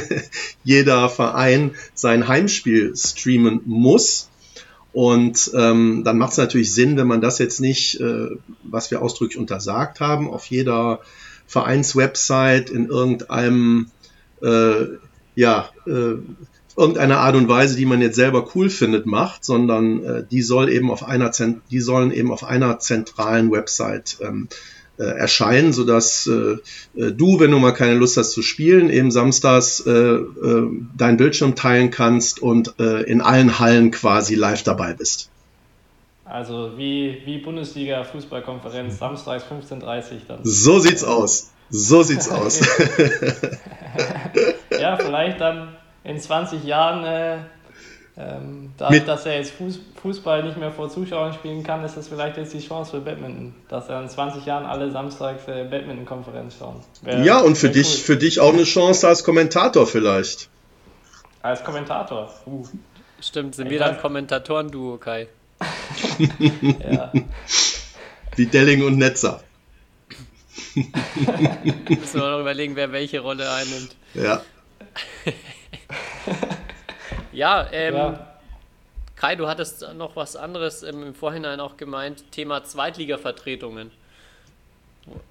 jeder 0.65 1.11
Verein 1.11 1.75
sein 1.93 2.29
Heimspiel 2.29 2.95
streamen 2.97 3.61
muss. 3.67 4.31
Und 4.95 5.51
ähm, 5.55 6.05
dann 6.07 6.17
macht 6.17 6.33
es 6.33 6.39
natürlich 6.39 6.73
Sinn, 6.73 6.97
wenn 6.97 7.07
man 7.07 7.21
das 7.21 7.39
jetzt 7.39 7.61
nicht, 7.61 8.01
äh, 8.01 8.29
was 8.63 8.91
wir 8.91 9.03
ausdrücklich 9.03 9.39
untersagt 9.39 10.01
haben, 10.01 10.31
auf 10.31 10.47
jeder 10.47 11.01
Vereinswebsite 11.47 12.73
in 12.73 12.89
irgendeinem, 12.89 13.91
äh, 14.43 14.87
ja, 15.35 15.71
äh, 15.87 16.17
irgendeiner 16.77 17.19
Art 17.19 17.37
und 17.37 17.49
Weise, 17.49 17.77
die 17.77 17.87
man 17.87 18.03
jetzt 18.03 18.17
selber 18.17 18.51
cool 18.55 18.69
findet, 18.69 19.07
macht, 19.07 19.45
sondern 19.45 20.05
äh, 20.05 20.25
die 20.31 20.43
soll 20.43 20.69
eben 20.69 20.91
auf 20.91 21.05
einer, 21.05 21.31
die 21.71 21.81
sollen 21.81 22.13
eben 22.13 22.31
auf 22.31 22.45
einer 22.45 22.79
zentralen 22.79 23.51
Website 23.51 24.19
ähm, 24.21 24.49
äh, 24.99 25.05
erscheinen, 25.05 25.73
sodass 25.73 26.27
äh, 26.27 26.57
äh, 27.01 27.13
du, 27.13 27.41
wenn 27.41 27.51
du 27.51 27.59
mal 27.59 27.73
keine 27.73 27.95
Lust 27.95 28.17
hast 28.17 28.33
zu 28.33 28.43
spielen, 28.43 28.91
eben 28.91 29.11
samstags 29.11 29.81
äh, 29.87 29.91
äh, 29.91 30.71
deinen 30.97 31.17
Bildschirm 31.17 31.55
teilen 31.55 31.91
kannst 31.91 32.41
und 32.41 32.75
äh, 32.79 33.03
in 33.03 33.21
allen 33.21 33.59
Hallen 33.59 33.91
quasi 33.91 34.35
live 34.35 34.63
dabei 34.63 34.95
bist. 34.95 35.31
Also 36.29 36.77
wie, 36.77 37.23
wie 37.25 37.39
Bundesliga 37.39 38.03
Fußballkonferenz, 38.03 38.99
samstags 38.99 39.45
15.30 39.45 39.73
Uhr 39.73 40.19
dann. 40.29 40.41
So 40.43 40.81
sieht's 40.81 41.05
aus. 41.05 41.53
So 41.71 42.03
sieht's 42.03 42.29
aus. 42.29 42.61
ja, 44.71 44.97
vielleicht 44.97 45.41
dann 45.41 45.77
in 46.03 46.19
20 46.19 46.65
Jahren, 46.65 47.05
äh, 47.05 47.39
ähm, 48.17 48.73
dadurch, 48.77 49.05
dass 49.05 49.27
er 49.27 49.37
jetzt 49.37 49.53
Fußball 50.03 50.43
nicht 50.43 50.57
mehr 50.57 50.73
vor 50.73 50.89
Zuschauern 50.89 51.33
spielen 51.33 51.63
kann, 51.63 51.85
ist 51.85 51.97
das 51.97 52.09
vielleicht 52.09 52.37
jetzt 52.39 52.55
die 52.55 52.67
Chance 52.67 52.93
für 52.93 53.01
Badminton, 53.01 53.55
dass 53.69 53.89
er 53.89 54.03
in 54.03 54.09
20 54.09 54.47
Jahren 54.47 54.65
alle 54.67 54.91
samstags 54.91 55.47
äh, 55.47 55.65
Badminton-Konferenz 55.65 56.57
schauen. 56.59 56.81
Wär, 57.03 57.23
ja, 57.23 57.41
und 57.41 57.57
für 57.57 57.69
dich, 57.69 57.99
cool. 57.99 58.05
für 58.05 58.17
dich 58.17 58.41
auch 58.41 58.53
eine 58.53 58.65
Chance 58.65 59.07
als 59.07 59.23
Kommentator 59.23 59.87
vielleicht. 59.87 60.49
Als 61.43 61.63
Kommentator? 61.63 62.33
Uh. 62.47 62.65
Stimmt, 63.21 63.55
sind 63.55 63.67
ich 63.67 63.73
wir 63.73 63.79
dann 63.79 63.99
Kommentatoren-Duo, 63.99 64.99
Kai? 64.99 65.29
Ja. 66.19 67.13
Wie 68.37 68.47
Delling 68.47 68.85
und 68.85 68.99
Netzer. 68.99 69.41
Müssen 70.75 72.21
wir 72.21 72.31
noch 72.31 72.41
überlegen, 72.41 72.77
wer 72.77 72.93
welche 72.93 73.21
Rolle 73.21 73.51
einnimmt. 73.51 73.97
Ja. 74.15 74.43
ja, 77.33 77.67
ähm, 77.73 77.95
ja. 77.95 78.27
Kai, 79.17 79.37
du 79.37 79.49
hattest 79.49 79.95
noch 79.95 80.17
was 80.17 80.37
anderes 80.37 80.83
im 80.83 81.15
Vorhinein 81.15 81.61
auch 81.61 81.79
gemeint, 81.79 82.31
Thema 82.33 82.65
Zweitliga-Vertretungen. 82.65 83.91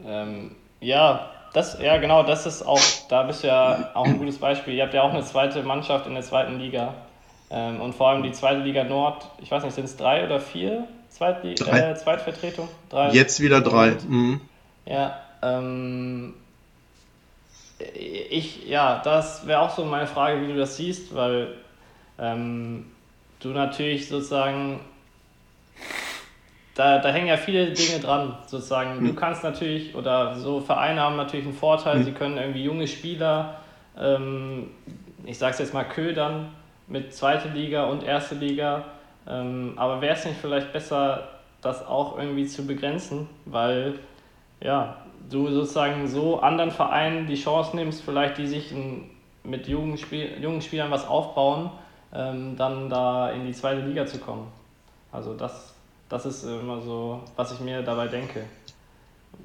Ähm, 0.04 0.56
ja, 0.80 1.30
das, 1.54 1.80
ja, 1.80 1.98
genau, 1.98 2.24
das 2.24 2.46
ist 2.46 2.64
auch, 2.64 2.82
da 3.10 3.24
bist 3.24 3.44
du 3.44 3.48
ja 3.48 3.92
auch 3.94 4.06
ein 4.06 4.18
gutes 4.18 4.40
Beispiel. 4.40 4.74
Ihr 4.74 4.84
habt 4.84 4.94
ja 4.94 5.04
auch 5.04 5.14
eine 5.14 5.24
zweite 5.24 5.62
Mannschaft 5.64 6.08
in 6.08 6.16
der 6.16 6.24
zweiten 6.24 6.60
Liga. 6.60 6.96
Ähm, 7.50 7.80
und 7.82 7.94
vor 7.94 8.10
allem 8.10 8.24
die 8.24 8.32
zweite 8.32 8.62
Liga 8.62 8.84
Nord, 8.84 9.30
ich 9.42 9.52
weiß 9.52 9.64
nicht, 9.64 9.76
sind 9.76 9.86
es 9.86 9.98
drei 9.98 10.26
oder 10.26 10.40
vier 10.40 10.88
Zweitli 11.10 11.56
drei. 11.56 11.92
Äh, 11.92 11.96
Zweitvertretung? 11.96 12.68
Drei. 12.90 13.12
Jetzt 13.12 13.40
wieder 13.40 13.62
drei. 13.62 13.96
Mhm. 14.08 14.42
Ja, 14.86 15.20
ähm, 15.42 16.34
ich, 17.80 18.68
ja, 18.68 19.02
das 19.04 19.48
wäre 19.48 19.60
auch 19.62 19.70
so 19.70 19.86
meine 19.86 20.08
Frage, 20.08 20.42
wie 20.42 20.48
du 20.48 20.58
das 20.58 20.78
siehst, 20.78 21.16
weil 21.16 21.56
ähm, 22.20 22.86
du 23.40 23.50
natürlich 23.50 24.08
sozusagen, 24.08 24.80
da, 26.74 27.00
da 27.00 27.10
hängen 27.10 27.28
ja 27.28 27.38
viele 27.38 27.72
Dinge 27.72 28.00
dran, 28.00 28.38
sozusagen. 28.48 29.00
Du 29.00 29.12
mhm. 29.12 29.16
kannst 29.16 29.44
natürlich, 29.44 29.96
oder 29.96 30.36
so 30.36 30.62
Vereine 30.62 31.02
haben 31.02 31.16
natürlich 31.16 31.46
einen 31.46 31.56
Vorteil, 31.56 32.00
mhm. 32.00 32.04
sie 32.04 32.12
können 32.12 32.38
irgendwie 32.38 32.64
junge 32.64 32.88
Spieler, 32.88 33.62
ähm, 34.00 34.70
ich 35.26 35.38
sag's 35.38 35.60
jetzt 35.60 35.74
mal, 35.74 35.86
ködern 35.86 36.50
mit 36.88 37.14
zweite 37.14 37.50
Liga 37.50 37.86
und 37.86 38.04
erste 38.04 38.36
Liga. 38.36 38.86
Ähm, 39.28 39.74
aber 39.76 40.02
wäre 40.02 40.16
es 40.16 40.26
nicht 40.26 40.40
vielleicht 40.40 40.72
besser, 40.72 41.28
das 41.62 41.86
auch 41.86 42.18
irgendwie 42.18 42.46
zu 42.46 42.66
begrenzen, 42.66 43.28
weil 43.46 43.96
ja, 44.62 44.98
du 45.30 45.50
sozusagen 45.50 46.08
so 46.08 46.40
anderen 46.40 46.72
Vereinen 46.72 47.26
die 47.26 47.36
Chance 47.36 47.76
nimmst, 47.76 48.04
vielleicht 48.04 48.38
die 48.38 48.48
sich 48.48 48.72
in, 48.72 49.10
mit 49.44 49.68
jungen, 49.68 49.98
jungen 50.40 50.62
Spielern 50.62 50.92
was 50.92 51.08
aufbauen, 51.08 51.72
ähm, 52.14 52.56
dann 52.56 52.90
da 52.90 53.32
in 53.32 53.46
die 53.46 53.54
zweite 53.54 53.82
Liga 53.82 54.06
zu 54.06 54.20
kommen. 54.20 54.48
Also 55.12 55.34
das, 55.34 55.74
das 56.08 56.26
ist 56.26 56.44
immer 56.44 56.82
so, 56.82 57.22
was 57.36 57.52
ich 57.52 57.60
mir 57.60 57.82
dabei 57.82 58.08
denke. 58.08 58.44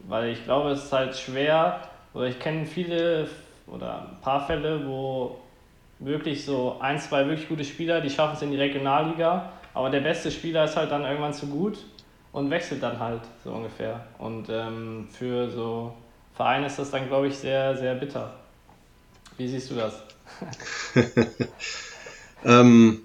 Weil 0.08 0.28
ich 0.28 0.44
glaube, 0.44 0.70
es 0.70 0.84
ist 0.84 0.92
halt 0.92 1.16
schwer, 1.16 1.80
oder 2.12 2.26
ich 2.26 2.38
kenne 2.38 2.66
viele 2.66 3.28
oder 3.66 4.02
ein 4.02 4.20
paar 4.20 4.46
Fälle, 4.46 4.86
wo 4.86 5.36
wirklich 6.00 6.44
so 6.44 6.78
ein, 6.80 6.98
zwei 6.98 7.26
wirklich 7.26 7.48
gute 7.48 7.64
Spieler, 7.64 8.00
die 8.00 8.10
schaffen 8.10 8.34
es 8.34 8.42
in 8.42 8.50
die 8.50 8.56
Regionalliga, 8.56 9.52
aber 9.74 9.90
der 9.90 10.00
beste 10.00 10.30
Spieler 10.30 10.64
ist 10.64 10.76
halt 10.76 10.90
dann 10.90 11.04
irgendwann 11.04 11.34
zu 11.34 11.46
gut 11.46 11.78
und 12.32 12.50
wechselt 12.50 12.82
dann 12.82 12.98
halt 12.98 13.22
so 13.44 13.52
ungefähr. 13.52 14.06
Und 14.18 14.48
ähm, 14.48 15.08
für 15.10 15.48
so 15.50 15.94
Vereine 16.34 16.66
ist 16.66 16.78
das 16.78 16.90
dann, 16.90 17.06
glaube 17.06 17.28
ich, 17.28 17.36
sehr, 17.36 17.76
sehr 17.76 17.94
bitter. 17.94 18.34
Wie 19.36 19.46
siehst 19.46 19.70
du 19.70 19.74
das? 19.74 20.02
ähm, 22.44 23.02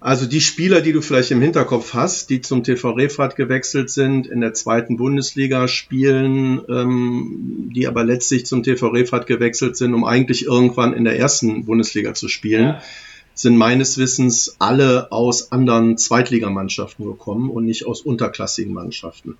also 0.00 0.24
die 0.24 0.40
Spieler, 0.40 0.80
die 0.80 0.92
du 0.92 1.02
vielleicht 1.02 1.30
im 1.30 1.42
Hinterkopf 1.42 1.92
hast, 1.92 2.30
die 2.30 2.40
zum 2.40 2.64
TV 2.64 2.92
Refrat 2.92 3.36
gewechselt 3.36 3.90
sind, 3.90 4.26
in 4.26 4.40
der 4.40 4.54
zweiten 4.54 4.96
Bundesliga 4.96 5.68
spielen, 5.68 6.62
ähm, 6.70 7.70
die 7.74 7.86
aber 7.86 8.02
letztlich 8.02 8.46
zum 8.46 8.62
TV 8.62 8.88
Refrat 8.88 9.26
gewechselt 9.26 9.76
sind, 9.76 9.92
um 9.92 10.04
eigentlich 10.04 10.46
irgendwann 10.46 10.94
in 10.94 11.04
der 11.04 11.18
ersten 11.18 11.66
Bundesliga 11.66 12.14
zu 12.14 12.28
spielen, 12.28 12.64
ja. 12.64 12.82
sind 13.34 13.58
meines 13.58 13.98
Wissens 13.98 14.56
alle 14.58 15.12
aus 15.12 15.52
anderen 15.52 15.98
Zweitligamannschaften 15.98 17.04
gekommen 17.04 17.50
und 17.50 17.66
nicht 17.66 17.86
aus 17.86 18.00
unterklassigen 18.00 18.72
Mannschaften. 18.72 19.36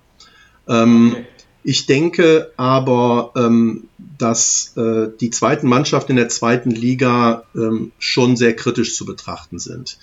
Ähm, 0.67 1.13
okay. 1.13 1.25
Ich 1.63 1.85
denke 1.85 2.51
aber, 2.57 3.33
ähm, 3.35 3.87
dass 4.17 4.75
äh, 4.77 5.09
die 5.19 5.29
zweiten 5.29 5.67
Mannschaften 5.67 6.13
in 6.13 6.17
der 6.17 6.29
zweiten 6.29 6.71
Liga 6.71 7.43
ähm, 7.55 7.91
schon 7.99 8.35
sehr 8.35 8.55
kritisch 8.55 8.95
zu 8.95 9.05
betrachten 9.05 9.59
sind. 9.59 9.97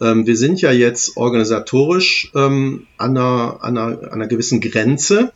Ähm, 0.00 0.26
wir 0.26 0.36
sind 0.36 0.60
ja 0.60 0.70
jetzt 0.70 1.16
organisatorisch 1.16 2.30
ähm, 2.34 2.86
an, 2.96 3.16
einer, 3.16 3.58
an, 3.60 3.78
einer, 3.78 4.02
an 4.02 4.08
einer 4.12 4.26
gewissen 4.26 4.60
Grenze. 4.60 5.32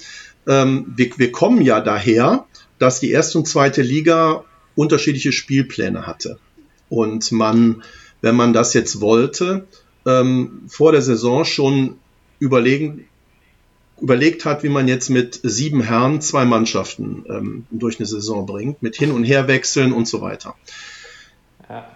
Ähm, 0.46 0.92
wir, 0.96 1.10
wir 1.16 1.32
kommen 1.32 1.62
ja 1.62 1.80
daher, 1.80 2.46
dass 2.78 3.00
die 3.00 3.10
erste 3.10 3.38
und 3.38 3.48
zweite 3.48 3.82
Liga 3.82 4.44
unterschiedliche 4.74 5.32
Spielpläne 5.32 6.06
hatte. 6.06 6.38
Und 6.88 7.32
man, 7.32 7.82
wenn 8.20 8.34
man 8.34 8.52
das 8.52 8.74
jetzt 8.74 9.00
wollte, 9.00 9.66
ähm, 10.06 10.62
vor 10.68 10.92
der 10.92 11.02
Saison 11.02 11.44
schon 11.44 11.96
überlegen, 12.38 13.06
überlegt 14.00 14.44
hat, 14.44 14.62
wie 14.64 14.68
man 14.68 14.88
jetzt 14.88 15.10
mit 15.10 15.38
sieben 15.42 15.80
Herren 15.80 16.20
zwei 16.20 16.44
Mannschaften 16.44 17.24
ähm, 17.28 17.66
durch 17.70 17.98
eine 17.98 18.06
Saison 18.06 18.46
bringt, 18.46 18.82
mit 18.82 18.96
Hin- 18.96 19.12
und 19.12 19.24
Herwechseln 19.24 19.92
und 19.92 20.08
so 20.08 20.20
weiter. 20.20 20.56
Ja. 21.68 21.88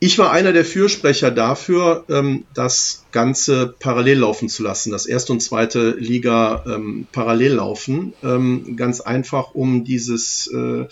Ich 0.00 0.18
war 0.18 0.30
einer 0.30 0.52
der 0.52 0.64
Fürsprecher 0.64 1.30
dafür, 1.30 2.04
ähm, 2.08 2.44
das 2.54 3.04
Ganze 3.10 3.74
parallel 3.78 4.18
laufen 4.18 4.48
zu 4.48 4.62
lassen, 4.62 4.92
das 4.92 5.06
erste 5.06 5.32
und 5.32 5.40
zweite 5.40 5.96
Liga 5.98 6.64
ähm, 6.66 7.06
parallel 7.10 7.54
laufen. 7.54 8.12
Ähm, 8.22 8.76
ganz 8.76 9.00
einfach, 9.00 9.54
um 9.54 9.82
dieses, 9.82 10.48
äh, 10.54 10.86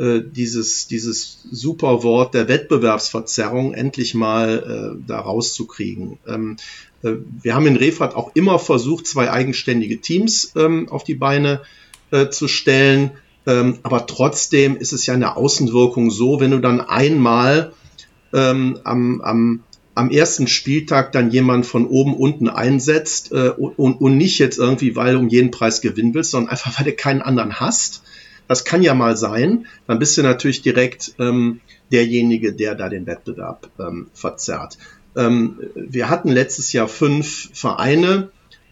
äh, 0.00 0.22
dieses, 0.24 0.86
dieses 0.86 1.40
super 1.50 2.04
Wort 2.04 2.34
der 2.34 2.46
Wettbewerbsverzerrung 2.46 3.74
endlich 3.74 4.14
mal 4.14 4.96
äh, 4.98 5.04
da 5.06 5.20
rauszukriegen. 5.20 6.18
Wir 7.02 7.54
haben 7.54 7.66
in 7.66 7.76
Refrat 7.76 8.16
auch 8.16 8.32
immer 8.34 8.58
versucht, 8.58 9.06
zwei 9.06 9.30
eigenständige 9.30 10.00
Teams 10.00 10.54
auf 10.56 11.04
die 11.04 11.14
Beine 11.14 11.60
zu 12.30 12.48
stellen. 12.48 13.12
Aber 13.44 14.06
trotzdem 14.08 14.76
ist 14.76 14.92
es 14.92 15.06
ja 15.06 15.14
in 15.14 15.20
der 15.20 15.36
Außenwirkung 15.36 16.10
so, 16.10 16.40
wenn 16.40 16.50
du 16.50 16.58
dann 16.58 16.80
einmal 16.80 17.74
ähm, 18.32 18.78
am, 18.84 19.20
am, 19.20 19.64
am 19.96 20.10
ersten 20.10 20.46
Spieltag 20.46 21.12
dann 21.12 21.30
jemand 21.30 21.64
von 21.64 21.86
oben 21.86 22.14
unten 22.14 22.48
einsetzt 22.48 23.32
äh, 23.32 23.48
und, 23.48 23.94
und 23.94 24.16
nicht 24.18 24.38
jetzt 24.38 24.58
irgendwie, 24.58 24.94
weil 24.94 25.14
du 25.14 25.20
um 25.20 25.28
jeden 25.28 25.50
Preis 25.50 25.80
gewinnen 25.80 26.12
willst, 26.14 26.32
sondern 26.32 26.50
einfach, 26.50 26.78
weil 26.78 26.84
du 26.84 26.92
keinen 26.92 27.22
anderen 27.22 27.58
hast. 27.58 28.02
Das 28.46 28.64
kann 28.64 28.82
ja 28.82 28.94
mal 28.94 29.16
sein. 29.16 29.66
Dann 29.86 29.98
bist 29.98 30.16
du 30.18 30.22
natürlich 30.22 30.60
direkt 30.60 31.14
ähm, 31.18 31.60
derjenige, 31.90 32.52
der 32.52 32.74
da 32.74 32.90
den 32.90 33.06
Wettbewerb 33.06 33.70
ähm, 33.80 34.08
verzerrt. 34.12 34.76
Ähm, 35.16 35.58
wir 35.74 36.10
hatten 36.10 36.28
letztes 36.28 36.72
Jahr 36.74 36.88
fünf 36.88 37.48
Vereine 37.54 38.28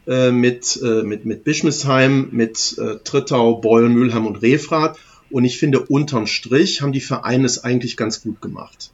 äh, 0.06 0.30
mit, 0.30 0.78
äh, 0.84 1.02
mit, 1.02 1.24
mit 1.24 1.42
Bischmisheim, 1.42 2.28
mit 2.32 2.76
äh, 2.78 2.96
Trittau, 3.02 3.56
Beul, 3.56 3.88
Mülheim 3.88 4.26
und 4.26 4.42
Refrath. 4.42 4.98
Und 5.30 5.44
ich 5.44 5.58
finde, 5.58 5.80
unterm 5.80 6.26
Strich 6.26 6.82
haben 6.82 6.92
die 6.92 7.00
Vereine 7.00 7.46
es 7.46 7.64
eigentlich 7.64 7.96
ganz 7.96 8.22
gut 8.22 8.42
gemacht 8.42 8.90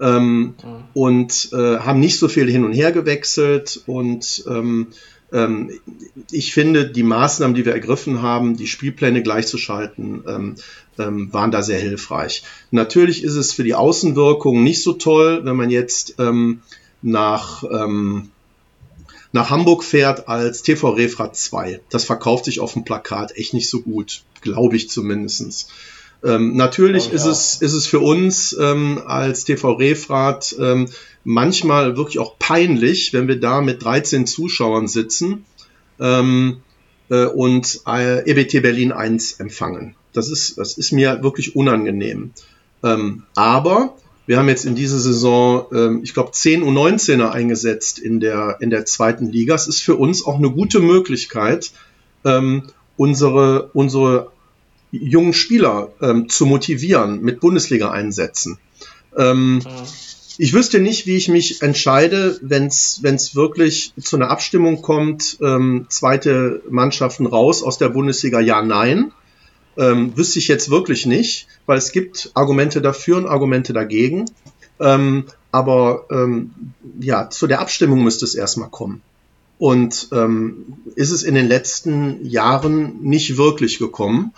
ähm, 0.00 0.40
mhm. 0.40 0.54
und 0.94 1.50
äh, 1.52 1.78
haben 1.78 2.00
nicht 2.00 2.18
so 2.18 2.28
viel 2.28 2.50
hin 2.50 2.64
und 2.64 2.72
her 2.72 2.92
gewechselt 2.92 3.82
und 3.86 4.44
ähm, 4.48 4.88
ähm, 5.32 5.70
ich 6.30 6.52
finde, 6.52 6.90
die 6.90 7.02
Maßnahmen, 7.02 7.54
die 7.54 7.64
wir 7.64 7.72
ergriffen 7.72 8.22
haben, 8.22 8.56
die 8.56 8.66
Spielpläne 8.66 9.22
gleichzuschalten, 9.22 10.24
ähm, 10.26 10.54
ähm, 10.98 11.32
waren 11.32 11.50
da 11.50 11.62
sehr 11.62 11.78
hilfreich. 11.78 12.42
Natürlich 12.70 13.22
ist 13.22 13.36
es 13.36 13.52
für 13.52 13.64
die 13.64 13.74
Außenwirkung 13.74 14.62
nicht 14.62 14.82
so 14.82 14.94
toll, 14.94 15.44
wenn 15.44 15.56
man 15.56 15.70
jetzt 15.70 16.16
ähm, 16.18 16.62
nach, 17.02 17.64
nach 19.32 19.48
Hamburg 19.48 19.84
fährt 19.84 20.28
als 20.28 20.60
TV 20.60 20.90
Refrat 20.90 21.34
2. 21.34 21.80
Das 21.88 22.04
verkauft 22.04 22.44
sich 22.44 22.60
auf 22.60 22.74
dem 22.74 22.84
Plakat 22.84 23.34
echt 23.36 23.54
nicht 23.54 23.70
so 23.70 23.80
gut, 23.80 24.22
glaube 24.42 24.76
ich 24.76 24.90
zumindestens. 24.90 25.68
Ähm, 26.22 26.56
natürlich 26.56 27.06
oh, 27.06 27.10
ja. 27.10 27.14
ist, 27.14 27.24
es, 27.24 27.62
ist 27.62 27.72
es 27.72 27.86
für 27.86 28.00
uns 28.00 28.56
ähm, 28.58 29.02
als 29.06 29.44
TV 29.44 29.72
Refrat 29.72 30.54
ähm, 30.58 30.88
manchmal 31.24 31.96
wirklich 31.96 32.18
auch 32.18 32.38
peinlich, 32.38 33.12
wenn 33.12 33.28
wir 33.28 33.40
da 33.40 33.60
mit 33.60 33.82
13 33.82 34.26
Zuschauern 34.26 34.86
sitzen 34.86 35.44
ähm, 35.98 36.58
äh, 37.08 37.24
und 37.24 37.80
äh, 37.86 38.28
EBT 38.30 38.62
Berlin 38.62 38.92
1 38.92 39.40
empfangen. 39.40 39.94
Das 40.12 40.28
ist, 40.30 40.58
das 40.58 40.76
ist 40.76 40.92
mir 40.92 41.22
wirklich 41.22 41.56
unangenehm. 41.56 42.32
Ähm, 42.82 43.22
aber 43.34 43.96
wir 44.26 44.38
haben 44.38 44.48
jetzt 44.48 44.64
in 44.64 44.74
dieser 44.74 44.98
Saison, 44.98 45.66
ähm, 45.72 46.00
ich 46.02 46.14
glaube, 46.14 46.32
10 46.32 46.62
U19er 46.62 47.30
eingesetzt 47.30 47.98
in 47.98 48.20
der, 48.20 48.58
in 48.60 48.70
der 48.70 48.84
zweiten 48.84 49.26
Liga. 49.26 49.54
Es 49.54 49.66
ist 49.66 49.80
für 49.80 49.96
uns 49.96 50.24
auch 50.24 50.36
eine 50.36 50.50
gute 50.50 50.80
Möglichkeit, 50.80 51.72
ähm, 52.24 52.64
unsere, 52.96 53.70
unsere 53.72 54.30
jungen 54.90 55.32
Spieler 55.32 55.92
ähm, 56.00 56.28
zu 56.28 56.46
motivieren 56.46 57.22
mit 57.22 57.40
Bundesliga-Einsätzen. 57.40 58.58
Ähm, 59.16 59.54
mhm. 59.54 59.62
Ich 60.38 60.54
wüsste 60.54 60.80
nicht, 60.80 61.06
wie 61.06 61.16
ich 61.16 61.28
mich 61.28 61.60
entscheide, 61.60 62.38
wenn 62.40 62.66
es 62.66 63.34
wirklich 63.34 63.92
zu 64.00 64.16
einer 64.16 64.30
Abstimmung 64.30 64.80
kommt, 64.80 65.36
ähm, 65.42 65.86
zweite 65.90 66.62
Mannschaften 66.70 67.26
raus 67.26 67.62
aus 67.62 67.76
der 67.76 67.90
Bundesliga, 67.90 68.40
ja, 68.40 68.62
nein. 68.62 69.12
Ähm, 69.76 70.16
wüsste 70.16 70.38
ich 70.38 70.48
jetzt 70.48 70.70
wirklich 70.70 71.06
nicht, 71.06 71.46
weil 71.66 71.78
es 71.78 71.92
gibt 71.92 72.30
Argumente 72.34 72.80
dafür 72.80 73.18
und 73.18 73.26
Argumente 73.26 73.72
dagegen. 73.72 74.24
Ähm, 74.80 75.24
aber 75.52 76.06
ähm, 76.10 76.52
ja, 77.00 77.28
zu 77.28 77.46
der 77.46 77.60
Abstimmung 77.60 78.02
müsste 78.02 78.24
es 78.24 78.34
erstmal 78.34 78.70
kommen. 78.70 79.02
Und 79.58 80.08
ähm, 80.12 80.78
ist 80.94 81.10
es 81.10 81.22
in 81.22 81.34
den 81.34 81.48
letzten 81.48 82.24
Jahren 82.24 83.02
nicht 83.02 83.36
wirklich 83.36 83.78
gekommen 83.78 84.32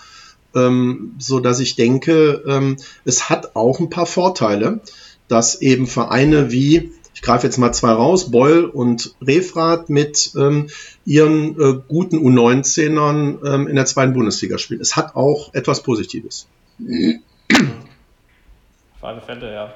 ähm, 0.54 1.14
so 1.18 1.40
dass 1.40 1.60
ich 1.60 1.76
denke, 1.76 2.42
ähm, 2.46 2.76
es 3.04 3.28
hat 3.28 3.56
auch 3.56 3.80
ein 3.80 3.90
paar 3.90 4.06
Vorteile, 4.06 4.80
dass 5.28 5.60
eben 5.60 5.86
Vereine 5.86 6.50
wie 6.52 6.92
ich 7.14 7.20
greife 7.20 7.46
jetzt 7.46 7.58
mal 7.58 7.72
zwei 7.72 7.92
raus, 7.92 8.30
Beul 8.30 8.64
und 8.64 9.14
Refrath 9.20 9.90
mit 9.90 10.32
ähm, 10.34 10.68
ihren 11.04 11.60
äh, 11.60 11.80
guten 11.86 12.18
U19ern 12.18 13.46
ähm, 13.46 13.68
in 13.68 13.76
der 13.76 13.84
zweiten 13.84 14.14
Bundesliga 14.14 14.58
spielen. 14.58 14.80
Es 14.80 14.96
hat 14.96 15.14
auch 15.14 15.52
etwas 15.54 15.82
Positives. 15.82 16.48
Auf 18.94 19.04
alle 19.04 19.20
Fälle, 19.20 19.52
ja. 19.52 19.74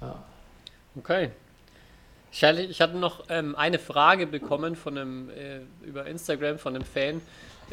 ja. 0.00 0.22
Okay. 0.96 1.30
Ich 2.30 2.44
hatte, 2.44 2.62
ich 2.62 2.80
hatte 2.80 2.96
noch 2.96 3.24
ähm, 3.28 3.56
eine 3.56 3.78
Frage 3.78 4.26
bekommen 4.26 4.76
von 4.76 4.96
einem, 4.96 5.30
äh, 5.30 5.60
über 5.84 6.06
Instagram 6.06 6.58
von 6.58 6.74
einem 6.74 6.84
Fan. 6.84 7.20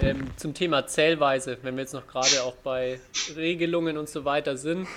Ähm, 0.01 0.27
zum 0.37 0.53
Thema 0.53 0.87
Zählweise, 0.87 1.57
wenn 1.61 1.75
wir 1.75 1.81
jetzt 1.81 1.93
noch 1.93 2.07
gerade 2.07 2.43
auch 2.43 2.55
bei 2.63 3.01
Regelungen 3.35 3.97
und 3.97 4.07
so 4.07 4.23
weiter 4.23 4.55
sind, 4.55 4.87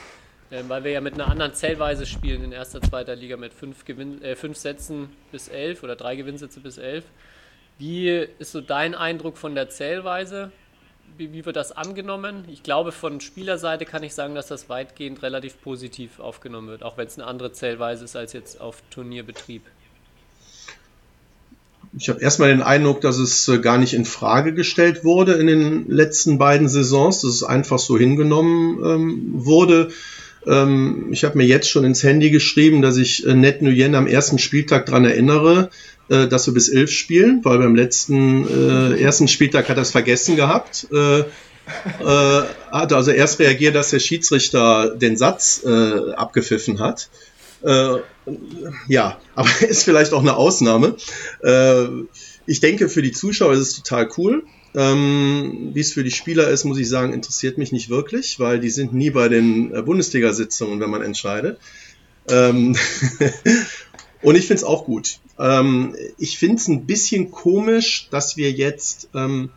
ähm, 0.52 0.68
weil 0.68 0.84
wir 0.84 0.92
ja 0.92 1.00
mit 1.00 1.14
einer 1.14 1.28
anderen 1.28 1.54
Zählweise 1.54 2.06
spielen 2.06 2.44
in 2.44 2.52
erster, 2.52 2.80
zweiter 2.80 3.16
Liga 3.16 3.36
mit 3.36 3.52
fünf, 3.52 3.84
Gewinn, 3.84 4.22
äh, 4.22 4.36
fünf 4.36 4.56
Sätzen 4.56 5.10
bis 5.32 5.48
elf 5.48 5.82
oder 5.82 5.96
drei 5.96 6.14
Gewinnsätze 6.14 6.60
bis 6.60 6.78
elf. 6.78 7.04
Wie 7.78 8.10
ist 8.10 8.52
so 8.52 8.60
dein 8.60 8.94
Eindruck 8.94 9.38
von 9.38 9.56
der 9.56 9.68
Zählweise? 9.70 10.52
Wie, 11.16 11.32
wie 11.32 11.44
wird 11.44 11.56
das 11.56 11.72
angenommen? 11.72 12.44
Ich 12.48 12.62
glaube, 12.62 12.92
von 12.92 13.20
Spielerseite 13.20 13.84
kann 13.84 14.04
ich 14.04 14.14
sagen, 14.14 14.36
dass 14.36 14.46
das 14.46 14.68
weitgehend 14.68 15.22
relativ 15.22 15.60
positiv 15.60 16.20
aufgenommen 16.20 16.68
wird, 16.68 16.84
auch 16.84 16.96
wenn 16.96 17.08
es 17.08 17.18
eine 17.18 17.26
andere 17.26 17.50
Zählweise 17.50 18.04
ist 18.04 18.14
als 18.14 18.34
jetzt 18.34 18.60
auf 18.60 18.82
Turnierbetrieb 18.90 19.62
ich 21.98 22.08
habe 22.08 22.20
erstmal 22.20 22.48
den 22.48 22.62
Eindruck, 22.62 23.00
dass 23.00 23.18
es 23.18 23.46
äh, 23.48 23.58
gar 23.58 23.78
nicht 23.78 23.94
in 23.94 24.04
Frage 24.04 24.54
gestellt 24.54 25.04
wurde 25.04 25.34
in 25.34 25.46
den 25.46 25.88
letzten 25.88 26.38
beiden 26.38 26.68
Saisons, 26.68 27.20
dass 27.20 27.30
es 27.30 27.42
einfach 27.42 27.78
so 27.78 27.98
hingenommen 27.98 28.78
ähm, 28.84 29.30
wurde. 29.34 29.90
Ähm, 30.46 31.08
ich 31.10 31.24
habe 31.24 31.38
mir 31.38 31.44
jetzt 31.44 31.68
schon 31.68 31.84
ins 31.84 32.02
Handy 32.02 32.30
geschrieben, 32.30 32.82
dass 32.82 32.96
ich 32.96 33.26
äh, 33.26 33.34
Net 33.34 33.62
Nguyen 33.62 33.94
am 33.94 34.06
ersten 34.06 34.38
Spieltag 34.38 34.86
dran 34.86 35.04
erinnere, 35.04 35.70
äh, 36.08 36.26
dass 36.26 36.46
wir 36.46 36.54
bis 36.54 36.68
elf 36.68 36.90
spielen, 36.90 37.44
weil 37.44 37.58
beim 37.58 37.74
letzten 37.74 38.46
äh, 38.48 39.00
ersten 39.00 39.28
Spieltag 39.28 39.68
hat 39.68 39.76
er 39.76 39.82
es 39.82 39.90
vergessen 39.90 40.36
gehabt. 40.36 40.86
Äh, 40.92 41.24
äh, 42.00 42.42
hat 42.72 42.92
also 42.92 43.12
erst 43.12 43.38
reagiert, 43.38 43.74
dass 43.74 43.90
der 43.90 44.00
Schiedsrichter 44.00 44.96
den 44.96 45.16
Satz 45.16 45.62
äh, 45.64 46.12
abgepfiffen 46.14 46.80
hat. 46.80 47.08
Äh, 47.64 47.98
ja, 48.88 49.18
aber 49.34 49.50
ist 49.62 49.84
vielleicht 49.84 50.12
auch 50.12 50.20
eine 50.20 50.36
Ausnahme. 50.36 50.96
Äh, 51.42 51.86
ich 52.46 52.60
denke, 52.60 52.88
für 52.88 53.02
die 53.02 53.12
Zuschauer 53.12 53.52
ist 53.52 53.60
es 53.60 53.76
total 53.76 54.08
cool. 54.16 54.44
Ähm, 54.74 55.70
Wie 55.74 55.80
es 55.80 55.92
für 55.92 56.02
die 56.02 56.10
Spieler 56.10 56.48
ist, 56.48 56.64
muss 56.64 56.78
ich 56.78 56.88
sagen, 56.88 57.12
interessiert 57.12 57.58
mich 57.58 57.72
nicht 57.72 57.90
wirklich, 57.90 58.40
weil 58.40 58.58
die 58.58 58.70
sind 58.70 58.94
nie 58.94 59.10
bei 59.10 59.28
den 59.28 59.74
äh, 59.74 59.82
Bundesliga-Sitzungen, 59.82 60.80
wenn 60.80 60.90
man 60.90 61.02
entscheidet. 61.02 61.58
Ähm 62.28 62.76
Und 64.22 64.36
ich 64.36 64.46
finde 64.46 64.58
es 64.58 64.64
auch 64.64 64.84
gut. 64.84 65.18
Ähm, 65.38 65.94
ich 66.16 66.38
finde 66.38 66.56
es 66.56 66.68
ein 66.68 66.86
bisschen 66.86 67.30
komisch, 67.32 68.08
dass 68.10 68.36
wir 68.36 68.52
jetzt 68.52 69.08
ähm, 69.14 69.50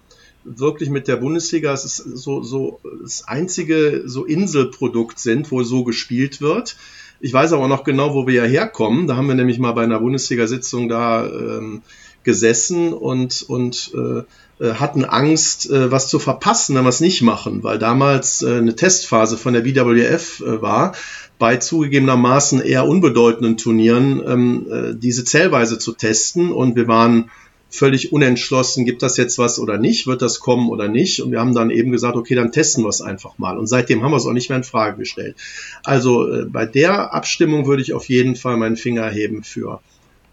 wirklich 0.43 0.89
mit 0.89 1.07
der 1.07 1.17
Bundesliga, 1.17 1.71
es 1.71 1.85
ist 1.85 1.97
so, 1.97 2.41
so 2.41 2.79
das 3.01 3.27
einzige 3.27 4.03
so 4.05 4.25
Inselprodukt 4.25 5.19
sind, 5.19 5.51
wo 5.51 5.63
so 5.63 5.83
gespielt 5.83 6.41
wird. 6.41 6.75
Ich 7.19 7.33
weiß 7.33 7.53
aber 7.53 7.67
noch 7.67 7.83
genau, 7.83 8.13
wo 8.13 8.27
wir 8.27 8.33
ja 8.33 8.43
herkommen. 8.43 9.07
Da 9.07 9.15
haben 9.15 9.27
wir 9.27 9.35
nämlich 9.35 9.59
mal 9.59 9.71
bei 9.71 9.83
einer 9.83 9.99
Bundesliga-Sitzung 9.99 10.89
da 10.89 11.25
ähm, 11.25 11.81
gesessen 12.23 12.93
und, 12.93 13.43
und 13.47 13.91
äh, 13.95 14.23
äh, 14.63 14.73
hatten 14.73 15.05
Angst, 15.05 15.69
äh, 15.69 15.91
was 15.91 16.09
zu 16.09 16.19
verpassen, 16.19 16.75
wenn 16.75 16.83
wir 16.83 16.89
es 16.89 16.99
nicht 16.99 17.21
machen, 17.21 17.63
weil 17.63 17.77
damals 17.77 18.41
äh, 18.41 18.57
eine 18.57 18.75
Testphase 18.75 19.37
von 19.37 19.53
der 19.53 19.61
BWF 19.61 20.41
äh, 20.41 20.61
war, 20.61 20.93
bei 21.37 21.57
zugegebenermaßen 21.57 22.61
eher 22.61 22.87
unbedeutenden 22.87 23.57
Turnieren 23.57 24.23
ähm, 24.25 24.67
äh, 24.71 24.95
diese 24.95 25.25
Zählweise 25.25 25.77
zu 25.77 25.93
testen 25.93 26.51
und 26.51 26.75
wir 26.75 26.87
waren 26.87 27.29
völlig 27.69 28.13
unentschlossen, 28.13 28.85
gibt 28.85 29.03
das 29.03 29.17
jetzt 29.17 29.37
was 29.37 29.59
oder 29.59 29.77
nicht, 29.77 30.07
wird 30.07 30.21
das 30.21 30.39
kommen 30.39 30.69
oder 30.69 30.87
nicht. 30.87 31.21
Und 31.21 31.31
wir 31.31 31.39
haben 31.39 31.53
dann 31.53 31.69
eben 31.69 31.91
gesagt, 31.91 32.15
okay, 32.15 32.35
dann 32.35 32.51
testen 32.51 32.83
wir 32.83 32.89
es 32.89 33.01
einfach 33.01 33.37
mal. 33.37 33.57
Und 33.57 33.67
seitdem 33.67 34.03
haben 34.03 34.11
wir 34.11 34.17
es 34.17 34.25
auch 34.25 34.33
nicht 34.33 34.49
mehr 34.49 34.57
in 34.57 34.63
Frage 34.63 34.97
gestellt. 34.97 35.35
Also 35.83 36.31
äh, 36.31 36.45
bei 36.45 36.65
der 36.65 37.13
Abstimmung 37.13 37.67
würde 37.67 37.81
ich 37.81 37.93
auf 37.93 38.07
jeden 38.07 38.35
Fall 38.35 38.57
meinen 38.57 38.77
Finger 38.77 39.09
heben 39.09 39.43
für, 39.43 39.81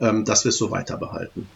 ähm, 0.01 0.25
dass 0.25 0.45
wir 0.45 0.51
es 0.51 0.57
so 0.57 0.71
weiter 0.71 0.97
behalten. 0.97 1.47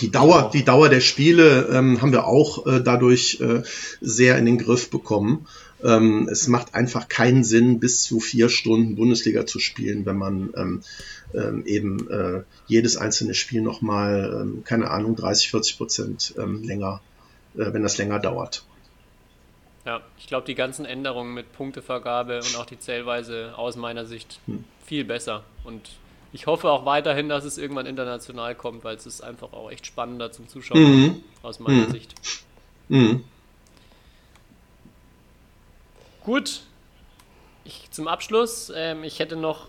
die 0.00 0.10
Dauer, 0.10 0.50
die 0.52 0.64
Dauer 0.64 0.88
der 0.88 1.00
Spiele 1.00 1.68
ähm, 1.72 2.02
haben 2.02 2.12
wir 2.12 2.26
auch 2.26 2.66
äh, 2.66 2.80
dadurch 2.82 3.40
äh, 3.40 3.62
sehr 4.00 4.36
in 4.38 4.46
den 4.46 4.58
Griff 4.58 4.90
bekommen. 4.90 5.46
Ähm, 5.82 6.28
es 6.30 6.48
macht 6.48 6.74
einfach 6.74 7.08
keinen 7.08 7.44
Sinn, 7.44 7.78
bis 7.78 8.02
zu 8.02 8.18
vier 8.18 8.48
Stunden 8.48 8.96
Bundesliga 8.96 9.46
zu 9.46 9.60
spielen, 9.60 10.04
wenn 10.06 10.16
man 10.16 10.50
ähm, 10.56 10.82
ähm, 11.34 11.64
eben 11.66 12.10
äh, 12.10 12.42
jedes 12.66 12.96
einzelne 12.96 13.34
Spiel 13.34 13.62
nochmal, 13.62 14.42
ähm, 14.42 14.64
keine 14.64 14.90
Ahnung, 14.90 15.16
30, 15.16 15.50
40 15.50 15.76
Prozent 15.76 16.34
ähm, 16.38 16.62
länger, 16.62 17.00
äh, 17.54 17.72
wenn 17.72 17.82
das 17.82 17.98
länger 17.98 18.18
dauert. 18.18 18.64
Ja, 19.84 20.02
ich 20.18 20.26
glaube, 20.26 20.46
die 20.46 20.54
ganzen 20.54 20.84
Änderungen 20.84 21.32
mit 21.34 21.52
Punktevergabe 21.52 22.38
und 22.38 22.56
auch 22.56 22.66
die 22.66 22.78
Zählweise 22.78 23.54
aus 23.56 23.76
meiner 23.76 24.04
Sicht 24.04 24.40
hm. 24.46 24.64
viel 24.84 25.04
besser. 25.04 25.44
Und 25.64 25.88
ich 26.32 26.46
hoffe 26.46 26.70
auch 26.70 26.84
weiterhin, 26.84 27.28
dass 27.28 27.44
es 27.44 27.56
irgendwann 27.56 27.86
international 27.86 28.54
kommt, 28.54 28.84
weil 28.84 28.96
es 28.96 29.06
ist 29.06 29.22
einfach 29.22 29.52
auch 29.52 29.70
echt 29.70 29.86
spannender 29.86 30.30
zum 30.30 30.48
Zuschauen 30.48 30.80
mhm. 30.80 31.24
aus 31.42 31.58
meiner 31.58 31.86
mhm. 31.86 31.90
Sicht. 31.90 32.14
Mhm. 32.88 33.24
Gut. 36.22 36.62
Ich, 37.64 37.90
zum 37.90 38.08
Abschluss, 38.08 38.70
ähm, 38.74 39.04
ich 39.04 39.18
hätte 39.18 39.36
noch 39.36 39.68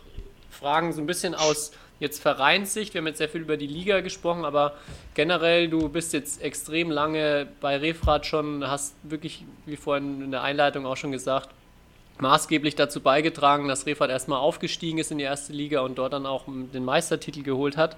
Fragen 0.50 0.94
so 0.94 1.02
ein 1.02 1.08
bisschen 1.08 1.36
aus 1.36 1.72
jetzt 2.00 2.22
Vereinssicht. 2.22 2.94
Wir 2.94 3.00
haben 3.00 3.08
jetzt 3.08 3.18
sehr 3.18 3.30
viel 3.30 3.42
über 3.42 3.58
die 3.58 3.68
Liga 3.68 4.00
gesprochen, 4.02 4.46
aber 4.46 4.74
generell, 5.14 5.70
du 5.70 5.90
bist 5.90 6.14
jetzt 6.14 6.42
extrem 6.42 6.92
lange 6.92 7.48
bei 7.60 7.78
Refrat 7.78 8.26
schon, 8.26 8.66
hast 8.68 8.96
wirklich, 9.04 9.46
wie 9.66 9.76
vorhin 9.76 10.22
in 10.22 10.32
der 10.32 10.42
Einleitung 10.42 10.86
auch 10.86 10.98
schon 10.98 11.12
gesagt, 11.12 11.50
maßgeblich 12.20 12.76
dazu 12.76 13.02
beigetragen, 13.02 13.68
dass 13.68 13.86
Refrat 13.86 14.10
erstmal 14.10 14.40
aufgestiegen 14.40 14.98
ist 14.98 15.12
in 15.12 15.18
die 15.18 15.24
erste 15.24 15.54
Liga 15.54 15.82
und 15.82 15.98
dort 15.98 16.14
dann 16.14 16.26
auch 16.26 16.46
den 16.48 16.84
Meistertitel 16.84 17.44
geholt 17.44 17.78
hat. 17.78 17.98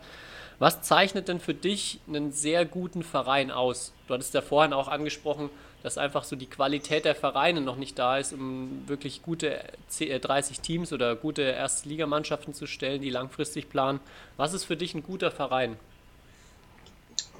Was 0.59 0.83
zeichnet 0.83 1.27
denn 1.27 1.39
für 1.39 1.55
dich 1.55 1.99
einen 2.07 2.31
sehr 2.31 2.65
guten 2.65 3.01
Verein 3.01 3.49
aus? 3.49 3.93
Du 4.07 4.13
hattest 4.13 4.35
ja 4.35 4.41
vorhin 4.41 4.73
auch 4.73 4.87
angesprochen, 4.87 5.49
dass 5.83 5.97
einfach 5.97 6.23
so 6.23 6.35
die 6.35 6.45
Qualität 6.45 7.05
der 7.05 7.15
Vereine 7.15 7.61
noch 7.61 7.77
nicht 7.77 7.97
da 7.97 8.17
ist, 8.17 8.33
um 8.33 8.83
wirklich 8.87 9.21
gute 9.23 9.59
30 9.99 10.57
äh, 10.57 10.61
Teams 10.61 10.93
oder 10.93 11.15
gute 11.15 11.41
Erstligamannschaften 11.41 12.53
zu 12.53 12.67
stellen, 12.67 13.01
die 13.01 13.09
langfristig 13.09 13.69
planen. 13.69 13.99
Was 14.37 14.53
ist 14.53 14.63
für 14.63 14.77
dich 14.77 14.93
ein 14.93 15.03
guter 15.03 15.31
Verein? 15.31 15.75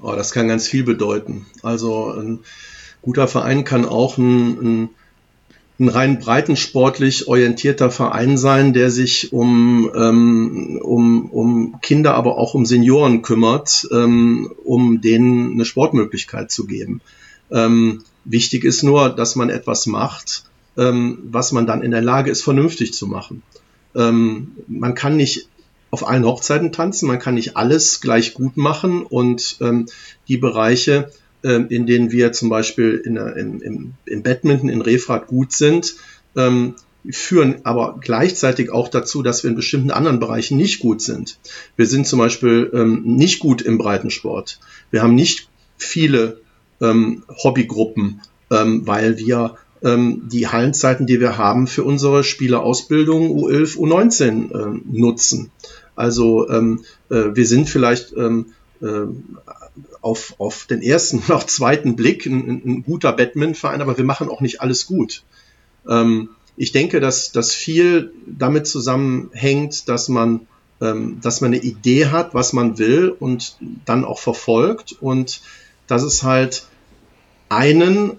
Oh, 0.02 0.12
das 0.12 0.32
kann 0.32 0.48
ganz 0.48 0.66
viel 0.66 0.82
bedeuten. 0.82 1.46
Also 1.62 2.10
ein 2.10 2.40
guter 3.02 3.28
Verein 3.28 3.64
kann 3.64 3.84
auch 3.84 4.18
ein, 4.18 4.58
ein, 4.82 4.90
ein 5.78 5.88
rein 5.88 6.18
breitensportlich 6.18 7.28
orientierter 7.28 7.90
Verein 7.90 8.36
sein, 8.36 8.72
der 8.72 8.90
sich 8.90 9.32
um, 9.32 9.90
ähm, 9.94 10.80
um, 10.82 11.30
um 11.30 11.80
Kinder, 11.80 12.14
aber 12.14 12.38
auch 12.38 12.54
um 12.54 12.66
Senioren 12.66 13.22
kümmert, 13.22 13.86
ähm, 13.92 14.52
um 14.64 15.00
denen 15.00 15.52
eine 15.52 15.64
Sportmöglichkeit 15.64 16.50
zu 16.50 16.66
geben. 16.66 17.00
Ähm, 17.52 18.02
Wichtig 18.24 18.64
ist 18.64 18.82
nur, 18.82 19.10
dass 19.10 19.36
man 19.36 19.50
etwas 19.50 19.86
macht, 19.86 20.44
ähm, 20.76 21.18
was 21.24 21.52
man 21.52 21.66
dann 21.66 21.82
in 21.82 21.90
der 21.90 22.02
Lage 22.02 22.30
ist, 22.30 22.42
vernünftig 22.42 22.94
zu 22.94 23.06
machen. 23.06 23.42
Ähm, 23.94 24.52
man 24.68 24.94
kann 24.94 25.16
nicht 25.16 25.48
auf 25.90 26.08
allen 26.08 26.24
Hochzeiten 26.24 26.72
tanzen, 26.72 27.06
man 27.06 27.18
kann 27.18 27.34
nicht 27.34 27.56
alles 27.56 28.00
gleich 28.00 28.32
gut 28.32 28.56
machen 28.56 29.02
und 29.02 29.58
ähm, 29.60 29.86
die 30.28 30.38
Bereiche, 30.38 31.10
ähm, 31.44 31.66
in 31.68 31.86
denen 31.86 32.10
wir 32.10 32.32
zum 32.32 32.48
Beispiel 32.48 33.02
in, 33.04 33.16
in, 33.16 33.60
im, 33.60 33.94
im 34.06 34.22
Badminton, 34.22 34.70
in 34.70 34.80
Refrat 34.80 35.26
gut 35.26 35.52
sind, 35.52 35.94
ähm, 36.34 36.76
führen 37.10 37.56
aber 37.64 37.98
gleichzeitig 38.00 38.70
auch 38.70 38.88
dazu, 38.88 39.22
dass 39.22 39.42
wir 39.42 39.50
in 39.50 39.56
bestimmten 39.56 39.90
anderen 39.90 40.20
Bereichen 40.20 40.56
nicht 40.56 40.78
gut 40.78 41.02
sind. 41.02 41.38
Wir 41.76 41.86
sind 41.86 42.06
zum 42.06 42.20
Beispiel 42.20 42.70
ähm, 42.72 43.02
nicht 43.04 43.40
gut 43.40 43.60
im 43.60 43.76
Breitensport. 43.76 44.60
Wir 44.90 45.02
haben 45.02 45.14
nicht 45.14 45.48
viele 45.76 46.40
ähm, 46.82 47.22
Hobbygruppen, 47.28 48.20
ähm, 48.50 48.86
weil 48.86 49.16
wir 49.16 49.56
ähm, 49.82 50.28
die 50.30 50.48
Hallenzeiten, 50.48 51.06
die 51.06 51.20
wir 51.20 51.38
haben, 51.38 51.66
für 51.66 51.84
unsere 51.84 52.24
Spielerausbildung 52.24 53.30
U11, 53.30 53.76
U19 53.76 54.52
äh, 54.52 54.80
nutzen. 54.84 55.50
Also 55.96 56.48
ähm, 56.48 56.84
äh, 57.10 57.34
wir 57.34 57.46
sind 57.46 57.68
vielleicht 57.68 58.12
ähm, 58.16 58.52
äh, 58.80 59.06
auf, 60.00 60.34
auf 60.38 60.66
den 60.66 60.82
ersten 60.82 61.18
und 61.18 61.30
auch 61.30 61.44
zweiten 61.44 61.96
Blick 61.96 62.26
ein, 62.26 62.62
ein 62.64 62.82
guter 62.82 63.12
Badmintonverein, 63.12 63.80
aber 63.80 63.96
wir 63.96 64.04
machen 64.04 64.28
auch 64.28 64.40
nicht 64.40 64.60
alles 64.60 64.86
gut. 64.86 65.22
Ähm, 65.88 66.30
ich 66.56 66.72
denke, 66.72 67.00
dass, 67.00 67.32
dass 67.32 67.52
viel 67.54 68.12
damit 68.26 68.66
zusammenhängt, 68.66 69.88
dass 69.88 70.08
man, 70.08 70.46
ähm, 70.80 71.18
dass 71.22 71.40
man 71.40 71.52
eine 71.52 71.62
Idee 71.62 72.06
hat, 72.06 72.34
was 72.34 72.52
man 72.52 72.78
will 72.78 73.08
und 73.08 73.56
dann 73.84 74.04
auch 74.04 74.18
verfolgt 74.18 74.96
und 75.00 75.40
dass 75.86 76.02
es 76.02 76.22
halt 76.22 76.66
einen 77.52 78.16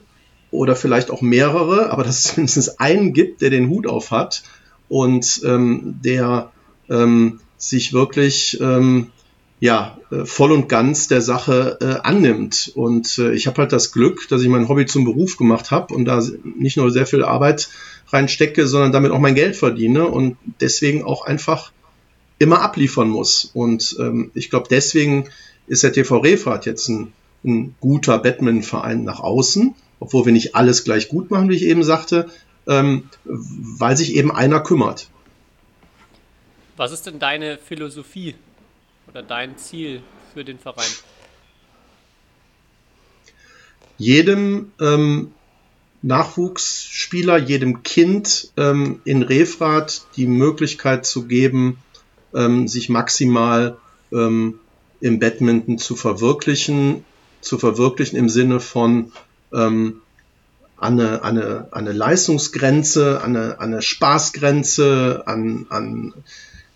oder 0.51 0.75
vielleicht 0.75 1.11
auch 1.11 1.21
mehrere, 1.21 1.89
aber 1.91 2.03
dass 2.03 2.25
es 2.25 2.37
mindestens 2.37 2.79
einen 2.79 3.13
gibt, 3.13 3.41
der 3.41 3.49
den 3.49 3.69
Hut 3.69 3.87
auf 3.87 4.11
hat 4.11 4.43
und 4.87 5.41
ähm, 5.43 5.99
der 6.03 6.51
ähm, 6.89 7.39
sich 7.57 7.93
wirklich 7.93 8.59
ähm, 8.61 9.11
ja 9.59 9.97
äh, 10.11 10.25
voll 10.25 10.51
und 10.51 10.67
ganz 10.69 11.07
der 11.07 11.21
Sache 11.21 11.77
äh, 11.81 12.05
annimmt. 12.07 12.71
Und 12.75 13.17
äh, 13.17 13.33
ich 13.33 13.47
habe 13.47 13.61
halt 13.61 13.71
das 13.71 13.91
Glück, 13.91 14.27
dass 14.29 14.41
ich 14.41 14.49
mein 14.49 14.67
Hobby 14.67 14.85
zum 14.85 15.05
Beruf 15.05 15.37
gemacht 15.37 15.71
habe 15.71 15.93
und 15.93 16.05
da 16.05 16.21
nicht 16.43 16.77
nur 16.77 16.91
sehr 16.91 17.05
viel 17.05 17.23
Arbeit 17.23 17.69
reinstecke, 18.09 18.67
sondern 18.67 18.91
damit 18.91 19.11
auch 19.11 19.19
mein 19.19 19.35
Geld 19.35 19.55
verdiene 19.55 20.07
und 20.07 20.37
deswegen 20.59 21.03
auch 21.03 21.25
einfach 21.25 21.71
immer 22.39 22.61
abliefern 22.61 23.09
muss. 23.09 23.49
Und 23.53 23.95
ähm, 23.99 24.31
ich 24.33 24.49
glaube, 24.49 24.67
deswegen 24.69 25.29
ist 25.67 25.83
der 25.83 25.93
TV 25.93 26.17
Refrat 26.17 26.65
jetzt 26.65 26.89
ein 26.89 27.13
ein 27.43 27.75
guter 27.79 28.17
Batman-Verein 28.19 29.03
nach 29.03 29.19
außen, 29.19 29.75
obwohl 29.99 30.25
wir 30.25 30.33
nicht 30.33 30.55
alles 30.55 30.83
gleich 30.83 31.09
gut 31.09 31.31
machen, 31.31 31.49
wie 31.49 31.55
ich 31.55 31.63
eben 31.63 31.83
sagte, 31.83 32.29
ähm, 32.67 33.09
weil 33.25 33.97
sich 33.97 34.15
eben 34.15 34.31
einer 34.31 34.61
kümmert. 34.61 35.09
Was 36.77 36.91
ist 36.91 37.05
denn 37.05 37.19
deine 37.19 37.57
Philosophie 37.57 38.35
oder 39.07 39.21
dein 39.21 39.57
Ziel 39.57 40.01
für 40.33 40.43
den 40.43 40.57
Verein? 40.57 40.89
Jedem 43.97 44.71
ähm, 44.81 45.31
Nachwuchsspieler, 46.01 47.37
jedem 47.37 47.83
Kind 47.83 48.51
ähm, 48.57 49.01
in 49.05 49.21
Refrat 49.21 50.05
die 50.17 50.27
Möglichkeit 50.27 51.05
zu 51.05 51.27
geben, 51.27 51.77
ähm, 52.33 52.67
sich 52.67 52.89
maximal 52.89 53.77
ähm, 54.11 54.59
im 54.99 55.19
Badminton 55.19 55.77
zu 55.77 55.95
verwirklichen, 55.95 57.05
zu 57.43 57.57
verwirklichen 57.57 58.17
im 58.17 58.29
Sinne 58.29 58.59
von 58.59 59.11
ähm, 59.53 60.01
eine, 60.77 61.23
eine, 61.23 61.67
eine 61.71 61.93
Leistungsgrenze, 61.93 63.21
eine, 63.23 63.59
eine 63.59 63.81
Spaßgrenze, 63.81 65.23
an, 65.25 65.65
an, 65.69 66.13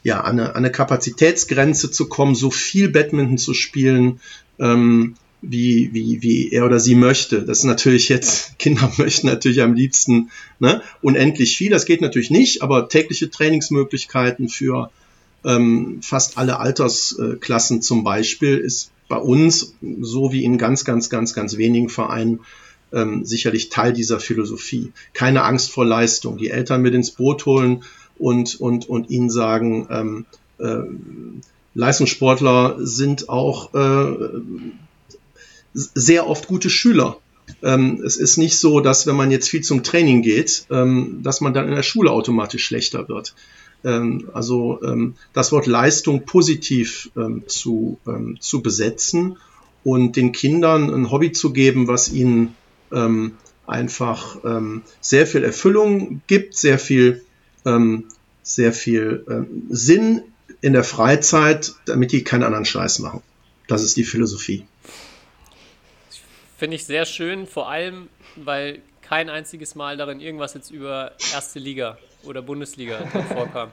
ja, 0.04 0.24
eine, 0.24 0.56
eine 0.56 0.72
Kapazitätsgrenze 0.72 1.92
zu 1.92 2.08
kommen, 2.08 2.36
so 2.36 2.50
viel 2.50 2.90
Badminton 2.90 3.38
zu 3.38 3.54
spielen, 3.54 4.22
ähm, 4.60 5.16
wie, 5.42 5.90
wie, 5.94 6.22
wie 6.22 6.52
er 6.52 6.66
oder 6.66 6.80
sie 6.80 6.96
möchte. 6.96 7.44
Das 7.44 7.60
ist 7.60 7.66
natürlich 7.66 8.10
jetzt, 8.10 8.58
Kinder 8.60 8.92
möchten 8.98 9.28
natürlich 9.28 9.62
am 9.62 9.74
liebsten 9.74 10.32
ne, 10.60 10.82
unendlich 11.02 11.58
viel. 11.58 11.70
Das 11.70 11.86
geht 11.86 12.02
natürlich 12.02 12.32
nicht, 12.32 12.62
aber 12.62 12.90
tägliche 12.90 13.30
Trainingsmöglichkeiten 13.30 14.50
für 14.50 14.90
ähm, 15.44 16.00
fast 16.02 16.38
alle 16.38 16.60
Altersklassen 16.60 17.82
zum 17.82 18.04
Beispiel 18.04 18.58
ist 18.58 18.92
bei 19.08 19.18
uns, 19.18 19.76
so 20.02 20.32
wie 20.32 20.44
in 20.44 20.58
ganz, 20.58 20.86
ganz, 20.86 21.10
ganz, 21.10 21.34
ganz 21.34 21.58
wenigen 21.58 21.90
Vereinen, 21.90 22.42
ähm, 22.94 23.26
sicherlich 23.26 23.70
Teil 23.70 23.94
dieser 23.94 24.20
Philosophie. 24.20 24.92
Keine 25.14 25.44
Angst 25.44 25.72
vor 25.72 25.86
Leistung. 25.86 26.38
Die 26.38 26.50
Eltern 26.50 26.82
mit 26.82 26.94
ins 26.94 27.12
Boot 27.12 27.46
holen 27.46 27.84
und, 28.18 28.56
und, 28.60 28.90
und 28.90 29.10
ihnen 29.10 29.30
sagen, 29.30 29.88
ähm, 29.90 30.26
äh, 30.60 30.84
Leistungssportler 31.74 32.78
sind 32.80 33.30
auch 33.30 33.74
äh, 33.74 34.18
sehr 35.74 36.28
oft 36.28 36.48
gute 36.48 36.70
Schüler. 36.70 37.18
Ähm, 37.62 38.02
es 38.04 38.18
ist 38.18 38.38
nicht 38.38 38.58
so, 38.58 38.80
dass 38.80 39.08
wenn 39.08 39.16
man 39.16 39.32
jetzt 39.32 39.50
viel 39.50 39.62
zum 39.62 39.84
Training 39.84 40.22
geht, 40.22 40.66
ähm, 40.72 41.20
dass 41.24 41.40
man 41.42 41.54
dann 41.54 41.68
in 41.68 41.76
der 41.76 41.84
Schule 41.84 42.12
automatisch 42.12 42.66
schlechter 42.66 43.08
wird. 43.08 43.36
Ähm, 43.84 44.30
also 44.34 44.82
ähm, 44.84 45.16
das 45.34 45.52
Wort 45.52 45.68
Leistung 45.68 46.26
positiv 46.26 47.10
ähm, 47.16 47.44
zu, 47.48 48.00
zu 48.40 48.62
besetzen 48.62 49.38
und 49.84 50.16
den 50.16 50.32
Kindern 50.32 50.94
ein 50.94 51.12
Hobby 51.12 51.32
zu 51.32 51.54
geben, 51.54 51.88
was 51.88 52.12
ihnen 52.12 52.56
einfach 53.68 54.38
sehr 55.02 55.28
viel 55.28 55.44
Erfüllung 55.44 56.22
gibt, 56.28 56.56
sehr 56.56 56.80
viel, 56.80 57.22
sehr 58.44 58.74
viel 58.74 59.48
Sinn 59.70 60.24
in 60.62 60.72
der 60.72 60.86
Freizeit, 60.86 61.74
damit 61.86 62.14
die 62.14 62.24
keinen 62.24 62.44
anderen 62.44 62.64
Scheiß 62.64 63.00
machen. 63.00 63.22
Das 63.68 63.84
ist 63.84 63.98
die 63.98 64.06
Philosophie. 64.06 64.66
Finde 66.58 66.76
ich 66.78 66.86
sehr 66.86 67.06
schön, 67.06 67.46
vor 67.46 67.70
allem, 67.70 68.08
weil 68.38 68.80
kein 69.02 69.30
einziges 69.30 69.76
Mal 69.76 69.96
darin 69.96 70.20
irgendwas 70.20 70.54
jetzt 70.54 70.72
über 70.72 71.12
erste 71.34 71.60
Liga 71.60 71.98
oder 72.28 72.42
Bundesliga 72.42 72.98
vorkam. 73.34 73.72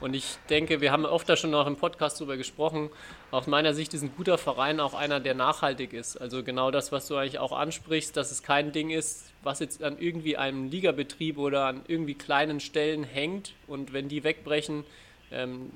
Und 0.00 0.14
ich 0.14 0.36
denke, 0.48 0.80
wir 0.80 0.92
haben 0.92 1.04
oft 1.04 1.28
da 1.28 1.36
schon 1.36 1.50
noch 1.50 1.66
im 1.66 1.76
Podcast 1.76 2.18
drüber 2.18 2.38
gesprochen. 2.38 2.88
Aus 3.30 3.46
meiner 3.46 3.74
Sicht 3.74 3.92
ist 3.92 4.02
ein 4.02 4.12
guter 4.16 4.38
Verein 4.38 4.80
auch 4.80 4.94
einer, 4.94 5.20
der 5.20 5.34
nachhaltig 5.34 5.92
ist. 5.92 6.16
Also 6.16 6.42
genau 6.42 6.70
das, 6.70 6.90
was 6.90 7.06
du 7.06 7.16
eigentlich 7.16 7.38
auch 7.38 7.52
ansprichst, 7.52 8.16
dass 8.16 8.30
es 8.30 8.42
kein 8.42 8.72
Ding 8.72 8.88
ist, 8.88 9.30
was 9.42 9.60
jetzt 9.60 9.82
an 9.82 9.98
irgendwie 9.98 10.38
einem 10.38 10.70
Ligabetrieb 10.70 11.36
oder 11.36 11.66
an 11.66 11.82
irgendwie 11.86 12.14
kleinen 12.14 12.60
Stellen 12.60 13.04
hängt. 13.04 13.52
Und 13.66 13.92
wenn 13.92 14.08
die 14.08 14.24
wegbrechen, 14.24 14.84
ähm, 15.30 15.70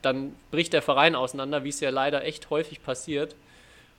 dann 0.00 0.34
bricht 0.50 0.72
der 0.72 0.82
Verein 0.82 1.14
auseinander, 1.14 1.62
wie 1.64 1.68
es 1.68 1.80
ja 1.80 1.90
leider 1.90 2.24
echt 2.24 2.48
häufig 2.48 2.82
passiert. 2.82 3.36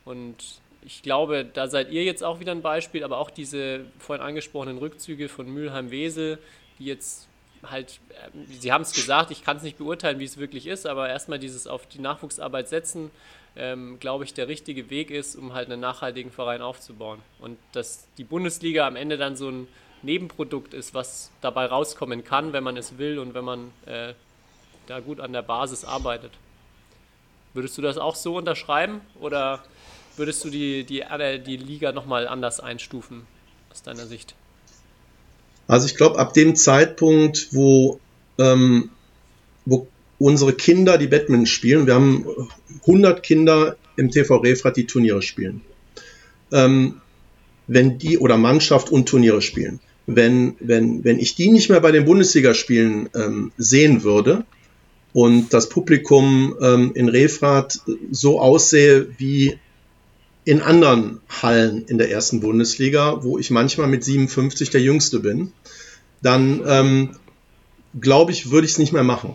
Und 0.06 0.60
ich 0.82 1.04
glaube, 1.04 1.46
da 1.46 1.68
seid 1.68 1.92
ihr 1.92 2.04
jetzt 2.04 2.24
auch 2.24 2.40
wieder 2.40 2.52
ein 2.52 2.62
Beispiel, 2.62 3.04
aber 3.04 3.20
auch 3.20 3.30
diese 3.30 3.82
vorhin 4.00 4.26
angesprochenen 4.26 4.80
Rückzüge 4.80 5.30
von 5.30 5.48
Mülheim-Wesel, 5.50 6.40
die 6.80 6.86
jetzt 6.86 7.27
halt, 7.64 8.00
äh, 8.10 8.56
Sie 8.60 8.72
haben 8.72 8.82
es 8.82 8.94
gesagt, 8.94 9.32
ich 9.32 9.44
kann 9.44 9.58
es 9.58 9.64
nicht 9.64 9.78
beurteilen, 9.78 10.20
wie 10.20 10.26
es 10.26 10.38
wirklich 10.38 10.68
ist, 10.68 10.86
aber 10.86 11.10
erstmal 11.10 11.40
dieses 11.40 11.68
auf 11.68 11.88
die 11.88 12.00
Nachwuchsarbeit 12.00 12.68
setzen, 12.68 13.12
ähm, 13.56 14.00
glaube 14.00 14.24
ich, 14.24 14.34
der 14.34 14.48
richtige 14.48 14.90
Weg 14.90 15.12
ist, 15.12 15.36
um 15.36 15.54
halt 15.54 15.70
einen 15.70 15.82
nachhaltigen 15.82 16.32
Verein 16.32 16.62
aufzubauen. 16.62 17.20
Und 17.40 17.58
dass 17.72 18.08
die 18.18 18.24
Bundesliga 18.24 18.88
am 18.88 18.96
Ende 18.96 19.18
dann 19.18 19.36
so 19.36 19.50
ein 19.50 19.68
Nebenprodukt 20.04 20.74
ist, 20.74 20.94
was 20.94 21.32
dabei 21.42 21.66
rauskommen 21.66 22.24
kann, 22.24 22.54
wenn 22.54 22.64
man 22.64 22.78
es 22.78 22.98
will 22.98 23.18
und 23.20 23.34
wenn 23.34 23.44
man 23.44 23.72
äh, 23.86 24.14
da 24.86 25.00
gut 25.00 25.20
an 25.20 25.34
der 25.34 25.42
Basis 25.42 25.84
arbeitet. 25.84 26.32
Würdest 27.54 27.78
du 27.78 27.82
das 27.82 27.98
auch 27.98 28.16
so 28.16 28.38
unterschreiben 28.38 29.02
oder 29.20 29.64
würdest 30.16 30.44
du 30.46 30.50
die, 30.50 30.84
die, 30.84 31.04
die 31.46 31.58
Liga 31.58 31.92
nochmal 31.92 32.28
anders 32.28 32.60
einstufen 32.60 33.26
aus 33.72 33.82
deiner 33.82 34.06
Sicht? 34.06 34.36
Also 35.68 35.86
ich 35.86 35.96
glaube, 35.96 36.18
ab 36.18 36.34
dem 36.34 36.56
Zeitpunkt, 36.56 37.50
wo, 37.52 38.00
ähm, 38.38 38.90
wo 39.66 39.88
unsere 40.18 40.54
Kinder 40.54 40.98
die 40.98 41.08
Badminton 41.08 41.46
spielen, 41.46 41.88
wir 41.88 41.96
haben 41.96 42.26
100 42.82 43.22
Kinder 43.22 43.76
im 43.98 44.12
TV 44.12 44.38
Refrat, 44.38 44.78
die 44.78 44.88
Turniere 44.88 45.22
spielen. 45.22 45.62
Ähm, 46.52 47.02
wenn 47.68 47.98
die 47.98 48.18
oder 48.18 48.38
Mannschaft 48.38 48.90
und 48.90 49.10
Turniere 49.10 49.42
spielen. 49.42 49.80
Wenn, 50.06 50.56
wenn, 50.62 51.04
wenn 51.04 51.20
ich 51.20 51.36
die 51.36 51.50
nicht 51.50 51.70
mehr 51.70 51.82
bei 51.82 51.92
den 51.92 52.06
Bundesligaspielen 52.06 53.10
ähm, 53.14 53.52
sehen 53.58 54.04
würde 54.04 54.46
und 55.12 55.54
das 55.54 55.68
Publikum 55.68 56.56
ähm, 56.62 56.92
in 56.96 57.10
Refrat 57.10 57.82
so 58.10 58.40
aussehe 58.40 59.08
wie 59.18 59.58
in 60.48 60.62
anderen 60.62 61.20
Hallen 61.28 61.84
in 61.88 61.98
der 61.98 62.10
ersten 62.10 62.40
Bundesliga, 62.40 63.22
wo 63.22 63.38
ich 63.38 63.52
manchmal 63.52 63.88
mit 63.88 64.06
57 64.06 64.70
der 64.70 64.80
Jüngste 64.80 65.20
bin, 65.20 65.52
dann 66.22 66.64
ähm, 66.66 67.10
glaube 68.00 68.32
ich, 68.32 68.50
würde 68.50 68.64
ich 68.64 68.72
es 68.72 68.78
nicht 68.78 68.94
mehr 68.94 69.04
machen. 69.04 69.34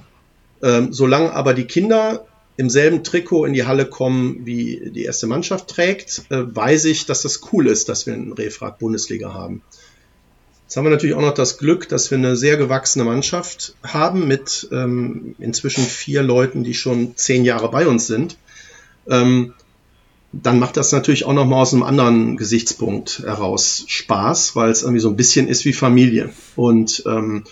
Ähm, 0.62 0.90
solange 0.94 1.34
aber 1.34 1.52
die 1.52 1.66
Kinder 1.66 2.24
im 2.56 2.70
selben 2.70 3.04
Trikot 3.04 3.44
in 3.44 3.52
die 3.52 3.66
Halle 3.66 3.84
kommen, 3.84 4.46
wie 4.46 4.90
die 4.90 5.04
erste 5.04 5.26
Mannschaft 5.26 5.68
trägt, 5.68 6.22
äh, 6.30 6.44
weiß 6.46 6.86
ich, 6.86 7.04
dass 7.04 7.20
das 7.20 7.42
cool 7.52 7.66
ist, 7.66 7.90
dass 7.90 8.06
wir 8.06 8.14
einen 8.14 8.32
Refrat 8.32 8.78
Bundesliga 8.78 9.34
haben. 9.34 9.60
Jetzt 10.62 10.78
haben 10.78 10.86
wir 10.86 10.90
natürlich 10.90 11.14
auch 11.14 11.20
noch 11.20 11.34
das 11.34 11.58
Glück, 11.58 11.90
dass 11.90 12.10
wir 12.10 12.16
eine 12.16 12.36
sehr 12.36 12.56
gewachsene 12.56 13.04
Mannschaft 13.04 13.74
haben 13.82 14.26
mit 14.26 14.66
ähm, 14.72 15.34
inzwischen 15.38 15.84
vier 15.84 16.22
Leuten, 16.22 16.64
die 16.64 16.72
schon 16.72 17.18
zehn 17.18 17.44
Jahre 17.44 17.70
bei 17.70 17.86
uns 17.86 18.06
sind. 18.06 18.38
Ähm, 19.06 19.52
dann 20.32 20.58
macht 20.58 20.76
das 20.78 20.92
natürlich 20.92 21.26
auch 21.26 21.34
nochmal 21.34 21.60
aus 21.60 21.74
einem 21.74 21.82
anderen 21.82 22.36
Gesichtspunkt 22.36 23.20
heraus 23.20 23.84
Spaß, 23.86 24.56
weil 24.56 24.70
es 24.70 24.82
irgendwie 24.82 25.00
so 25.00 25.10
ein 25.10 25.16
bisschen 25.16 25.46
ist 25.46 25.64
wie 25.66 25.74
Familie. 25.74 26.30
Und 26.56 27.02
ähm, 27.06 27.44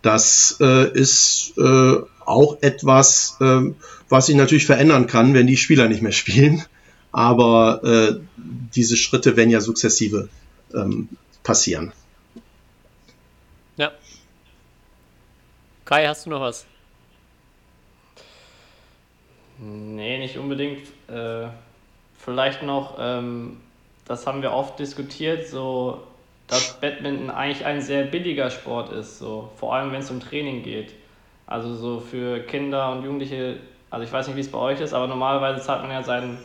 das 0.00 0.56
äh, 0.60 0.90
ist 0.92 1.52
äh, 1.58 1.96
auch 2.24 2.58
etwas, 2.62 3.36
äh, 3.40 3.60
was 4.08 4.26
sich 4.26 4.36
natürlich 4.36 4.66
verändern 4.66 5.06
kann, 5.06 5.34
wenn 5.34 5.46
die 5.46 5.58
Spieler 5.58 5.88
nicht 5.88 6.02
mehr 6.02 6.12
spielen. 6.12 6.64
Aber 7.12 7.84
äh, 7.84 8.20
diese 8.36 8.96
Schritte 8.96 9.36
werden 9.36 9.50
ja 9.50 9.60
sukzessive 9.60 10.28
ähm, 10.74 11.08
passieren. 11.42 11.92
Ja. 13.76 13.92
Kai, 15.84 16.06
hast 16.06 16.24
du 16.24 16.30
noch 16.30 16.40
was? 16.40 16.64
Nee, 19.58 20.18
nicht 20.18 20.38
unbedingt. 20.38 20.88
Äh, 21.08 21.48
Vielleicht 22.24 22.62
noch, 22.62 22.96
ähm, 22.98 23.60
das 24.06 24.26
haben 24.26 24.40
wir 24.40 24.52
oft 24.52 24.78
diskutiert, 24.78 25.46
so 25.46 26.00
dass 26.46 26.80
Badminton 26.80 27.30
eigentlich 27.30 27.66
ein 27.66 27.80
sehr 27.80 28.04
billiger 28.04 28.50
Sport 28.50 28.92
ist, 28.92 29.18
so 29.18 29.50
vor 29.56 29.74
allem 29.74 29.90
wenn 29.92 30.00
es 30.00 30.10
um 30.10 30.20
Training 30.20 30.62
geht. 30.62 30.92
Also 31.46 31.74
so 31.74 32.00
für 32.00 32.40
Kinder 32.40 32.92
und 32.92 33.04
Jugendliche, 33.04 33.56
also 33.90 34.04
ich 34.04 34.12
weiß 34.12 34.28
nicht, 34.28 34.36
wie 34.36 34.40
es 34.40 34.50
bei 34.50 34.58
euch 34.58 34.80
ist, 34.80 34.94
aber 34.94 35.06
normalerweise 35.06 35.62
zahlt 35.62 35.82
man 35.82 35.90
ja 35.90 36.02
seinen 36.02 36.38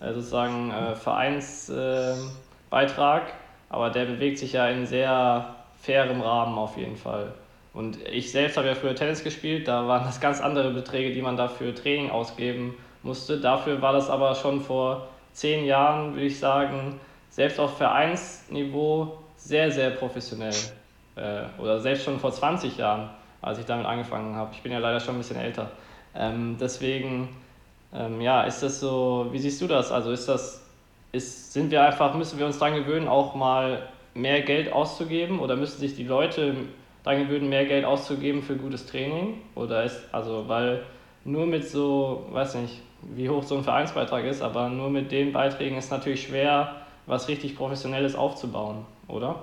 äh, 0.00 0.12
sozusagen 0.12 0.72
äh, 0.72 0.96
Vereinsbeitrag, 0.96 3.28
äh, 3.28 3.32
aber 3.68 3.90
der 3.90 4.06
bewegt 4.06 4.38
sich 4.38 4.54
ja 4.54 4.68
in 4.68 4.86
sehr 4.86 5.54
fairem 5.80 6.20
Rahmen 6.20 6.58
auf 6.58 6.76
jeden 6.76 6.96
Fall. 6.96 7.34
Und 7.72 7.98
ich 8.08 8.32
selbst 8.32 8.56
habe 8.56 8.66
ja 8.66 8.74
früher 8.74 8.96
Tennis 8.96 9.22
gespielt, 9.22 9.68
da 9.68 9.86
waren 9.86 10.02
das 10.04 10.20
ganz 10.20 10.40
andere 10.40 10.72
Beträge, 10.72 11.14
die 11.14 11.22
man 11.22 11.36
dafür 11.36 11.72
Training 11.72 12.10
ausgeben 12.10 12.74
musste. 13.04 13.40
Dafür 13.40 13.80
war 13.80 13.92
das 13.92 14.10
aber 14.10 14.34
schon 14.34 14.60
vor 14.60 15.06
zehn 15.32 15.64
Jahren, 15.64 16.14
würde 16.14 16.26
ich 16.26 16.38
sagen, 16.38 17.00
selbst 17.30 17.58
auf 17.58 17.76
Vereinsniveau 17.76 19.18
sehr, 19.36 19.70
sehr 19.70 19.90
professionell. 19.90 20.54
Äh, 21.16 21.42
oder 21.58 21.80
selbst 21.80 22.04
schon 22.04 22.18
vor 22.20 22.32
20 22.32 22.76
Jahren, 22.76 23.10
als 23.42 23.58
ich 23.58 23.66
damit 23.66 23.86
angefangen 23.86 24.34
habe. 24.34 24.50
Ich 24.52 24.62
bin 24.62 24.72
ja 24.72 24.78
leider 24.78 25.00
schon 25.00 25.16
ein 25.16 25.18
bisschen 25.18 25.40
älter. 25.40 25.70
Ähm, 26.14 26.56
deswegen, 26.60 27.28
ähm, 27.94 28.20
ja, 28.20 28.42
ist 28.42 28.62
das 28.62 28.80
so, 28.80 29.28
wie 29.30 29.38
siehst 29.38 29.60
du 29.60 29.66
das? 29.66 29.90
Also 29.92 30.10
ist 30.12 30.28
das, 30.28 30.66
ist, 31.12 31.52
sind 31.52 31.70
wir 31.70 31.82
einfach, 31.82 32.14
müssen 32.14 32.38
wir 32.38 32.46
uns 32.46 32.58
daran 32.58 32.74
gewöhnen, 32.74 33.08
auch 33.08 33.34
mal 33.34 33.88
mehr 34.14 34.42
Geld 34.42 34.72
auszugeben 34.72 35.40
oder 35.40 35.56
müssen 35.56 35.78
sich 35.78 35.94
die 35.94 36.04
Leute 36.04 36.54
daran 37.02 37.26
gewöhnen, 37.26 37.48
mehr 37.48 37.64
Geld 37.64 37.84
auszugeben 37.84 38.42
für 38.42 38.56
gutes 38.56 38.86
Training? 38.86 39.40
Oder 39.54 39.84
ist, 39.84 40.02
also, 40.12 40.48
weil 40.48 40.82
nur 41.24 41.46
mit 41.46 41.66
so, 41.66 42.26
weiß 42.30 42.56
nicht, 42.56 42.80
wie 43.14 43.28
hoch 43.28 43.44
so 43.44 43.56
ein 43.56 43.64
Vereinsbeitrag 43.64 44.24
ist, 44.24 44.42
aber 44.42 44.68
nur 44.68 44.90
mit 44.90 45.12
den 45.12 45.32
Beiträgen 45.32 45.76
ist 45.76 45.90
natürlich 45.90 46.22
schwer, 46.22 46.76
was 47.06 47.28
richtig 47.28 47.56
Professionelles 47.56 48.14
aufzubauen, 48.14 48.84
oder? 49.08 49.42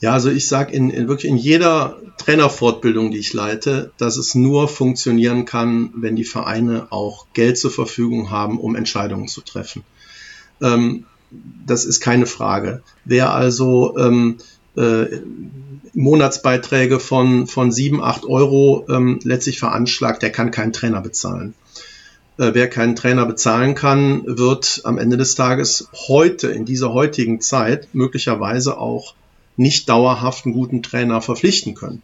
Ja, 0.00 0.12
also 0.12 0.30
ich 0.30 0.46
sage 0.46 0.74
in, 0.74 0.90
in, 0.90 1.08
wirklich 1.08 1.30
in 1.30 1.38
jeder 1.38 1.96
Trainerfortbildung, 2.18 3.10
die 3.10 3.18
ich 3.18 3.32
leite, 3.32 3.92
dass 3.96 4.18
es 4.18 4.34
nur 4.34 4.68
funktionieren 4.68 5.46
kann, 5.46 5.90
wenn 5.96 6.16
die 6.16 6.24
Vereine 6.24 6.88
auch 6.90 7.26
Geld 7.32 7.56
zur 7.56 7.70
Verfügung 7.70 8.30
haben, 8.30 8.60
um 8.60 8.76
Entscheidungen 8.76 9.28
zu 9.28 9.40
treffen. 9.40 9.84
Ähm, 10.60 11.06
das 11.30 11.86
ist 11.86 12.00
keine 12.00 12.26
Frage. 12.26 12.82
Wer 13.04 13.32
also 13.32 13.96
ähm, 13.96 14.36
äh, 14.76 15.06
Monatsbeiträge 15.94 17.00
von, 17.00 17.46
von 17.46 17.72
7, 17.72 18.02
8 18.02 18.26
Euro 18.26 18.84
ähm, 18.90 19.18
letztlich 19.22 19.58
veranschlagt, 19.58 20.22
der 20.22 20.30
kann 20.30 20.50
keinen 20.50 20.74
Trainer 20.74 21.00
bezahlen. 21.00 21.54
Äh, 22.38 22.50
wer 22.52 22.68
keinen 22.68 22.96
Trainer 22.96 23.24
bezahlen 23.24 23.74
kann, 23.74 24.22
wird 24.26 24.82
am 24.84 24.98
Ende 24.98 25.16
des 25.16 25.34
Tages 25.34 25.88
heute, 26.08 26.48
in 26.48 26.64
dieser 26.64 26.92
heutigen 26.92 27.40
Zeit, 27.40 27.88
möglicherweise 27.94 28.78
auch 28.78 29.14
nicht 29.56 29.88
dauerhaft 29.88 30.44
einen 30.44 30.54
guten 30.54 30.82
Trainer 30.82 31.22
verpflichten 31.22 31.74
können. 31.74 32.02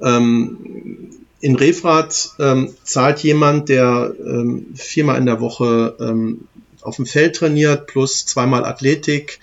Ähm, 0.00 1.10
in 1.40 1.54
Refrat 1.54 2.30
ähm, 2.40 2.74
zahlt 2.82 3.20
jemand, 3.20 3.68
der 3.68 4.14
ähm, 4.18 4.66
viermal 4.74 5.18
in 5.18 5.26
der 5.26 5.40
Woche 5.40 5.96
ähm, 6.00 6.48
auf 6.80 6.96
dem 6.96 7.06
Feld 7.06 7.36
trainiert, 7.36 7.86
plus 7.86 8.26
zweimal 8.26 8.64
Athletik. 8.64 9.38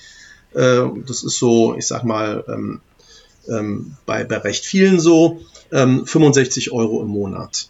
Äh, 0.53 0.82
das 1.05 1.24
ist 1.24 1.39
so, 1.39 1.76
ich 1.76 1.88
sag 1.88 2.03
mal, 2.03 2.43
ähm, 2.49 2.82
ähm, 3.47 3.95
bei, 4.05 4.26
bei 4.26 4.38
recht 4.38 4.65
vielen 4.65 4.99
so, 4.99 5.41
65 5.72 6.72
Euro 6.72 7.03
im 7.03 7.09
Monat. 7.09 7.70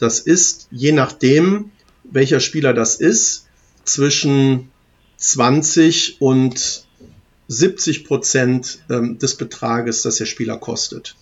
Das 0.00 0.18
ist 0.18 0.66
je 0.72 0.90
nachdem, 0.90 1.70
welcher 2.10 2.40
Spieler 2.40 2.72
das 2.74 2.96
ist, 2.96 3.46
zwischen 3.84 4.70
20 5.16 6.20
und 6.20 6.86
70 7.48 8.04
Prozent 8.04 8.80
ähm, 8.90 9.18
des 9.18 9.36
Betrages, 9.36 10.02
das 10.02 10.16
der 10.16 10.26
Spieler 10.26 10.58
kostet. 10.58 11.16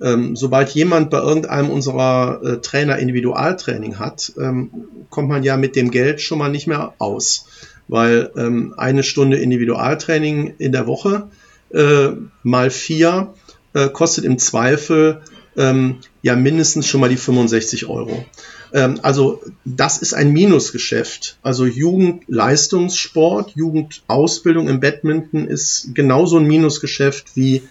Ähm, 0.00 0.34
sobald 0.34 0.70
jemand 0.70 1.10
bei 1.10 1.18
irgendeinem 1.18 1.68
unserer 1.68 2.40
äh, 2.42 2.56
Trainer 2.62 2.98
Individualtraining 2.98 3.98
hat, 3.98 4.32
ähm, 4.38 4.70
kommt 5.10 5.28
man 5.28 5.42
ja 5.42 5.58
mit 5.58 5.76
dem 5.76 5.90
Geld 5.90 6.22
schon 6.22 6.38
mal 6.38 6.48
nicht 6.48 6.66
mehr 6.66 6.94
aus, 6.98 7.46
weil 7.86 8.30
ähm, 8.36 8.74
eine 8.78 9.02
Stunde 9.02 9.36
Individualtraining 9.36 10.54
in 10.56 10.72
der 10.72 10.86
Woche 10.86 11.28
äh, 11.70 12.08
mal 12.42 12.70
vier 12.70 13.34
äh, 13.74 13.90
kostet 13.90 14.24
im 14.24 14.38
Zweifel 14.38 15.20
ähm, 15.56 15.98
ja 16.22 16.34
mindestens 16.34 16.86
schon 16.86 17.00
mal 17.02 17.10
die 17.10 17.16
65 17.16 17.86
Euro. 17.86 18.24
Ähm, 18.72 19.00
also 19.02 19.42
das 19.64 19.98
ist 19.98 20.12
ein 20.14 20.32
Minusgeschäft. 20.32 21.38
Also 21.42 21.66
Jugendleistungssport, 21.66 23.52
Jugendausbildung 23.56 24.68
im 24.68 24.80
Badminton 24.80 25.46
ist 25.46 25.94
genauso 25.94 26.38
ein 26.38 26.46
Minusgeschäft 26.46 27.36
wie, 27.36 27.62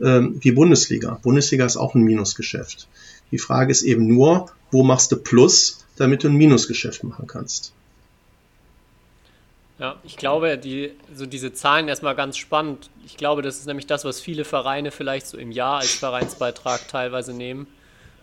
ähm, 0.00 0.38
wie 0.40 0.52
Bundesliga. 0.52 1.18
Bundesliga 1.22 1.66
ist 1.66 1.76
auch 1.76 1.94
ein 1.94 2.02
Minusgeschäft. 2.02 2.88
Die 3.30 3.38
Frage 3.38 3.70
ist 3.70 3.82
eben 3.82 4.06
nur, 4.06 4.50
wo 4.70 4.82
machst 4.82 5.12
du 5.12 5.16
Plus, 5.16 5.84
damit 5.96 6.24
du 6.24 6.28
ein 6.28 6.36
Minusgeschäft 6.36 7.04
machen 7.04 7.26
kannst. 7.26 7.72
Ja, 9.78 9.96
ich 10.02 10.16
glaube, 10.16 10.58
die, 10.58 10.92
so 11.14 11.24
diese 11.24 11.52
Zahlen 11.52 11.86
erstmal 11.86 12.16
ganz 12.16 12.36
spannend. 12.36 12.90
Ich 13.06 13.16
glaube, 13.16 13.42
das 13.42 13.58
ist 13.58 13.66
nämlich 13.66 13.86
das, 13.86 14.04
was 14.04 14.20
viele 14.20 14.44
Vereine 14.44 14.90
vielleicht 14.90 15.28
so 15.28 15.38
im 15.38 15.52
Jahr 15.52 15.78
als 15.78 15.94
Vereinsbeitrag 15.94 16.88
teilweise 16.88 17.32
nehmen. 17.32 17.68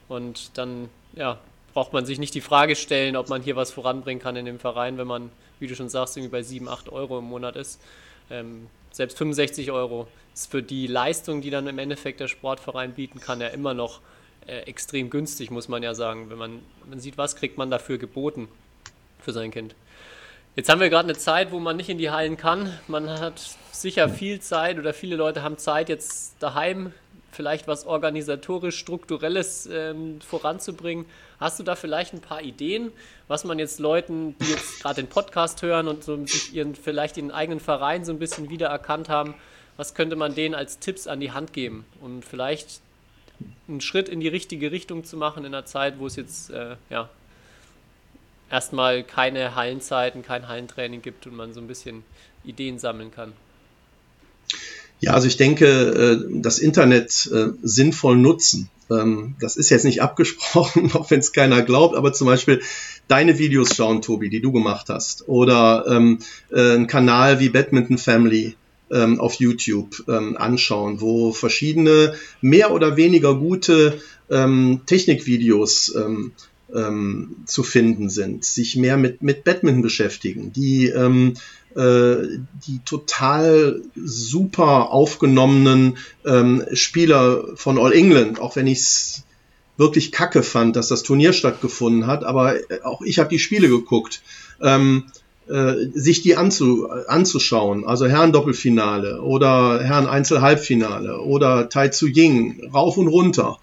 Und 0.09 0.57
dann, 0.57 0.89
ja, 1.13 1.39
braucht 1.75 1.91
man 1.91 2.05
sich 2.05 2.19
nicht 2.19 2.33
die 2.33 2.41
Frage 2.41 2.75
stellen, 2.75 3.17
ob 3.17 3.27
man 3.27 3.41
hier 3.41 3.57
was 3.57 3.71
voranbringen 3.71 4.23
kann 4.23 4.37
in 4.37 4.45
dem 4.45 4.59
Verein, 4.59 4.97
wenn 4.97 5.07
man, 5.07 5.29
wie 5.59 5.67
du 5.67 5.75
schon 5.75 5.89
sagst, 5.89 6.15
irgendwie 6.15 6.31
bei 6.31 6.41
7, 6.41 6.69
8 6.69 6.89
Euro 6.89 7.19
im 7.19 7.25
Monat 7.25 7.57
ist. 7.57 7.81
Ähm, 8.31 8.67
selbst 8.91 9.17
65 9.17 9.71
Euro 9.71 10.07
ist 10.33 10.49
für 10.49 10.63
die 10.63 10.87
Leistung, 10.87 11.41
die 11.41 11.49
dann 11.49 11.67
im 11.67 11.77
Endeffekt 11.77 12.21
der 12.21 12.29
Sportverein 12.29 12.93
bieten 12.93 13.19
kann, 13.19 13.41
ja 13.41 13.47
immer 13.49 13.73
noch 13.73 13.99
äh, 14.47 14.59
extrem 14.61 15.09
günstig, 15.09 15.51
muss 15.51 15.67
man 15.67 15.83
ja 15.83 15.93
sagen. 15.93 16.29
Wenn 16.29 16.37
man, 16.37 16.61
man 16.89 17.01
sieht, 17.01 17.17
was 17.17 17.35
kriegt 17.35 17.57
man 17.57 17.69
dafür 17.69 17.97
geboten 17.97 18.47
für 19.19 19.33
sein 19.33 19.51
Kind. 19.51 19.75
Jetzt 20.55 20.69
haben 20.69 20.79
wir 20.79 20.89
gerade 20.89 21.09
eine 21.09 21.17
Zeit, 21.17 21.51
wo 21.51 21.59
man 21.59 21.75
nicht 21.75 21.89
in 21.89 21.97
die 21.97 22.09
Hallen 22.09 22.37
kann. 22.37 22.71
Man 22.87 23.09
hat 23.09 23.41
sicher 23.73 24.07
viel 24.07 24.39
Zeit 24.39 24.79
oder 24.79 24.93
viele 24.93 25.17
Leute 25.17 25.43
haben 25.43 25.57
Zeit, 25.57 25.89
jetzt 25.89 26.35
daheim 26.39 26.93
vielleicht 27.35 27.67
was 27.67 27.85
organisatorisch 27.85 28.77
strukturelles 28.77 29.69
ähm, 29.71 30.21
voranzubringen. 30.21 31.05
Hast 31.39 31.59
du 31.59 31.63
da 31.63 31.75
vielleicht 31.75 32.13
ein 32.13 32.21
paar 32.21 32.41
Ideen, 32.41 32.91
was 33.27 33.43
man 33.43 33.59
jetzt 33.59 33.79
Leuten, 33.79 34.35
die 34.39 34.51
jetzt 34.51 34.81
gerade 34.81 35.01
den 35.01 35.07
Podcast 35.07 35.61
hören 35.61 35.87
und 35.87 36.03
so 36.03 36.25
sich 36.25 36.53
ihren 36.53 36.75
vielleicht 36.75 37.17
ihren 37.17 37.31
eigenen 37.31 37.59
Verein 37.59 38.05
so 38.05 38.11
ein 38.11 38.19
bisschen 38.19 38.49
wiedererkannt 38.49 39.09
haben, 39.09 39.35
was 39.77 39.93
könnte 39.93 40.15
man 40.15 40.33
denen 40.33 40.55
als 40.55 40.79
Tipps 40.79 41.07
an 41.07 41.19
die 41.19 41.31
Hand 41.31 41.53
geben, 41.53 41.85
um 42.01 42.21
vielleicht 42.21 42.81
einen 43.67 43.81
Schritt 43.81 44.07
in 44.07 44.21
die 44.21 44.29
richtige 44.29 44.71
Richtung 44.71 45.03
zu 45.03 45.17
machen 45.17 45.43
in 45.43 45.53
einer 45.53 45.65
Zeit, 45.65 45.99
wo 45.99 46.07
es 46.07 46.15
jetzt 46.15 46.49
äh, 46.51 46.77
ja 46.89 47.09
erstmal 48.49 49.03
keine 49.03 49.55
Hallenzeiten, 49.55 50.21
kein 50.21 50.47
Hallentraining 50.47 51.01
gibt 51.01 51.27
und 51.27 51.35
man 51.35 51.53
so 51.53 51.59
ein 51.59 51.67
bisschen 51.67 52.03
Ideen 52.43 52.79
sammeln 52.79 53.11
kann? 53.11 53.33
Ja, 55.05 55.13
also 55.13 55.27
ich 55.27 55.37
denke, 55.37 55.67
äh, 55.67 56.41
das 56.41 56.57
Internet 56.57 57.29
äh, 57.31 57.49
sinnvoll 57.61 58.17
nutzen. 58.17 58.71
Ähm, 58.89 59.35
das 59.39 59.55
ist 59.55 59.69
jetzt 59.69 59.85
nicht 59.85 60.01
abgesprochen, 60.07 60.91
auch 60.93 61.11
wenn 61.11 61.19
es 61.19 61.31
keiner 61.31 61.61
glaubt, 61.61 61.95
aber 61.95 62.11
zum 62.11 62.25
Beispiel 62.25 62.63
deine 63.07 63.37
Videos 63.37 63.75
schauen, 63.75 64.01
Tobi, 64.01 64.31
die 64.31 64.41
du 64.41 64.51
gemacht 64.51 64.87
hast, 64.89 65.27
oder 65.27 65.85
ähm, 65.87 66.17
äh, 66.51 66.73
ein 66.73 66.87
Kanal 66.87 67.39
wie 67.39 67.49
Badminton 67.49 67.99
Family 67.99 68.55
ähm, 68.89 69.19
auf 69.19 69.35
YouTube 69.35 70.03
anschauen, 70.07 71.01
wo 71.01 71.33
verschiedene 71.33 72.15
mehr 72.41 72.71
oder 72.71 72.97
weniger 72.97 73.35
gute 73.35 73.99
Technikvideos 74.27 75.95
zu 77.45 77.63
finden 77.63 78.09
sind, 78.09 78.45
sich 78.45 78.75
mehr 78.75 78.97
mit, 78.97 79.21
mit 79.23 79.43
Badminton 79.43 79.81
beschäftigen, 79.81 80.51
die, 80.53 80.91
die 81.75 82.79
total 82.85 83.81
super 83.95 84.91
aufgenommenen 84.91 85.97
ähm, 86.25 86.63
Spieler 86.71 87.43
von 87.55 87.77
All 87.77 87.91
England, 87.91 88.39
auch 88.39 88.55
wenn 88.55 88.67
ich 88.67 88.79
es 88.79 89.23
wirklich 89.77 90.11
kacke 90.11 90.43
fand, 90.43 90.75
dass 90.75 90.87
das 90.87 91.03
Turnier 91.03 91.33
stattgefunden 91.33 92.07
hat, 92.07 92.23
aber 92.23 92.55
äh, 92.55 92.81
auch 92.83 93.01
ich 93.01 93.19
habe 93.19 93.29
die 93.29 93.39
Spiele 93.39 93.67
geguckt. 93.67 94.21
Ähm, 94.61 95.05
äh, 95.47 95.89
sich 95.93 96.23
die 96.23 96.37
anzu, 96.37 96.89
anzuschauen, 96.89 97.85
also 97.85 98.07
Herren-Doppelfinale 98.07 99.21
oder 99.21 99.79
Herren-Einzel-Halbfinale 99.79 101.21
oder 101.21 101.69
Tai 101.69 101.89
Tzu 101.89 102.07
Ying, 102.07 102.71
rauf 102.73 102.97
und 102.97 103.07
runter. 103.07 103.59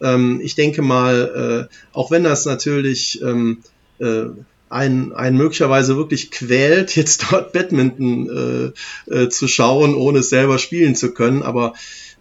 Ähm, 0.00 0.40
ich 0.42 0.54
denke 0.54 0.80
mal, 0.80 1.68
äh, 1.68 1.74
auch 1.92 2.10
wenn 2.10 2.24
das 2.24 2.46
natürlich 2.46 3.20
ähm, 3.20 3.58
äh, 3.98 4.26
einen, 4.68 5.12
einen 5.12 5.36
möglicherweise 5.36 5.96
wirklich 5.96 6.30
quält, 6.30 6.96
jetzt 6.96 7.26
dort 7.30 7.52
Badminton 7.52 8.74
äh, 9.08 9.14
äh, 9.14 9.28
zu 9.28 9.48
schauen, 9.48 9.94
ohne 9.94 10.20
es 10.20 10.28
selber 10.28 10.58
spielen 10.58 10.94
zu 10.94 11.12
können, 11.12 11.42
aber 11.42 11.74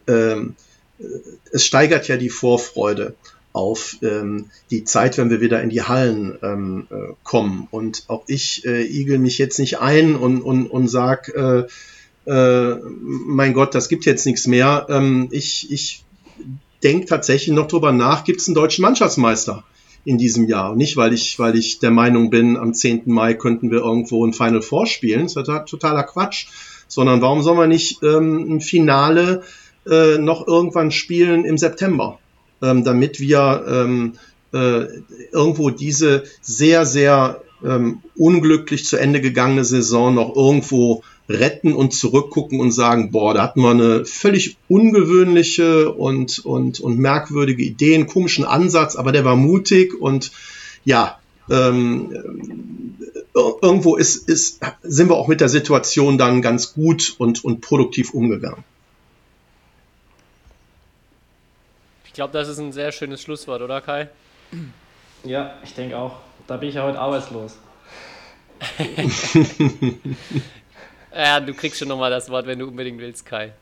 ähm, 0.07 0.55
es 1.51 1.65
steigert 1.65 2.07
ja 2.07 2.17
die 2.17 2.29
Vorfreude 2.29 3.15
auf 3.51 3.97
ähm, 4.01 4.49
die 4.69 4.83
Zeit, 4.83 5.17
wenn 5.17 5.29
wir 5.29 5.39
wieder 5.39 5.61
in 5.61 5.69
die 5.69 5.81
Hallen 5.81 6.37
ähm, 6.41 6.87
äh, 6.89 7.13
kommen. 7.23 7.67
Und 7.71 8.03
auch 8.07 8.23
ich 8.27 8.65
äh, 8.65 8.83
igel 8.83 9.17
mich 9.17 9.37
jetzt 9.37 9.59
nicht 9.59 9.79
ein 9.79 10.15
und, 10.15 10.41
und, 10.41 10.67
und 10.67 10.89
sag, 10.89 11.29
äh, 11.29 11.63
äh, 12.25 12.79
mein 12.81 13.53
Gott, 13.53 13.73
das 13.73 13.87
gibt 13.87 14.05
jetzt 14.05 14.25
nichts 14.25 14.45
mehr. 14.45 14.87
Ähm, 14.89 15.29
ich, 15.31 15.71
ich 15.71 16.03
denke 16.83 17.05
tatsächlich 17.05 17.55
noch 17.55 17.67
drüber 17.67 17.93
nach, 17.93 18.25
gibt 18.25 18.41
es 18.41 18.47
einen 18.47 18.55
deutschen 18.55 18.81
Mannschaftsmeister 18.81 19.63
in 20.05 20.17
diesem 20.19 20.47
Jahr. 20.47 20.75
nicht, 20.75 20.95
weil 20.95 21.13
ich, 21.13 21.37
weil 21.39 21.57
ich 21.57 21.79
der 21.79 21.91
Meinung 21.91 22.29
bin, 22.29 22.57
am 22.57 22.73
10. 22.73 23.03
Mai 23.05 23.33
könnten 23.33 23.71
wir 23.71 23.79
irgendwo 23.79 24.25
ein 24.25 24.33
Final 24.33 24.61
Four 24.61 24.85
spielen. 24.85 25.23
Das 25.23 25.35
ist 25.35 25.69
totaler 25.69 26.03
Quatsch. 26.03 26.47
Sondern 26.87 27.21
warum 27.21 27.41
soll 27.41 27.55
man 27.55 27.69
nicht 27.69 28.03
ähm, 28.03 28.55
ein 28.55 28.61
Finale 28.61 29.41
äh, 29.89 30.19
noch 30.19 30.47
irgendwann 30.47 30.91
spielen 30.91 31.43
im 31.43 31.57
September? 31.57 32.19
Ähm, 32.61 32.83
damit 32.83 33.19
wir 33.19 33.65
ähm, 33.67 34.13
äh, 34.53 34.85
irgendwo 35.31 35.71
diese 35.71 36.23
sehr, 36.41 36.85
sehr 36.85 37.41
ähm, 37.65 38.01
unglücklich 38.15 38.85
zu 38.85 38.97
Ende 38.97 39.19
gegangene 39.19 39.65
Saison 39.65 40.13
noch 40.13 40.35
irgendwo 40.35 41.03
retten 41.27 41.73
und 41.73 41.93
zurückgucken 41.93 42.59
und 42.59 42.71
sagen, 42.71 43.11
boah, 43.11 43.33
da 43.33 43.43
hatten 43.43 43.61
wir 43.61 43.71
eine 43.71 44.05
völlig 44.05 44.57
ungewöhnliche 44.67 45.91
und, 45.91 46.39
und, 46.39 46.79
und 46.79 46.99
merkwürdige 46.99 47.63
Idee, 47.63 47.95
einen 47.95 48.07
komischen 48.07 48.45
Ansatz, 48.45 48.95
aber 48.95 49.11
der 49.11 49.25
war 49.25 49.35
mutig 49.35 49.99
und 49.99 50.31
ja, 50.83 51.19
ähm, 51.49 52.95
irgendwo 53.61 53.95
ist, 53.95 54.29
ist, 54.29 54.61
sind 54.83 55.09
wir 55.09 55.15
auch 55.15 55.27
mit 55.27 55.41
der 55.41 55.49
Situation 55.49 56.17
dann 56.17 56.41
ganz 56.41 56.73
gut 56.73 57.15
und, 57.17 57.43
und 57.43 57.61
produktiv 57.61 58.13
umgegangen. 58.13 58.63
Ich 62.05 62.13
glaube, 62.13 62.33
das 62.33 62.47
ist 62.47 62.59
ein 62.59 62.71
sehr 62.71 62.91
schönes 62.91 63.21
Schlusswort, 63.21 63.61
oder 63.61 63.81
Kai? 63.81 64.09
Ja, 65.23 65.55
ich 65.63 65.73
denke 65.73 65.97
auch. 65.97 66.17
Da 66.47 66.57
bin 66.57 66.69
ich 66.69 66.75
ja 66.75 66.83
heute 66.83 66.99
arbeitslos. 66.99 67.57
Ja, 71.15 71.39
du 71.39 71.53
kriegst 71.53 71.79
schon 71.79 71.87
nochmal 71.87 72.11
das 72.11 72.29
Wort, 72.29 72.45
wenn 72.45 72.59
du 72.59 72.67
unbedingt 72.67 72.99
willst, 72.99 73.25
Kai. 73.25 73.53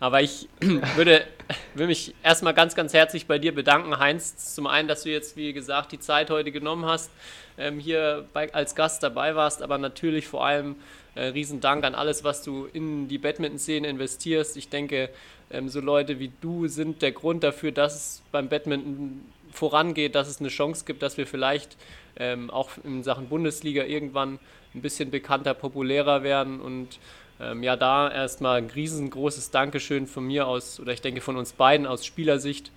Aber 0.00 0.22
ich 0.22 0.48
würde, 0.96 1.26
würde 1.74 1.88
mich 1.88 2.14
erstmal 2.22 2.54
ganz, 2.54 2.74
ganz 2.74 2.94
herzlich 2.94 3.26
bei 3.26 3.38
dir 3.38 3.54
bedanken, 3.54 3.98
Heinz. 3.98 4.54
Zum 4.54 4.66
einen, 4.66 4.88
dass 4.88 5.02
du 5.02 5.10
jetzt, 5.10 5.36
wie 5.36 5.52
gesagt, 5.52 5.92
die 5.92 6.00
Zeit 6.00 6.30
heute 6.30 6.50
genommen 6.50 6.86
hast, 6.86 7.10
ähm, 7.58 7.78
hier 7.78 8.26
bei, 8.32 8.50
als 8.54 8.74
Gast 8.74 9.02
dabei 9.02 9.36
warst, 9.36 9.60
aber 9.62 9.76
natürlich 9.76 10.26
vor 10.26 10.46
allem 10.46 10.76
äh, 11.14 11.26
Riesendank 11.26 11.84
an 11.84 11.94
alles, 11.94 12.24
was 12.24 12.42
du 12.42 12.66
in 12.72 13.08
die 13.08 13.18
Badminton-Szene 13.18 13.88
investierst. 13.88 14.56
Ich 14.56 14.70
denke, 14.70 15.10
ähm, 15.50 15.68
so 15.68 15.80
Leute 15.80 16.18
wie 16.18 16.32
du 16.40 16.66
sind 16.66 17.02
der 17.02 17.12
Grund 17.12 17.44
dafür, 17.44 17.72
dass 17.72 17.94
es 17.94 18.22
beim 18.32 18.48
Badminton 18.48 19.20
vorangeht, 19.52 20.14
dass 20.14 20.28
es 20.28 20.40
eine 20.40 20.48
Chance 20.48 20.86
gibt, 20.86 21.02
dass 21.02 21.18
wir 21.18 21.26
vielleicht 21.26 21.76
ähm, 22.16 22.48
auch 22.48 22.70
in 22.84 23.02
Sachen 23.02 23.28
Bundesliga 23.28 23.84
irgendwann 23.84 24.38
ein 24.74 24.82
bisschen 24.82 25.10
bekannter, 25.10 25.54
populärer 25.54 26.22
werden. 26.22 26.60
Und 26.60 26.98
ähm, 27.40 27.62
ja, 27.62 27.76
da 27.76 28.10
erstmal 28.10 28.58
ein 28.58 28.70
riesengroßes 28.70 29.50
Dankeschön 29.50 30.06
von 30.06 30.26
mir 30.26 30.46
aus, 30.46 30.80
oder 30.80 30.92
ich 30.92 31.00
denke 31.00 31.20
von 31.20 31.36
uns 31.36 31.52
beiden 31.52 31.86
aus 31.86 32.06
Spielersicht, 32.06 32.70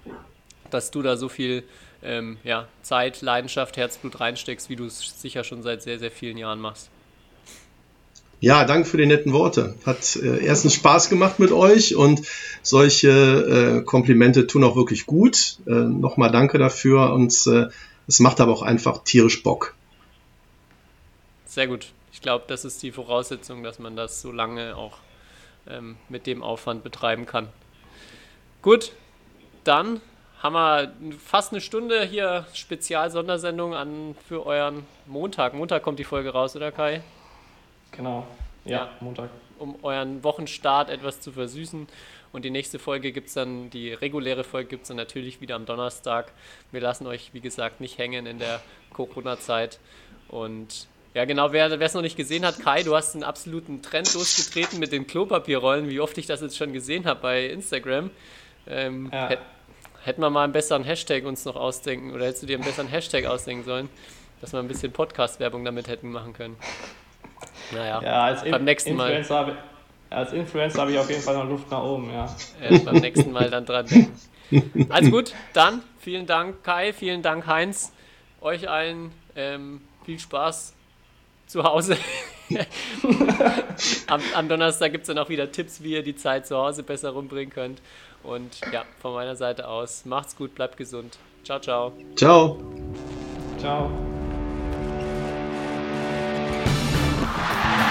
dass 0.72 0.92
du 0.92 1.02
da 1.02 1.18
so 1.18 1.30
viel 1.30 1.64
ähm, 2.04 2.38
ja, 2.44 2.68
Zeit, 2.82 3.22
Leidenschaft, 3.22 3.78
Herzblut 3.78 4.20
reinsteckst, 4.20 4.70
wie 4.70 4.76
du 4.76 4.86
es 4.86 5.22
sicher 5.22 5.44
schon 5.44 5.64
seit 5.64 5.82
sehr, 5.84 6.00
sehr 6.00 6.12
vielen 6.12 6.38
Jahren 6.38 6.60
machst. 6.60 6.90
Ja, 8.42 8.66
danke 8.66 8.88
für 8.88 8.98
die 8.98 9.06
netten 9.06 9.34
Worte. 9.34 9.76
Hat 9.86 10.18
äh, 10.18 10.44
erstens 10.44 10.76
Spaß 10.76 11.10
gemacht 11.10 11.40
mit 11.40 11.52
euch 11.52 11.96
und 11.96 12.22
solche 12.62 13.10
äh, 13.10 13.82
Komplimente 13.84 14.46
tun 14.46 14.64
auch 14.64 14.76
wirklich 14.76 15.06
gut. 15.06 15.58
Äh, 15.66 15.72
Nochmal 15.72 16.32
danke 16.32 16.58
dafür 16.58 17.14
und 17.14 17.34
äh, 17.48 17.68
es 18.08 18.20
macht 18.20 18.42
aber 18.42 18.52
auch 18.52 18.62
einfach 18.62 19.04
tierisch 19.04 19.42
Bock. 19.42 19.74
Sehr 21.56 21.68
gut. 21.68 21.94
Ich 22.12 22.22
glaube, 22.22 22.44
das 22.50 22.66
ist 22.66 22.84
die 22.84 22.92
Voraussetzung, 22.92 23.64
dass 23.64 23.80
man 23.80 23.96
das 23.96 24.22
so 24.22 24.30
lange 24.30 24.76
auch 24.76 24.98
ähm, 25.70 25.96
mit 26.10 26.28
dem 26.28 26.44
Aufwand 26.44 26.84
betreiben 26.84 27.26
kann. 27.26 27.48
Gut, 28.62 28.92
dann 29.64 30.02
haben 30.44 30.54
wir 30.54 30.92
fast 31.18 31.54
eine 31.54 31.62
Stunde 31.62 32.04
hier 32.04 32.46
Spezial-Sondersendung 32.54 33.74
an 33.74 34.18
für 34.28 34.46
euren 34.46 34.86
Montag. 35.06 35.54
Montag 35.54 35.82
kommt 35.82 35.98
die 35.98 36.04
Folge 36.04 36.32
raus, 36.32 36.58
oder 36.58 36.74
Kai? 36.74 37.02
Genau. 37.92 38.28
Ja, 38.66 38.72
ja 38.72 38.90
Montag. 39.00 39.30
Um 39.58 39.82
euren 39.82 40.26
Wochenstart 40.26 40.90
etwas 40.90 41.22
zu 41.22 41.32
versüßen. 41.32 41.88
Und 42.34 42.44
die 42.44 42.52
nächste 42.52 42.80
Folge 42.80 43.14
gibt 43.14 43.30
es 43.30 43.34
dann, 43.34 43.70
die 43.70 43.94
reguläre 43.94 44.44
Folge 44.44 44.68
gibt 44.68 44.82
es 44.82 44.88
dann 44.90 44.98
natürlich 44.98 45.40
wieder 45.40 45.56
am 45.56 45.66
Donnerstag. 45.66 46.34
Wir 46.74 46.82
lassen 46.82 47.08
euch, 47.08 47.34
wie 47.34 47.40
gesagt, 47.40 47.80
nicht 47.80 47.98
hängen 47.98 48.26
in 48.26 48.40
der 48.40 48.62
Corona-Zeit. 48.92 49.80
Und 50.28 50.90
ja, 51.16 51.24
genau, 51.24 51.54
wer 51.54 51.72
es 51.72 51.94
noch 51.94 52.02
nicht 52.02 52.18
gesehen 52.18 52.46
hat, 52.46 52.60
Kai, 52.60 52.84
du 52.84 52.94
hast 52.94 53.16
einen 53.16 53.24
absoluten 53.24 53.82
Trend 53.82 54.14
losgetreten 54.14 54.80
mit 54.80 54.92
den 54.92 55.08
Klopapierrollen, 55.08 55.90
wie 55.90 56.02
oft 56.02 56.18
ich 56.18 56.26
das 56.26 56.42
jetzt 56.42 56.58
schon 56.58 56.74
gesehen 56.74 57.06
habe 57.06 57.22
bei 57.22 57.46
Instagram. 57.46 58.12
Ähm, 58.68 59.10
ja. 59.14 59.30
hätten 60.04 60.22
wir 60.22 60.30
mal 60.30 60.44
einen 60.44 60.52
besseren 60.52 60.84
Hashtag 60.84 61.24
uns 61.24 61.46
noch 61.46 61.56
ausdenken 61.56 62.12
oder 62.12 62.26
hättest 62.26 62.44
du 62.44 62.48
dir 62.48 62.58
einen 62.58 62.66
besseren 62.66 62.90
Hashtag 62.90 63.28
ausdenken 63.28 63.64
sollen, 63.64 63.90
dass 64.42 64.52
wir 64.52 64.60
ein 64.60 64.68
bisschen 64.68 64.92
Podcast-Werbung 64.92 65.64
damit 65.64 65.88
hätten 65.88 66.12
machen 66.12 66.34
können. 66.34 66.58
Naja, 67.72 68.02
ja, 68.04 68.24
als 68.26 68.44
beim 68.44 68.66
nächsten 68.66 68.90
Influencer 68.90 69.34
Mal. 69.34 69.40
Habe, 69.40 69.58
als 70.10 70.34
Influencer 70.34 70.82
habe 70.82 70.92
ich 70.92 71.00
auf 71.00 71.10
jeden 71.10 71.22
Fall 71.22 71.38
noch 71.38 71.48
Luft 71.48 71.72
nach 71.72 71.84
oben, 71.84 72.12
ja. 72.12 72.36
ja 72.62 72.78
beim 72.80 72.96
nächsten 72.96 73.32
Mal 73.32 73.50
dann 73.50 73.66
dran 73.66 73.86
denken. 73.88 74.92
Alles 74.92 75.10
gut, 75.10 75.34
dann 75.54 75.82
vielen 75.98 76.26
Dank 76.26 76.62
Kai, 76.66 76.92
vielen 76.92 77.22
Dank 77.22 77.48
Heinz, 77.48 77.94
euch 78.42 78.68
allen 78.68 79.14
ähm, 79.38 79.80
viel 80.04 80.20
Spaß 80.20 80.75
zu 81.48 81.64
Hause. 81.64 81.98
am, 84.08 84.22
am, 84.36 84.50
Donnerstag 84.50 84.92
gibt 84.92 85.04
es 85.04 85.08
dann 85.08 85.18
auch 85.18 85.30
wieder 85.30 85.52
Tipps, 85.52 85.82
wie 85.82 85.94
ihr 85.94 86.04
die 86.04 86.16
Zeit 86.16 86.48
zu 86.48 86.58
Hause 86.58 86.84
besser 86.84 87.12
rumbringen 87.12 87.54
könnt. 87.54 87.82
Und 88.24 88.62
ja, 88.72 88.86
von 89.02 89.14
meiner 89.14 89.36
Seite 89.36 89.68
aus, 89.68 90.06
macht's 90.06 90.36
gut, 90.36 90.56
bleibt 90.56 90.78
gesund. 90.78 91.18
Ciao, 91.44 91.60
ciao. 91.60 91.94
Ciao. 92.16 92.58
Ciao. 93.60 93.90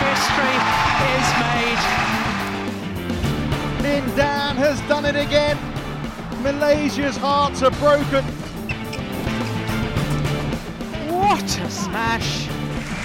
History 0.01 0.57
is 1.15 1.29
made. 1.41 2.05
Lin 3.83 4.17
Dan 4.17 4.57
has 4.57 4.81
done 4.89 5.05
it 5.05 5.17
again. 5.17 5.59
Malaysia's 6.43 7.17
hearts 7.17 7.63
are 7.63 7.71
broken. 7.73 8.25
What 11.09 11.59
a 11.59 11.71
smash! 11.71 12.49